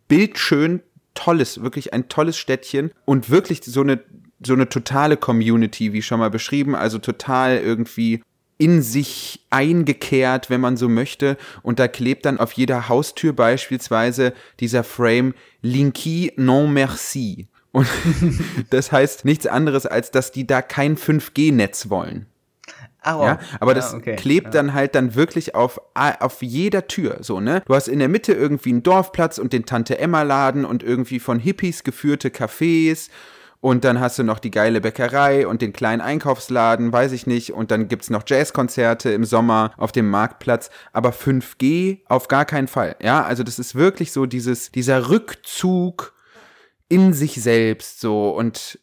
Bildschön, 0.08 0.82
tolles, 1.14 1.62
wirklich 1.62 1.94
ein 1.94 2.10
tolles 2.10 2.38
Städtchen 2.38 2.92
und 3.06 3.30
wirklich 3.30 3.62
so 3.64 3.82
eine 3.82 4.02
so 4.44 4.54
eine 4.54 4.68
totale 4.68 5.18
Community, 5.18 5.94
wie 5.94 6.02
schon 6.02 6.20
mal 6.20 6.32
beschrieben, 6.32 6.76
also 6.76 6.98
total 6.98 7.58
irgendwie 7.58 8.24
in 8.58 8.82
sich 8.82 9.46
eingekehrt, 9.50 10.50
wenn 10.50 10.62
man 10.62 10.78
so 10.78 10.88
möchte. 10.88 11.38
Und 11.64 11.80
da 11.80 11.88
klebt 11.88 12.26
dann 12.26 12.40
auf 12.40 12.52
jeder 12.52 12.90
Haustür 12.90 13.34
beispielsweise 13.34 14.34
dieser 14.60 14.84
Frame 14.84 15.34
Linky 15.62 16.34
non 16.38 16.72
merci. 16.72 17.48
Und 17.72 17.88
das 18.70 18.92
heißt 18.92 19.26
nichts 19.26 19.48
anderes, 19.48 19.86
als 19.86 20.12
dass 20.12 20.32
die 20.32 20.46
da 20.46 20.62
kein 20.62 20.98
5G-Netz 20.98 21.90
wollen. 21.90 22.28
Oh, 23.04 23.24
ja, 23.24 23.40
aber 23.60 23.74
das 23.74 23.94
ja, 23.94 23.98
okay. 23.98 24.16
klebt 24.16 24.48
ja. 24.48 24.52
dann 24.52 24.74
halt 24.76 24.94
dann 24.94 25.16
wirklich 25.16 25.56
auf, 25.56 25.82
auf 25.96 26.44
jeder 26.44 26.88
Tür, 26.88 27.18
so, 27.22 27.40
ne? 27.40 27.64
Du 27.66 27.74
hast 27.74 27.88
in 27.88 27.98
der 27.98 28.10
Mitte 28.10 28.34
irgendwie 28.34 28.70
einen 28.70 28.84
Dorfplatz 28.84 29.40
und 29.40 29.54
den 29.54 29.66
Tante-Emma-Laden 29.66 30.66
und 30.66 30.84
irgendwie 30.84 31.20
von 31.20 31.40
Hippies 31.40 31.84
geführte 31.84 32.30
Cafés 32.30 33.10
und 33.62 33.84
dann 33.84 34.00
hast 34.00 34.18
du 34.18 34.24
noch 34.24 34.40
die 34.40 34.50
geile 34.50 34.82
Bäckerei 34.82 35.48
und 35.48 35.62
den 35.62 35.72
kleinen 35.72 36.02
Einkaufsladen, 36.02 36.92
weiß 36.92 37.12
ich 37.12 37.28
nicht. 37.28 37.54
Und 37.54 37.70
dann 37.70 37.88
gibt's 37.88 38.10
noch 38.10 38.24
Jazzkonzerte 38.26 39.12
im 39.12 39.24
Sommer 39.24 39.72
auf 39.78 39.92
dem 39.92 40.10
Marktplatz. 40.10 40.72
Aber 40.94 41.12
5G 41.12 42.00
auf 42.08 42.28
gar 42.28 42.46
keinen 42.46 42.68
Fall. 42.68 42.96
Ja, 43.02 43.24
also 43.24 43.44
das 43.44 43.60
ist 43.60 43.76
wirklich 43.76 44.12
so 44.12 44.26
dieses, 44.26 44.72
dieser 44.72 45.10
Rückzug 45.10 46.14
in 46.92 47.14
sich 47.14 47.42
selbst 47.42 48.02
so. 48.02 48.30
Und 48.30 48.80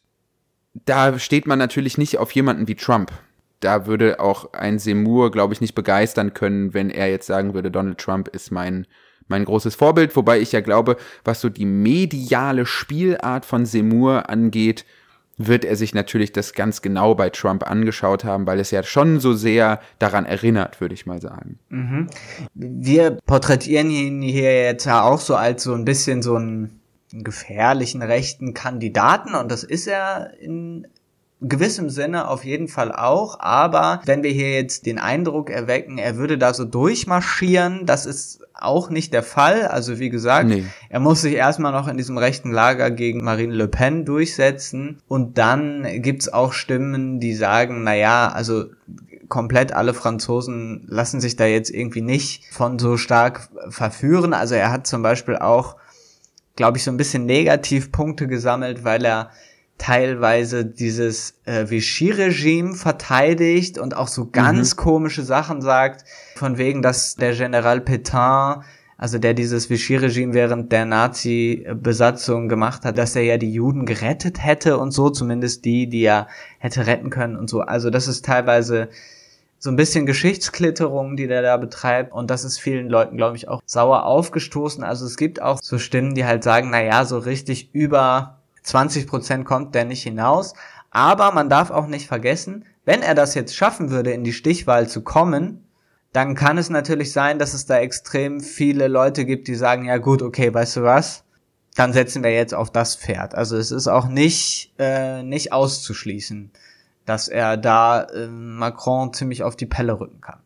da 0.73 1.17
steht 1.19 1.47
man 1.47 1.59
natürlich 1.59 1.97
nicht 1.97 2.17
auf 2.17 2.31
jemanden 2.31 2.67
wie 2.67 2.75
Trump. 2.75 3.11
Da 3.59 3.85
würde 3.85 4.19
auch 4.19 4.53
ein 4.53 4.79
Seymour, 4.79 5.31
glaube 5.31 5.53
ich, 5.53 5.61
nicht 5.61 5.75
begeistern 5.75 6.33
können, 6.33 6.73
wenn 6.73 6.89
er 6.89 7.09
jetzt 7.09 7.27
sagen 7.27 7.53
würde, 7.53 7.71
Donald 7.71 7.97
Trump 7.97 8.27
ist 8.29 8.51
mein 8.51 8.87
mein 9.31 9.45
großes 9.45 9.75
Vorbild, 9.75 10.15
wobei 10.15 10.39
ich 10.39 10.53
ja 10.53 10.61
glaube, 10.61 10.97
was 11.23 11.39
so 11.39 11.49
die 11.49 11.65
mediale 11.65 12.65
Spielart 12.65 13.45
von 13.45 13.63
Seymour 13.63 14.27
angeht, 14.27 14.85
wird 15.37 15.65
er 15.65 15.75
sich 15.75 15.93
natürlich 15.93 16.31
das 16.31 16.53
ganz 16.53 16.81
genau 16.81 17.13
bei 17.13 17.29
Trump 17.29 17.69
angeschaut 17.69 18.23
haben, 18.23 18.47
weil 18.47 18.59
es 18.59 18.71
ja 18.71 18.81
schon 18.81 19.19
so 19.19 19.33
sehr 19.33 19.81
daran 19.99 20.25
erinnert, 20.25 20.81
würde 20.81 20.95
ich 20.95 21.05
mal 21.05 21.21
sagen. 21.21 21.59
Mhm. 21.69 22.07
Wir 22.55 23.19
porträtieren 23.25 23.91
ihn 23.91 24.21
hier 24.23 24.63
jetzt 24.63 24.85
ja 24.85 25.03
auch 25.03 25.19
so 25.19 25.35
als 25.35 25.63
so 25.63 25.73
ein 25.73 25.85
bisschen 25.85 26.23
so 26.23 26.35
einen 26.35 26.78
gefährlichen 27.11 28.01
rechten 28.01 28.53
Kandidaten 28.53 29.35
und 29.35 29.51
das 29.51 29.63
ist 29.63 29.87
er 29.87 30.33
in 30.39 30.87
gewissem 31.41 31.89
Sinne 31.89 32.27
auf 32.27 32.43
jeden 32.43 32.67
Fall 32.67 32.91
auch, 32.91 33.39
aber 33.39 34.01
wenn 34.05 34.23
wir 34.23 34.31
hier 34.31 34.53
jetzt 34.53 34.85
den 34.85 34.99
Eindruck 34.99 35.49
erwecken, 35.49 35.97
er 35.97 36.17
würde 36.17 36.37
da 36.37 36.53
so 36.53 36.65
durchmarschieren, 36.65 37.85
das 37.85 38.05
ist 38.05 38.41
auch 38.53 38.89
nicht 38.89 39.13
der 39.13 39.23
Fall. 39.23 39.67
Also 39.67 39.99
wie 39.99 40.09
gesagt, 40.09 40.49
nee. 40.49 40.65
er 40.89 40.99
muss 40.99 41.21
sich 41.21 41.35
erstmal 41.35 41.71
noch 41.71 41.87
in 41.87 41.95
diesem 41.95 42.17
rechten 42.17 42.51
Lager 42.51 42.91
gegen 42.91 43.23
Marine 43.23 43.53
Le 43.53 43.69
Pen 43.69 44.03
durchsetzen 44.03 45.01
und 45.07 45.37
dann 45.37 45.87
gibt's 46.01 46.27
auch 46.27 46.51
Stimmen, 46.51 47.21
die 47.21 47.33
sagen, 47.33 47.83
na 47.83 47.95
ja, 47.95 48.27
also 48.27 48.65
komplett 49.29 49.71
alle 49.71 49.93
Franzosen 49.93 50.85
lassen 50.87 51.21
sich 51.21 51.37
da 51.37 51.45
jetzt 51.45 51.69
irgendwie 51.69 52.01
nicht 52.01 52.45
von 52.51 52.79
so 52.79 52.97
stark 52.97 53.47
verführen. 53.69 54.33
Also 54.33 54.55
er 54.55 54.71
hat 54.71 54.87
zum 54.87 55.03
Beispiel 55.03 55.37
auch, 55.37 55.77
glaube 56.59 56.77
ich, 56.77 56.83
so 56.83 56.91
ein 56.91 56.97
bisschen 56.97 57.25
Negativpunkte 57.25 58.27
gesammelt, 58.27 58.83
weil 58.83 59.05
er 59.05 59.31
teilweise 59.77 60.65
dieses 60.65 61.39
äh, 61.45 61.69
Vichy-Regime 61.69 62.73
verteidigt 62.75 63.77
und 63.77 63.95
auch 63.95 64.09
so 64.09 64.29
ganz 64.29 64.75
mhm. 64.75 64.79
komische 64.81 65.23
Sachen 65.23 65.61
sagt, 65.61 66.03
von 66.35 66.57
wegen, 66.57 66.81
dass 66.81 67.15
der 67.15 67.33
General 67.33 67.79
Pétain, 67.79 68.61
also 68.97 69.19
der 69.19 69.33
dieses 69.33 69.69
Vichy-Regime 69.69 70.33
während 70.33 70.73
der 70.73 70.83
Nazi-Besatzung 70.83 72.49
gemacht 72.49 72.83
hat, 72.83 72.97
dass 72.97 73.15
er 73.15 73.23
ja 73.23 73.37
die 73.37 73.53
Juden 73.53 73.85
gerettet 73.85 74.43
hätte 74.43 74.79
und 74.79 74.91
so, 74.91 75.09
zumindest 75.09 75.63
die, 75.63 75.87
die 75.87 76.03
er 76.03 76.27
hätte 76.57 76.87
retten 76.87 77.09
können 77.09 77.37
und 77.37 77.49
so. 77.49 77.61
Also 77.61 77.89
das 77.89 78.09
ist 78.09 78.25
teilweise 78.25 78.89
so 79.59 79.69
ein 79.69 79.75
bisschen 79.75 80.05
Geschichtsklitterung, 80.05 81.17
die 81.17 81.27
der 81.27 81.41
da 81.41 81.57
betreibt. 81.57 82.13
Und 82.13 82.31
das 82.31 82.45
ist 82.45 82.59
vielen 82.59 82.89
Leuten, 82.89 83.17
glaube 83.17 83.35
ich, 83.35 83.49
auch 83.49 83.61
sauer 83.65 84.05
aufgestoßen. 84.05 84.83
Also 84.83 85.05
es 85.05 85.17
gibt 85.17 85.41
auch 85.41 85.59
so 85.61 85.77
Stimmen, 85.77 86.15
die 86.15 86.25
halt 86.25 86.43
sagen, 86.43 86.69
na 86.71 86.81
ja, 86.81 87.05
so 87.05 87.19
richtig 87.19 87.73
über 87.73 88.39
20 88.63 89.05
Prozent 89.05 89.45
kommt 89.45 89.75
der 89.75 89.85
nicht 89.85 90.03
hinaus. 90.03 90.53
Aber 90.91 91.31
man 91.33 91.49
darf 91.49 91.71
auch 91.71 91.87
nicht 91.87 92.07
vergessen, 92.07 92.65
wenn 92.85 93.01
er 93.01 93.13
das 93.13 93.35
jetzt 93.35 93.55
schaffen 93.55 93.91
würde, 93.91 94.11
in 94.11 94.23
die 94.23 94.33
Stichwahl 94.33 94.87
zu 94.87 95.01
kommen, 95.01 95.65
dann 96.13 96.33
kann 96.33 96.57
es 96.57 96.69
natürlich 96.69 97.11
sein, 97.11 97.37
dass 97.37 97.53
es 97.53 97.65
da 97.65 97.77
extrem 97.77 98.39
viele 98.39 98.87
Leute 98.87 99.25
gibt, 99.25 99.47
die 99.47 99.55
sagen, 99.55 99.85
ja 99.85 99.97
gut, 99.97 100.23
okay, 100.23 100.51
weißt 100.51 100.77
du 100.77 100.83
was, 100.83 101.23
dann 101.75 101.93
setzen 101.93 102.23
wir 102.23 102.33
jetzt 102.33 102.55
auf 102.55 102.71
das 102.71 102.95
Pferd. 102.95 103.35
Also 103.35 103.57
es 103.57 103.69
ist 103.71 103.87
auch 103.87 104.07
nicht, 104.07 104.73
äh, 104.79 105.21
nicht 105.21 105.53
auszuschließen, 105.53 106.51
dass 107.09 107.27
er 107.27 107.57
da 107.57 108.03
äh, 108.03 108.27
Macron 108.27 109.13
ziemlich 109.13 109.41
auf 109.43 109.55
die 109.55 109.65
Pelle 109.65 109.99
rücken 109.99 110.21
kann. 110.21 110.39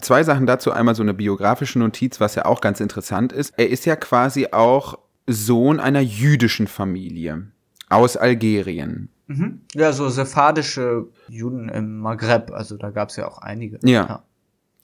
Zwei 0.00 0.22
Sachen 0.22 0.46
dazu. 0.46 0.70
Einmal 0.70 0.94
so 0.94 1.02
eine 1.02 1.14
biografische 1.14 1.80
Notiz, 1.80 2.20
was 2.20 2.36
ja 2.36 2.44
auch 2.44 2.60
ganz 2.60 2.78
interessant 2.78 3.32
ist. 3.32 3.54
Er 3.56 3.68
ist 3.68 3.86
ja 3.86 3.96
quasi 3.96 4.48
auch 4.52 4.98
Sohn 5.26 5.80
einer 5.80 6.00
jüdischen 6.00 6.68
Familie 6.68 7.48
aus 7.88 8.16
Algerien. 8.16 9.08
Mhm. 9.26 9.62
Ja, 9.74 9.92
so 9.92 10.08
sephardische 10.08 11.06
Juden 11.28 11.68
im 11.68 11.98
Maghreb, 11.98 12.52
also 12.52 12.76
da 12.76 12.90
gab 12.90 13.08
es 13.08 13.16
ja 13.16 13.26
auch 13.26 13.38
einige. 13.38 13.80
Ja. 13.82 14.06
ja. 14.06 14.22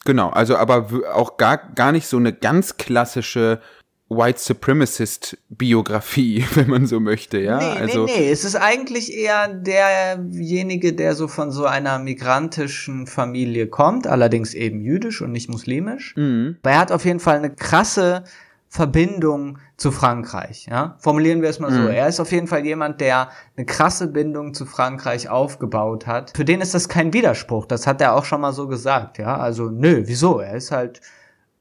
Genau, 0.05 0.31
also 0.31 0.57
aber 0.57 0.89
auch 1.15 1.37
gar, 1.37 1.59
gar 1.75 1.93
nicht 1.93 2.09
so 2.09 2.17
eine 2.17 2.33
ganz 2.33 2.77
klassische 2.77 3.61
White 4.17 4.39
Supremacist 4.39 5.39
Biografie, 5.49 6.45
wenn 6.55 6.69
man 6.69 6.87
so 6.87 7.01
möchte, 7.01 7.39
ja. 7.39 7.59
Nee, 7.59 7.81
also, 7.81 8.05
nee, 8.05 8.13
nee, 8.19 8.31
es 8.31 8.45
ist 8.45 8.57
eigentlich 8.57 9.13
eher 9.13 9.49
derjenige, 9.49 10.93
der 10.93 11.15
so 11.15 11.29
von 11.29 11.51
so 11.51 11.65
einer 11.65 11.99
migrantischen 11.99 13.07
Familie 13.07 13.67
kommt, 13.67 14.07
allerdings 14.07 14.55
eben 14.55 14.81
jüdisch 14.81 15.23
und 15.23 15.33
nicht 15.33 15.49
muslimisch. 15.49 16.15
Mhm. 16.17 16.57
Aber 16.63 16.71
er 16.71 16.79
hat 16.79 16.93
auf 16.93 17.05
jeden 17.05 17.21
Fall 17.21 17.37
eine 17.37 17.51
krasse 17.51 18.25
Verbindung 18.73 19.59
zu 19.77 19.91
Frankreich. 19.91 20.67
Ja? 20.71 20.97
Formulieren 20.99 21.43
wir 21.43 21.51
es 21.51 21.61
mal 21.61 21.71
mhm. 21.71 21.75
so. 21.75 21.89
Er 21.89 22.09
ist 22.09 22.21
auf 22.21 22.33
jeden 22.33 22.47
Fall 22.47 22.65
jemand, 22.65 23.03
der 23.03 23.29
eine 23.55 23.67
krasse 23.67 24.07
Bindung 24.07 24.55
zu 24.55 24.65
Frankreich 24.65 25.29
aufgebaut 25.29 26.07
hat. 26.07 26.33
Für 26.35 26.47
den 26.47 26.63
ist 26.63 26.73
das 26.73 26.89
kein 26.89 27.13
Widerspruch. 27.13 27.67
Das 27.67 27.87
hat 27.87 28.01
er 28.01 28.15
auch 28.15 28.25
schon 28.25 28.41
mal 28.41 28.55
so 28.55 28.69
gesagt. 28.69 29.19
Ja, 29.19 29.37
also 29.37 29.69
nö, 29.69 30.05
wieso? 30.07 30.41
Er 30.41 30.55
ist 30.55 30.71
halt 30.71 31.03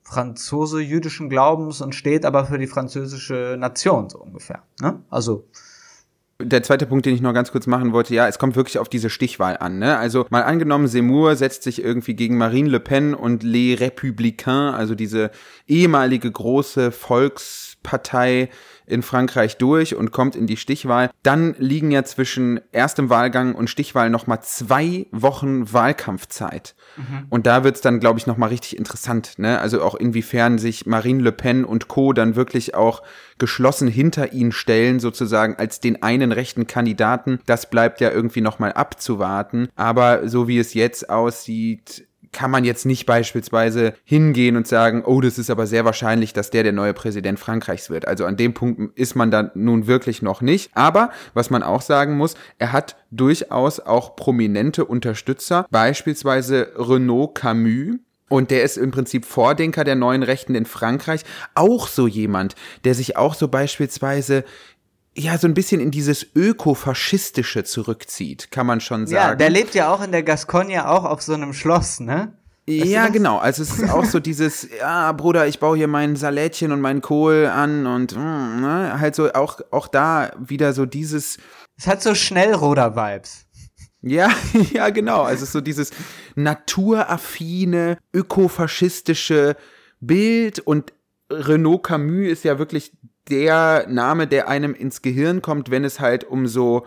Franzose 0.03 0.81
jüdischen 0.81 1.29
Glaubens 1.29 1.81
und 1.81 1.95
steht 1.95 2.25
aber 2.25 2.45
für 2.45 2.57
die 2.57 2.67
französische 2.67 3.55
Nation 3.59 4.09
so 4.09 4.19
ungefähr. 4.19 4.63
Ne? 4.81 5.01
Also 5.09 5.45
der 6.43 6.63
zweite 6.63 6.85
Punkt, 6.85 7.05
den 7.05 7.13
ich 7.13 7.21
noch 7.21 7.33
ganz 7.33 7.51
kurz 7.51 7.67
machen 7.67 7.93
wollte, 7.93 8.13
ja, 8.15 8.27
es 8.27 8.39
kommt 8.39 8.55
wirklich 8.55 8.79
auf 8.79 8.89
diese 8.89 9.09
Stichwahl 9.09 9.57
an. 9.57 9.79
Ne? 9.79 9.97
Also 9.97 10.25
mal 10.29 10.43
angenommen, 10.43 10.87
Seymour 10.87 11.35
setzt 11.35 11.63
sich 11.63 11.83
irgendwie 11.83 12.15
gegen 12.15 12.37
Marine 12.37 12.69
Le 12.69 12.79
Pen 12.79 13.13
und 13.13 13.43
Les 13.43 13.79
Républicains, 13.79 14.73
also 14.73 14.95
diese 14.95 15.31
ehemalige 15.67 16.31
große 16.31 16.91
Volkspartei 17.81 18.49
in 18.85 19.03
Frankreich 19.03 19.57
durch 19.57 19.95
und 19.95 20.11
kommt 20.11 20.35
in 20.35 20.47
die 20.47 20.57
Stichwahl. 20.57 21.09
Dann 21.23 21.55
liegen 21.57 21.91
ja 21.91 22.03
zwischen 22.03 22.59
erstem 22.71 23.09
Wahlgang 23.09 23.55
und 23.55 23.69
Stichwahl 23.69 24.09
nochmal 24.09 24.41
zwei 24.41 25.07
Wochen 25.11 25.71
Wahlkampfzeit. 25.71 26.75
Mhm. 26.97 27.27
Und 27.29 27.47
da 27.47 27.63
wird's 27.63 27.81
dann, 27.81 27.99
glaube 27.99 28.19
ich, 28.19 28.27
nochmal 28.27 28.49
richtig 28.49 28.77
interessant. 28.77 29.39
Ne? 29.39 29.59
Also 29.59 29.81
auch 29.81 29.95
inwiefern 29.95 30.57
sich 30.57 30.85
Marine 30.85 31.23
Le 31.23 31.31
Pen 31.31 31.63
und 31.63 31.87
Co. 31.87 32.11
dann 32.11 32.35
wirklich 32.35 32.75
auch 32.75 33.01
geschlossen 33.37 33.87
hinter 33.87 34.33
ihn 34.33 34.51
stellen, 34.51 34.99
sozusagen 34.99 35.55
als 35.55 35.79
den 35.79 36.03
einen 36.03 36.31
rechten 36.31 36.67
Kandidaten. 36.67 37.39
Das 37.45 37.69
bleibt 37.69 38.01
ja 38.01 38.11
irgendwie 38.11 38.41
nochmal 38.41 38.73
abzuwarten. 38.73 39.69
Aber 39.75 40.27
so 40.27 40.47
wie 40.47 40.59
es 40.59 40.73
jetzt 40.73 41.09
aussieht, 41.09 42.07
kann 42.31 42.51
man 42.51 42.63
jetzt 42.63 42.85
nicht 42.85 43.05
beispielsweise 43.05 43.93
hingehen 44.03 44.55
und 44.55 44.67
sagen, 44.67 45.03
oh, 45.05 45.21
das 45.21 45.37
ist 45.37 45.49
aber 45.49 45.67
sehr 45.67 45.85
wahrscheinlich, 45.85 46.33
dass 46.33 46.49
der 46.49 46.63
der 46.63 46.71
neue 46.71 46.93
Präsident 46.93 47.39
Frankreichs 47.39 47.89
wird. 47.89 48.07
Also 48.07 48.25
an 48.25 48.37
dem 48.37 48.53
Punkt 48.53 48.97
ist 48.97 49.15
man 49.15 49.31
dann 49.31 49.51
nun 49.53 49.87
wirklich 49.87 50.21
noch 50.21 50.41
nicht. 50.41 50.71
Aber 50.73 51.11
was 51.33 51.49
man 51.49 51.63
auch 51.63 51.81
sagen 51.81 52.15
muss, 52.15 52.35
er 52.57 52.71
hat 52.71 52.95
durchaus 53.11 53.79
auch 53.79 54.15
prominente 54.15 54.85
Unterstützer, 54.85 55.65
beispielsweise 55.71 56.71
Renaud 56.77 57.35
Camus, 57.35 57.97
und 58.29 58.49
der 58.49 58.63
ist 58.63 58.77
im 58.77 58.91
Prinzip 58.91 59.25
Vordenker 59.25 59.83
der 59.83 59.95
neuen 59.95 60.23
Rechten 60.23 60.55
in 60.55 60.65
Frankreich. 60.65 61.23
Auch 61.53 61.89
so 61.89 62.07
jemand, 62.07 62.55
der 62.85 62.95
sich 62.95 63.17
auch 63.17 63.33
so 63.33 63.49
beispielsweise 63.49 64.45
ja, 65.15 65.37
so 65.37 65.47
ein 65.47 65.53
bisschen 65.53 65.81
in 65.81 65.91
dieses 65.91 66.25
Ökofaschistische 66.35 67.63
zurückzieht, 67.63 68.51
kann 68.51 68.65
man 68.65 68.79
schon 68.79 69.07
sagen. 69.07 69.31
Ja, 69.31 69.35
der 69.35 69.49
lebt 69.49 69.75
ja 69.75 69.93
auch 69.93 70.01
in 70.01 70.11
der 70.11 70.23
Gascogne 70.23 70.89
auch 70.89 71.03
auf 71.03 71.21
so 71.21 71.33
einem 71.33 71.53
Schloss, 71.53 71.99
ne? 71.99 72.33
ja, 72.67 73.07
genau. 73.09 73.37
Also 73.37 73.63
es 73.63 73.79
ist 73.79 73.89
auch 73.89 74.05
so 74.05 74.19
dieses, 74.19 74.69
ja, 74.79 75.11
Bruder, 75.11 75.47
ich 75.47 75.59
baue 75.59 75.77
hier 75.77 75.87
mein 75.87 76.15
Salätchen 76.15 76.71
und 76.71 76.79
meinen 76.79 77.01
Kohl 77.01 77.47
an 77.47 77.85
und 77.87 78.15
mm, 78.15 78.61
ne, 78.61 78.99
halt 78.99 79.15
so 79.15 79.33
auch, 79.33 79.59
auch 79.71 79.87
da 79.87 80.31
wieder 80.39 80.73
so 80.73 80.85
dieses. 80.85 81.37
Es 81.77 81.87
hat 81.87 82.01
so 82.01 82.15
Schnellruder-Vibes. 82.15 83.47
Ja, 84.01 84.29
ja, 84.73 84.89
genau. 84.89 85.23
Also 85.23 85.45
so 85.45 85.61
dieses 85.61 85.91
naturaffine, 86.35 87.97
ökofaschistische 88.13 89.55
Bild 89.99 90.59
und 90.59 90.93
Renaud 91.31 91.83
Camus 91.83 92.27
ist 92.27 92.43
ja 92.43 92.59
wirklich 92.59 92.91
der 93.29 93.87
Name, 93.87 94.27
der 94.27 94.47
einem 94.47 94.73
ins 94.73 95.01
Gehirn 95.01 95.41
kommt, 95.41 95.71
wenn 95.71 95.83
es 95.83 95.99
halt 95.99 96.23
um 96.23 96.47
so 96.47 96.85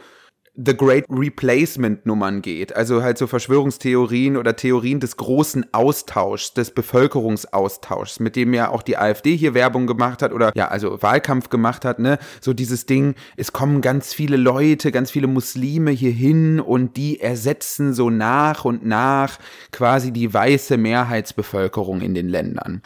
The 0.57 0.77
Great 0.77 1.07
Replacement 1.11 2.07
Nummern 2.07 2.41
geht. 2.41 2.77
Also 2.77 3.03
halt 3.03 3.19
so 3.19 3.27
Verschwörungstheorien 3.27 4.37
oder 4.37 4.55
Theorien 4.55 5.01
des 5.01 5.17
großen 5.17 5.67
Austauschs, 5.73 6.55
des 6.55 6.71
Bevölkerungsaustauschs, 6.71 8.21
mit 8.21 8.37
dem 8.37 8.55
ja 8.55 8.69
auch 8.69 8.83
die 8.83 8.97
AfD 8.97 9.35
hier 9.35 9.55
Werbung 9.55 9.89
gemacht 9.89 10.23
hat 10.23 10.33
oder 10.33 10.53
ja, 10.55 10.69
also 10.69 11.03
Wahlkampf 11.03 11.49
gemacht 11.49 11.85
hat, 11.85 11.99
ne? 11.99 12.19
So 12.41 12.53
dieses 12.53 12.87
Ding, 12.87 13.17
es 13.37 13.53
kommen 13.53 13.81
ganz 13.81 14.15
viele 14.15 14.37
Leute, 14.37 14.93
ganz 14.93 15.11
viele 15.11 15.27
Muslime 15.27 15.91
hier 15.91 16.13
hin 16.13 16.61
und 16.61 16.97
die 16.97 17.19
ersetzen 17.19 17.93
so 17.93 18.09
nach 18.09 18.65
und 18.65 18.87
nach 18.87 19.41
quasi 19.73 20.13
die 20.13 20.33
weiße 20.33 20.77
Mehrheitsbevölkerung 20.77 22.01
in 22.01 22.15
den 22.15 22.29
Ländern. 22.29 22.83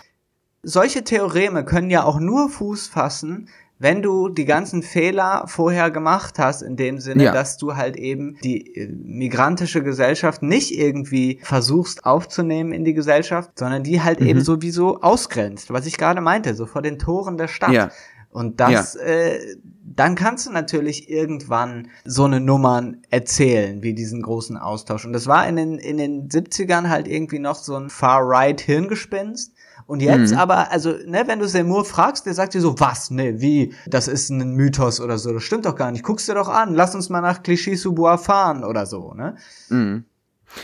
Solche 0.68 1.02
Theoreme 1.02 1.64
können 1.64 1.88
ja 1.88 2.04
auch 2.04 2.20
nur 2.20 2.50
Fuß 2.50 2.88
fassen, 2.88 3.48
wenn 3.78 4.02
du 4.02 4.28
die 4.28 4.44
ganzen 4.44 4.82
Fehler 4.82 5.44
vorher 5.46 5.90
gemacht 5.90 6.38
hast, 6.38 6.60
in 6.62 6.76
dem 6.76 6.98
Sinne, 6.98 7.24
ja. 7.24 7.32
dass 7.32 7.56
du 7.56 7.76
halt 7.76 7.96
eben 7.96 8.36
die 8.42 8.76
äh, 8.76 8.88
migrantische 8.88 9.82
Gesellschaft 9.82 10.42
nicht 10.42 10.76
irgendwie 10.76 11.38
versuchst 11.42 12.04
aufzunehmen 12.04 12.72
in 12.72 12.84
die 12.84 12.92
Gesellschaft, 12.92 13.52
sondern 13.58 13.82
die 13.82 14.02
halt 14.02 14.20
mhm. 14.20 14.26
eben 14.26 14.40
sowieso 14.42 15.00
ausgrenzt, 15.00 15.72
was 15.72 15.86
ich 15.86 15.96
gerade 15.96 16.20
meinte, 16.20 16.54
so 16.54 16.66
vor 16.66 16.82
den 16.82 16.98
Toren 16.98 17.38
der 17.38 17.48
Stadt. 17.48 17.72
Ja. 17.72 17.90
Und 18.30 18.60
das, 18.60 18.94
ja. 18.94 19.00
äh, 19.00 19.56
dann 19.82 20.16
kannst 20.16 20.46
du 20.46 20.52
natürlich 20.52 21.08
irgendwann 21.08 21.88
so 22.04 22.24
eine 22.24 22.40
Nummern 22.40 22.98
erzählen, 23.08 23.82
wie 23.82 23.94
diesen 23.94 24.20
großen 24.22 24.58
Austausch. 24.58 25.06
Und 25.06 25.14
das 25.14 25.26
war 25.26 25.48
in 25.48 25.56
den, 25.56 25.78
in 25.78 25.96
den 25.96 26.28
70ern 26.28 26.88
halt 26.88 27.08
irgendwie 27.08 27.38
noch 27.38 27.56
so 27.56 27.74
ein 27.74 27.88
Far-Right-Hirngespinst. 27.88 29.54
Und 29.88 30.02
jetzt 30.02 30.32
mhm. 30.32 30.38
aber, 30.38 30.70
also, 30.70 30.92
ne, 31.06 31.22
wenn 31.26 31.38
du 31.38 31.48
Seymour 31.48 31.82
fragst, 31.82 32.26
der 32.26 32.34
sagt 32.34 32.52
dir 32.52 32.60
so, 32.60 32.78
was, 32.78 33.10
ne, 33.10 33.40
wie, 33.40 33.74
das 33.86 34.06
ist 34.06 34.28
ein 34.28 34.52
Mythos 34.52 35.00
oder 35.00 35.16
so, 35.16 35.32
das 35.32 35.42
stimmt 35.42 35.64
doch 35.64 35.76
gar 35.76 35.90
nicht, 35.90 36.04
guck's 36.04 36.26
dir 36.26 36.34
doch 36.34 36.50
an, 36.50 36.74
lass 36.74 36.94
uns 36.94 37.08
mal 37.08 37.22
nach 37.22 37.42
Clichy-sous-Bois 37.42 38.18
fahren 38.18 38.64
oder 38.64 38.84
so, 38.84 39.14
ne? 39.14 39.36
Mhm. 39.70 40.04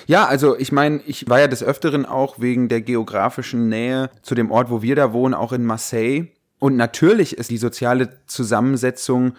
Ja, 0.05 0.27
also 0.27 0.59
ich 0.59 0.73
meine, 0.73 1.01
ich 1.07 1.27
war 1.27 1.41
ja 1.41 1.49
des 1.49 1.63
Öfteren 1.63 2.05
auch 2.05 2.39
wegen 2.39 2.69
der 2.69 2.83
geografischen 2.83 3.71
Nähe 3.71 4.11
zu 4.21 4.35
dem 4.35 4.51
Ort, 4.51 4.69
wo 4.69 4.83
wir 4.83 4.95
da 4.95 5.15
wohnen, 5.15 5.33
auch 5.33 5.53
in 5.53 5.65
Marseille. 5.65 6.27
Und 6.59 6.77
natürlich 6.77 7.39
ist 7.39 7.51
die 7.51 7.57
soziale 7.57 8.19
Zusammensetzung 8.27 9.37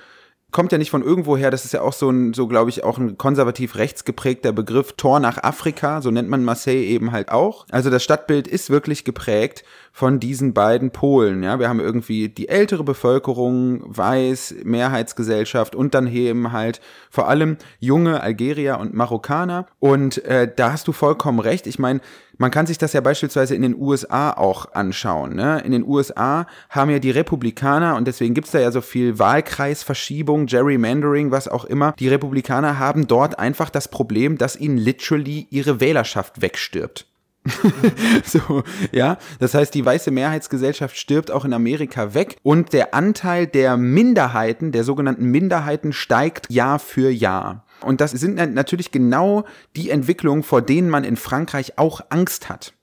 kommt 0.52 0.72
ja 0.72 0.78
nicht 0.78 0.92
von 0.92 1.04
irgendwoher, 1.04 1.52
das 1.52 1.66
ist 1.66 1.74
ja 1.74 1.82
auch 1.82 1.94
so 1.94 2.10
ein, 2.10 2.34
so 2.34 2.48
glaube 2.48 2.70
ich, 2.70 2.84
auch 2.84 2.98
ein 2.98 3.18
konservativ 3.18 3.76
rechts 3.76 4.06
geprägter 4.06 4.52
Begriff, 4.52 4.94
Tor 4.94 5.20
nach 5.20 5.44
Afrika, 5.44 6.02
so 6.02 6.12
nennt 6.12 6.30
man 6.30 6.46
Marseille 6.46 6.86
eben 6.86 7.12
halt 7.12 7.30
auch. 7.30 7.66
Also 7.72 7.90
das 7.90 8.04
Stadtbild 8.04 8.48
ist 8.48 8.70
wirklich 8.70 9.04
geprägt 9.04 9.64
von 9.96 10.20
diesen 10.20 10.54
beiden 10.54 10.92
Polen. 10.92 11.42
Ja, 11.42 11.58
wir 11.58 11.70
haben 11.70 11.80
irgendwie 11.80 12.28
die 12.28 12.50
ältere 12.50 12.84
Bevölkerung, 12.84 13.82
weiß, 13.86 14.56
Mehrheitsgesellschaft 14.66 15.74
und 15.74 15.94
dann 15.94 16.06
eben 16.08 16.52
halt 16.52 16.82
vor 17.10 17.30
allem 17.30 17.56
junge 17.80 18.20
Algerier 18.20 18.78
und 18.78 18.94
Marokkaner. 18.94 19.68
Und 19.80 20.22
äh, 20.26 20.52
da 20.54 20.74
hast 20.74 20.90
du 20.90 20.92
vollkommen 20.92 21.40
recht. 21.40 21.66
Ich 21.66 21.80
meine, 21.80 22.02
man 22.38 22.52
kann 22.52 22.68
sich 22.68 22.78
das 22.78 22.92
ja 22.92 23.00
beispielsweise 23.00 23.56
in 23.56 23.62
den 23.62 23.74
USA 23.74 24.32
auch 24.32 24.74
anschauen. 24.74 25.34
Ne? 25.34 25.62
In 25.62 25.72
den 25.72 25.88
USA 25.88 26.46
haben 26.70 26.92
ja 26.92 27.00
die 27.00 27.12
Republikaner, 27.12 27.96
und 27.96 28.06
deswegen 28.06 28.34
gibt's 28.34 28.52
da 28.52 28.60
ja 28.60 28.74
so 28.74 28.82
viel 28.82 29.18
Wahlkreisverschiebung, 29.18 30.48
Gerrymandering, 30.48 31.32
was 31.32 31.48
auch 31.48 31.64
immer, 31.64 31.94
die 31.94 32.10
Republikaner 32.10 32.80
haben 32.80 33.08
dort 33.08 33.40
einfach 33.40 33.70
das 33.70 33.88
Problem, 33.88 34.38
dass 34.38 34.58
ihnen 34.58 34.78
literally 34.78 35.48
ihre 35.52 35.80
Wählerschaft 35.80 36.42
wegstirbt. 36.42 37.08
so, 38.26 38.64
ja. 38.92 39.18
Das 39.40 39.54
heißt, 39.54 39.74
die 39.74 39.86
weiße 39.86 40.12
Mehrheitsgesellschaft 40.12 40.98
stirbt 40.98 41.32
auch 41.32 41.46
in 41.46 41.54
Amerika 41.54 42.14
weg 42.14 42.38
und 42.44 42.74
der 42.74 42.94
Anteil 42.94 43.48
der 43.48 43.78
Minderheiten, 43.78 44.72
der 44.72 44.84
sogenannten 44.84 45.26
Minderheiten, 45.26 45.94
steigt 45.94 46.50
Jahr 46.50 46.80
für 46.80 47.10
Jahr. 47.10 47.66
Und 47.82 48.02
das 48.02 48.12
sind 48.12 48.36
natürlich 48.54 48.92
genau 48.92 49.44
die 49.76 49.90
Entwicklungen, 49.90 50.44
vor 50.44 50.62
denen 50.62 50.90
man 50.90 51.04
in 51.04 51.18
Frankreich 51.18 51.78
auch 51.78 52.02
Angst 52.10 52.50
hat. 52.50 52.74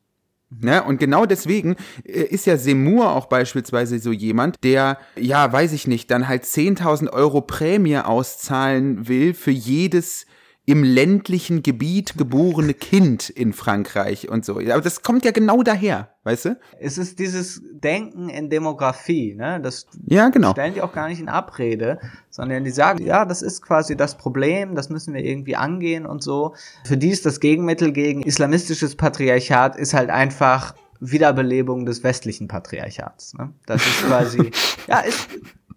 Ne? 0.60 0.82
Und 0.82 0.98
genau 0.98 1.24
deswegen 1.24 1.76
äh, 2.04 2.22
ist 2.22 2.46
ja 2.46 2.56
Seymour 2.56 3.12
auch 3.12 3.26
beispielsweise 3.26 3.98
so 3.98 4.12
jemand, 4.12 4.62
der, 4.62 4.98
ja, 5.16 5.50
weiß 5.50 5.72
ich 5.72 5.86
nicht, 5.86 6.10
dann 6.10 6.28
halt 6.28 6.44
10.000 6.44 7.10
Euro 7.10 7.40
Prämie 7.40 7.98
auszahlen 7.98 9.08
will 9.08 9.34
für 9.34 9.50
jedes 9.50 10.26
im 10.64 10.84
ländlichen 10.84 11.62
Gebiet 11.62 12.16
geborene 12.16 12.72
Kind 12.74 13.28
in 13.28 13.52
Frankreich 13.52 14.28
und 14.28 14.44
so. 14.44 14.58
Aber 14.58 14.80
das 14.80 15.02
kommt 15.02 15.24
ja 15.24 15.32
genau 15.32 15.64
daher, 15.64 16.14
weißt 16.22 16.44
du? 16.44 16.60
Es 16.78 16.98
ist 16.98 17.18
dieses 17.18 17.60
Denken 17.72 18.28
in 18.28 18.48
Demografie, 18.48 19.34
ne? 19.34 19.60
Das 19.60 19.86
ja, 20.06 20.28
genau. 20.28 20.52
stellen 20.52 20.74
die 20.74 20.82
auch 20.82 20.92
gar 20.92 21.08
nicht 21.08 21.20
in 21.20 21.28
Abrede, 21.28 21.98
sondern 22.30 22.62
die 22.62 22.70
sagen, 22.70 23.04
ja, 23.04 23.24
das 23.24 23.42
ist 23.42 23.62
quasi 23.62 23.96
das 23.96 24.16
Problem, 24.16 24.76
das 24.76 24.88
müssen 24.88 25.14
wir 25.14 25.24
irgendwie 25.24 25.56
angehen 25.56 26.06
und 26.06 26.22
so. 26.22 26.54
Für 26.84 26.96
die 26.96 27.10
ist 27.10 27.26
das 27.26 27.40
Gegenmittel 27.40 27.92
gegen 27.92 28.22
islamistisches 28.22 28.94
Patriarchat 28.94 29.76
ist 29.76 29.94
halt 29.94 30.10
einfach 30.10 30.76
Wiederbelebung 31.00 31.86
des 31.86 32.04
westlichen 32.04 32.46
Patriarchats. 32.46 33.34
Ne? 33.34 33.52
Das 33.66 33.84
ist 33.84 34.04
quasi, 34.04 34.52
ja, 34.86 35.00
ist, 35.00 35.28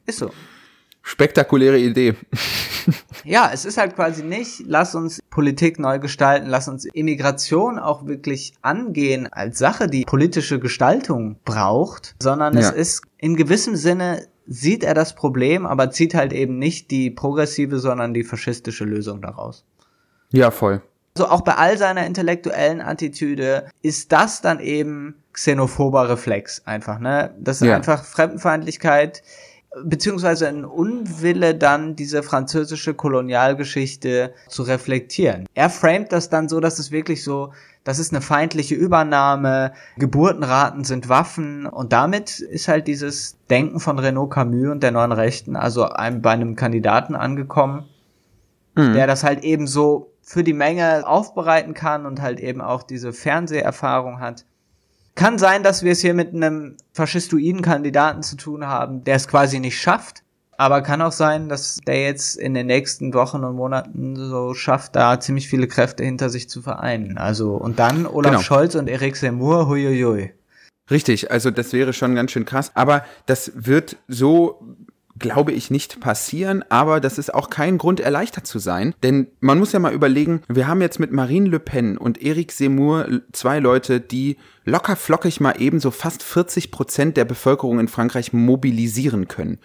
ist 0.05 0.19
so. 0.19 0.29
Spektakuläre 1.08 1.78
Idee. 1.78 2.16
ja, 3.24 3.51
es 3.53 3.64
ist 3.64 3.78
halt 3.78 3.95
quasi 3.95 4.24
nicht, 4.24 4.64
lass 4.66 4.95
uns 4.95 5.22
Politik 5.30 5.78
neu 5.78 5.99
gestalten, 5.99 6.47
lass 6.47 6.68
uns 6.68 6.86
Immigration 6.86 7.78
auch 7.78 8.08
wirklich 8.08 8.53
angehen 8.64 9.32
als 9.32 9.60
Sache, 9.60 9.88
die 9.88 10.03
politische 10.03 10.60
Gestaltung 10.60 11.38
braucht, 11.45 12.16
sondern 12.20 12.56
ja. 12.56 12.62
es 12.62 12.72
ist 12.72 13.03
in 13.20 13.36
gewissem 13.36 13.76
Sinne 13.76 14.26
sieht 14.47 14.84
er 14.84 14.95
das 14.95 15.14
Problem, 15.14 15.68
aber 15.68 15.91
zieht 15.91 16.16
halt 16.16 16.34
eben 16.34 16.58
nicht 16.58 16.89
die 16.89 17.12
progressive, 17.12 17.78
sondern 17.78 18.16
die 18.16 18.24
faschistische 18.24 18.84
Lösung 18.84 19.22
daraus. 19.22 19.64
Ja, 20.32 20.49
voll. 20.49 20.82
Also 21.16 21.30
auch 21.30 21.41
bei 21.41 21.53
all 21.53 21.78
seiner 21.78 22.08
intellektuellen 22.08 22.82
Attitüde 22.82 23.70
ist 23.84 24.12
das 24.12 24.41
dann 24.41 24.60
eben 24.60 25.22
xenophober 25.34 26.10
Reflex 26.10 26.64
einfach, 26.66 26.97
ne? 26.97 27.36
Das 27.39 27.62
ist 27.62 27.68
ja. 27.68 27.76
einfach 27.76 28.03
Fremdenfeindlichkeit, 28.03 29.22
beziehungsweise 29.84 30.47
ein 30.47 30.65
Unwille 30.65 31.55
dann 31.55 31.95
diese 31.95 32.23
französische 32.23 32.93
Kolonialgeschichte 32.93 34.34
zu 34.47 34.63
reflektieren. 34.63 35.45
Er 35.53 35.69
framet 35.69 36.11
das 36.11 36.30
dann 36.30 36.47
so, 36.47 36.59
dass 36.59 36.80
es 36.80 36.91
wirklich 36.91 37.23
so, 37.23 37.51
das 37.84 37.99
ist 37.99 38.13
eine 38.13 38.21
feindliche 38.21 38.76
Übernahme, 38.76 39.73
Geburtenraten 39.97 40.84
sind 40.84 41.09
Waffen 41.09 41.65
und 41.65 41.93
damit 41.93 42.39
ist 42.39 42.67
halt 42.67 42.88
dieses 42.88 43.38
Denken 43.49 43.80
von 43.80 43.99
Renaud 43.99 44.32
Camus 44.32 44.71
und 44.71 44.82
der 44.82 44.91
neuen 44.91 45.11
Rechten 45.11 45.55
also 45.55 45.84
einem, 45.84 46.21
bei 46.21 46.32
einem 46.32 46.55
Kandidaten 46.55 47.15
angekommen, 47.15 47.86
mhm. 48.76 48.93
der 48.93 49.07
das 49.07 49.23
halt 49.23 49.43
eben 49.43 49.67
so 49.67 50.11
für 50.21 50.43
die 50.43 50.53
Menge 50.53 51.05
aufbereiten 51.05 51.73
kann 51.73 52.05
und 52.05 52.21
halt 52.21 52.39
eben 52.39 52.61
auch 52.61 52.82
diese 52.82 53.13
Fernseherfahrung 53.13 54.19
hat. 54.19 54.45
Kann 55.16 55.38
sein, 55.38 55.63
dass 55.63 55.84
wir 55.84 55.93
es 55.93 56.01
hier 56.01 56.13
mit 56.13 56.34
einem 56.34 56.76
faschistoiden 56.93 57.61
Kandidaten 57.61 58.22
zu 58.22 58.36
tun 58.36 58.68
haben, 58.68 59.03
der 59.05 59.16
es 59.16 59.28
quasi 59.28 59.59
nicht 59.59 59.80
schafft. 59.80 60.24
Aber 60.57 60.82
kann 60.82 61.01
auch 61.01 61.11
sein, 61.11 61.49
dass 61.49 61.80
der 61.86 62.03
jetzt 62.03 62.38
in 62.38 62.53
den 62.53 62.68
nächsten 62.68 63.13
Wochen 63.13 63.43
und 63.43 63.55
Monaten 63.55 64.16
so 64.16 64.53
schafft, 64.53 64.95
da 64.95 65.20
ziemlich 65.20 65.49
viele 65.49 65.68
Kräfte 65.68 66.03
hinter 66.03 66.30
sich 66.30 66.49
zu 66.49 66.61
vereinen. 66.61 67.18
Also, 67.18 67.55
und 67.55 67.80
dann 67.80 68.05
Olaf 68.05 68.32
genau. 68.32 68.41
Scholz 68.41 68.76
und 68.76 68.88
Eric 68.88 69.18
Seymour, 69.18 69.68
huiuiui. 69.68 70.34
Richtig, 70.89 71.32
also 71.32 71.51
das 71.51 71.74
wäre 71.74 71.93
schon 71.93 72.16
ganz 72.16 72.32
schön 72.32 72.45
krass. 72.45 72.72
Aber 72.74 73.03
das 73.26 73.51
wird 73.55 73.97
so 74.07 74.63
glaube 75.18 75.53
ich, 75.53 75.72
nicht 75.72 75.99
passieren, 75.99 76.63
aber 76.70 76.99
das 76.99 77.18
ist 77.18 77.34
auch 77.34 77.49
kein 77.49 77.78
Grund, 77.78 77.99
erleichtert 77.99 78.45
zu 78.47 78.59
sein. 78.59 78.93
Denn 79.03 79.28
man 79.39 79.59
muss 79.59 79.72
ja 79.72 79.80
mal 79.80 79.93
überlegen, 79.93 80.41
wir 80.47 80.68
haben 80.68 80.82
jetzt 80.82 80.99
mit 80.99 81.11
Marine 81.11 81.49
Le 81.49 81.59
Pen 81.59 81.97
und 81.97 82.22
Eric 82.22 82.51
Seymour 82.51 83.07
zwei 83.32 83.59
Leute, 83.59 84.01
die 84.01 84.38
locker 84.66 84.95
flockig 84.95 85.39
mal 85.39 85.61
eben 85.61 85.80
so 85.80 85.91
fast 85.91 86.24
40 86.24 86.72
Prozent 86.72 87.18
der 87.18 87.26
Bevölkerung 87.26 87.80
in 87.80 87.88
Frankreich 87.88 88.34
mobilisieren 88.34 89.28
können. 89.28 89.59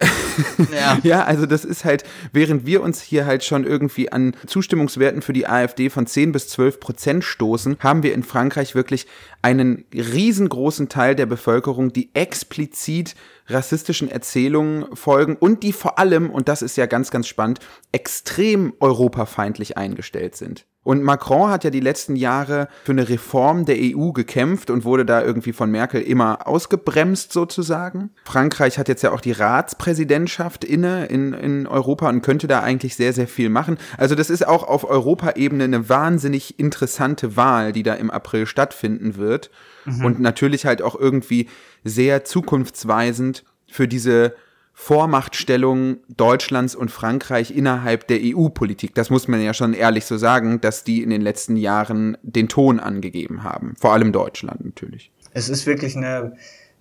Ja. 0.72 0.98
ja, 1.02 1.24
also 1.24 1.46
das 1.46 1.64
ist 1.64 1.84
halt, 1.84 2.04
während 2.32 2.66
wir 2.66 2.82
uns 2.82 3.00
hier 3.00 3.26
halt 3.26 3.44
schon 3.44 3.64
irgendwie 3.64 4.10
an 4.10 4.34
Zustimmungswerten 4.46 5.22
für 5.22 5.32
die 5.32 5.46
AfD 5.46 5.90
von 5.90 6.06
10 6.06 6.32
bis 6.32 6.48
12 6.48 6.80
Prozent 6.80 7.24
stoßen, 7.24 7.76
haben 7.80 8.02
wir 8.02 8.14
in 8.14 8.22
Frankreich 8.22 8.74
wirklich 8.74 9.06
einen 9.42 9.84
riesengroßen 9.94 10.88
Teil 10.88 11.14
der 11.14 11.26
Bevölkerung, 11.26 11.92
die 11.92 12.10
explizit 12.14 13.14
rassistischen 13.46 14.10
Erzählungen 14.10 14.96
folgen 14.96 15.36
und 15.36 15.62
die 15.62 15.72
vor 15.72 15.98
allem, 15.98 16.30
und 16.30 16.48
das 16.48 16.62
ist 16.62 16.76
ja 16.76 16.86
ganz, 16.86 17.10
ganz 17.10 17.28
spannend, 17.28 17.60
extrem 17.92 18.72
europafeindlich 18.80 19.76
eingestellt 19.76 20.34
sind. 20.36 20.66
Und 20.84 21.02
Macron 21.02 21.50
hat 21.50 21.64
ja 21.64 21.70
die 21.70 21.80
letzten 21.80 22.14
Jahre 22.14 22.68
für 22.84 22.92
eine 22.92 23.08
Reform 23.08 23.64
der 23.64 23.76
EU 23.78 24.12
gekämpft 24.12 24.70
und 24.70 24.84
wurde 24.84 25.06
da 25.06 25.22
irgendwie 25.22 25.52
von 25.52 25.70
Merkel 25.70 26.02
immer 26.02 26.46
ausgebremst 26.46 27.32
sozusagen. 27.32 28.10
Frankreich 28.24 28.78
hat 28.78 28.88
jetzt 28.88 29.02
ja 29.02 29.10
auch 29.10 29.22
die 29.22 29.32
Ratspräsidentschaft 29.32 30.62
inne 30.62 31.06
in, 31.06 31.32
in 31.32 31.66
Europa 31.66 32.08
und 32.10 32.20
könnte 32.20 32.46
da 32.46 32.60
eigentlich 32.60 32.96
sehr, 32.96 33.14
sehr 33.14 33.26
viel 33.26 33.48
machen. 33.48 33.78
Also 33.96 34.14
das 34.14 34.28
ist 34.28 34.46
auch 34.46 34.62
auf 34.62 34.88
Europaebene 34.88 35.64
eine 35.64 35.88
wahnsinnig 35.88 36.58
interessante 36.58 37.34
Wahl, 37.36 37.72
die 37.72 37.82
da 37.82 37.94
im 37.94 38.10
April 38.10 38.46
stattfinden 38.46 39.16
wird. 39.16 39.50
Mhm. 39.86 40.04
Und 40.04 40.20
natürlich 40.20 40.66
halt 40.66 40.82
auch 40.82 40.94
irgendwie 40.94 41.48
sehr 41.82 42.24
zukunftsweisend 42.24 43.44
für 43.66 43.88
diese 43.88 44.34
Vormachtstellung 44.76 45.98
Deutschlands 46.08 46.74
und 46.74 46.90
Frankreich 46.90 47.56
innerhalb 47.56 48.08
der 48.08 48.18
EU-Politik. 48.20 48.94
Das 48.94 49.08
muss 49.08 49.28
man 49.28 49.40
ja 49.40 49.54
schon 49.54 49.72
ehrlich 49.72 50.04
so 50.04 50.18
sagen, 50.18 50.60
dass 50.60 50.82
die 50.82 51.02
in 51.02 51.10
den 51.10 51.22
letzten 51.22 51.56
Jahren 51.56 52.18
den 52.22 52.48
Ton 52.48 52.80
angegeben 52.80 53.44
haben. 53.44 53.76
Vor 53.80 53.92
allem 53.92 54.12
Deutschland 54.12 54.64
natürlich. 54.64 55.12
Es 55.32 55.48
ist 55.48 55.66
wirklich 55.66 55.96
eine, 55.96 56.36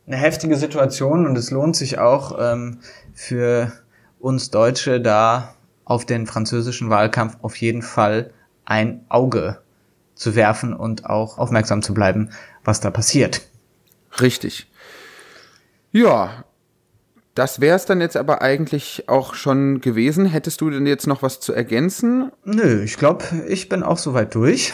eine 0.08 0.18
heftige 0.18 0.58
Situation 0.58 1.28
und 1.28 1.38
es 1.38 1.52
lohnt 1.52 1.76
sich 1.76 2.00
auch 2.00 2.38
ähm, 2.40 2.80
für 3.14 3.72
uns 4.20 4.50
Deutsche 4.50 5.00
da 5.00 5.54
auf 5.86 6.06
den 6.06 6.26
französischen 6.26 6.90
Wahlkampf 6.90 7.38
auf 7.44 7.56
jeden 7.58 7.84
Fall 7.84 8.32
ein 8.66 9.06
Auge 9.08 9.60
zu 10.16 10.36
werfen 10.36 10.74
und 10.74 11.06
auch 11.06 11.38
aufmerksam 11.38 11.84
zu 11.84 11.94
bleiben, 11.94 12.32
was 12.64 12.80
da 12.80 12.90
passiert. 12.90 13.42
Richtig. 14.20 14.68
Ja, 15.92 16.46
das 17.36 17.62
wäre 17.62 17.76
es 17.76 17.86
dann 17.86 18.02
jetzt 18.02 18.18
aber 18.18 18.42
eigentlich 18.42 19.06
auch 19.08 19.34
schon 19.34 19.82
gewesen. 19.82 20.26
Hättest 20.26 20.62
du 20.62 20.70
denn 20.70 20.86
jetzt 20.86 21.08
noch 21.08 21.24
was 21.24 21.40
zu 21.40 21.54
ergänzen? 21.54 22.32
Nö, 22.44 22.84
ich 22.84 22.98
glaube, 22.98 23.26
ich 23.48 23.70
bin 23.70 23.84
auch 23.84 23.98
soweit 23.98 24.36
durch. 24.36 24.74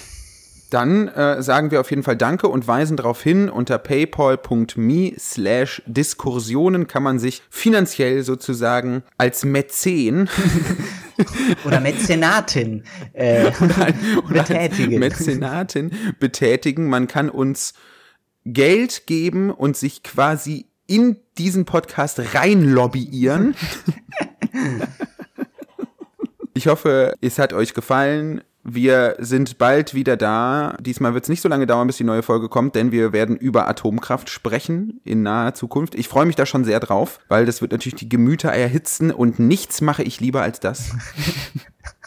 Dann 0.69 1.07
äh, 1.07 1.41
sagen 1.41 1.71
wir 1.71 1.79
auf 1.79 1.89
jeden 1.89 2.03
Fall 2.03 2.15
Danke 2.15 2.47
und 2.47 2.67
weisen 2.67 2.95
darauf 2.95 3.23
hin, 3.23 3.49
unter 3.49 3.79
paypal.me 3.79 5.13
slash 5.17 5.81
Diskursionen 5.87 6.85
kann 6.85 7.01
man 7.01 7.17
sich 7.17 7.41
finanziell 7.49 8.21
sozusagen 8.23 9.03
als 9.17 9.45
Mäzen 9.45 10.29
oder 11.65 11.79
Mäzenatin 11.79 12.83
äh, 13.13 13.47
oder, 13.61 13.87
oder 14.29 14.43
betätigen. 14.43 14.99
Mäzenatin 14.99 15.91
betätigen. 16.19 16.87
Man 16.87 17.07
kann 17.07 17.29
uns 17.29 17.73
Geld 18.45 19.07
geben 19.07 19.49
und 19.49 19.75
sich 19.75 20.03
quasi 20.03 20.68
in 20.89 21.17
diesen 21.37 21.65
Podcast 21.65 22.19
rein 22.33 22.63
lobbyieren. 22.63 23.55
ich 26.53 26.67
hoffe, 26.67 27.13
es 27.21 27.37
hat 27.37 27.53
euch 27.53 27.75
gefallen. 27.75 28.41
Wir 28.63 29.15
sind 29.19 29.59
bald 29.59 29.93
wieder 29.93 30.17
da. 30.17 30.75
Diesmal 30.81 31.13
wird 31.13 31.25
es 31.25 31.29
nicht 31.29 31.41
so 31.41 31.47
lange 31.47 31.67
dauern, 31.67 31.87
bis 31.87 31.97
die 31.97 32.03
neue 32.03 32.23
Folge 32.23 32.49
kommt, 32.49 32.75
denn 32.75 32.91
wir 32.91 33.13
werden 33.13 33.37
über 33.37 33.67
Atomkraft 33.67 34.29
sprechen 34.29 34.99
in 35.05 35.21
naher 35.21 35.53
Zukunft. 35.53 35.93
Ich 35.93 36.07
freue 36.07 36.25
mich 36.25 36.35
da 36.35 36.45
schon 36.45 36.65
sehr 36.65 36.79
drauf, 36.79 37.19
weil 37.29 37.45
das 37.45 37.61
wird 37.61 37.71
natürlich 37.71 37.99
die 37.99 38.09
Gemüter 38.09 38.49
erhitzen 38.49 39.11
und 39.11 39.39
nichts 39.39 39.81
mache 39.81 40.03
ich 40.03 40.19
lieber 40.19 40.41
als 40.41 40.59
das. 40.59 40.91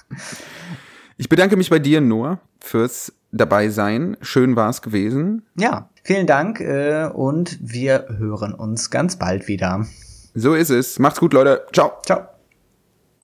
ich 1.17 1.29
bedanke 1.29 1.57
mich 1.57 1.71
bei 1.71 1.79
dir, 1.79 2.01
Noah, 2.01 2.41
fürs 2.61 3.13
dabei 3.33 3.69
sein. 3.71 4.17
Schön 4.21 4.55
war 4.57 4.71
es 4.71 4.83
gewesen. 4.83 5.43
Ja, 5.57 5.89
vielen 6.05 6.27
Dank 6.27 6.61
äh, 6.61 7.09
und 7.13 7.59
wir 7.61 8.07
hören 8.19 8.55
uns 8.55 8.91
ganz 8.91 9.17
bald 9.17 9.49
wieder. 9.49 9.87
So 10.35 10.55
ist 10.55 10.71
es. 10.71 10.99
Macht's 10.99 11.21
gut, 11.21 11.33
Leute. 11.33 11.67
Ciao. 11.73 11.93
Ciao. 12.05 12.32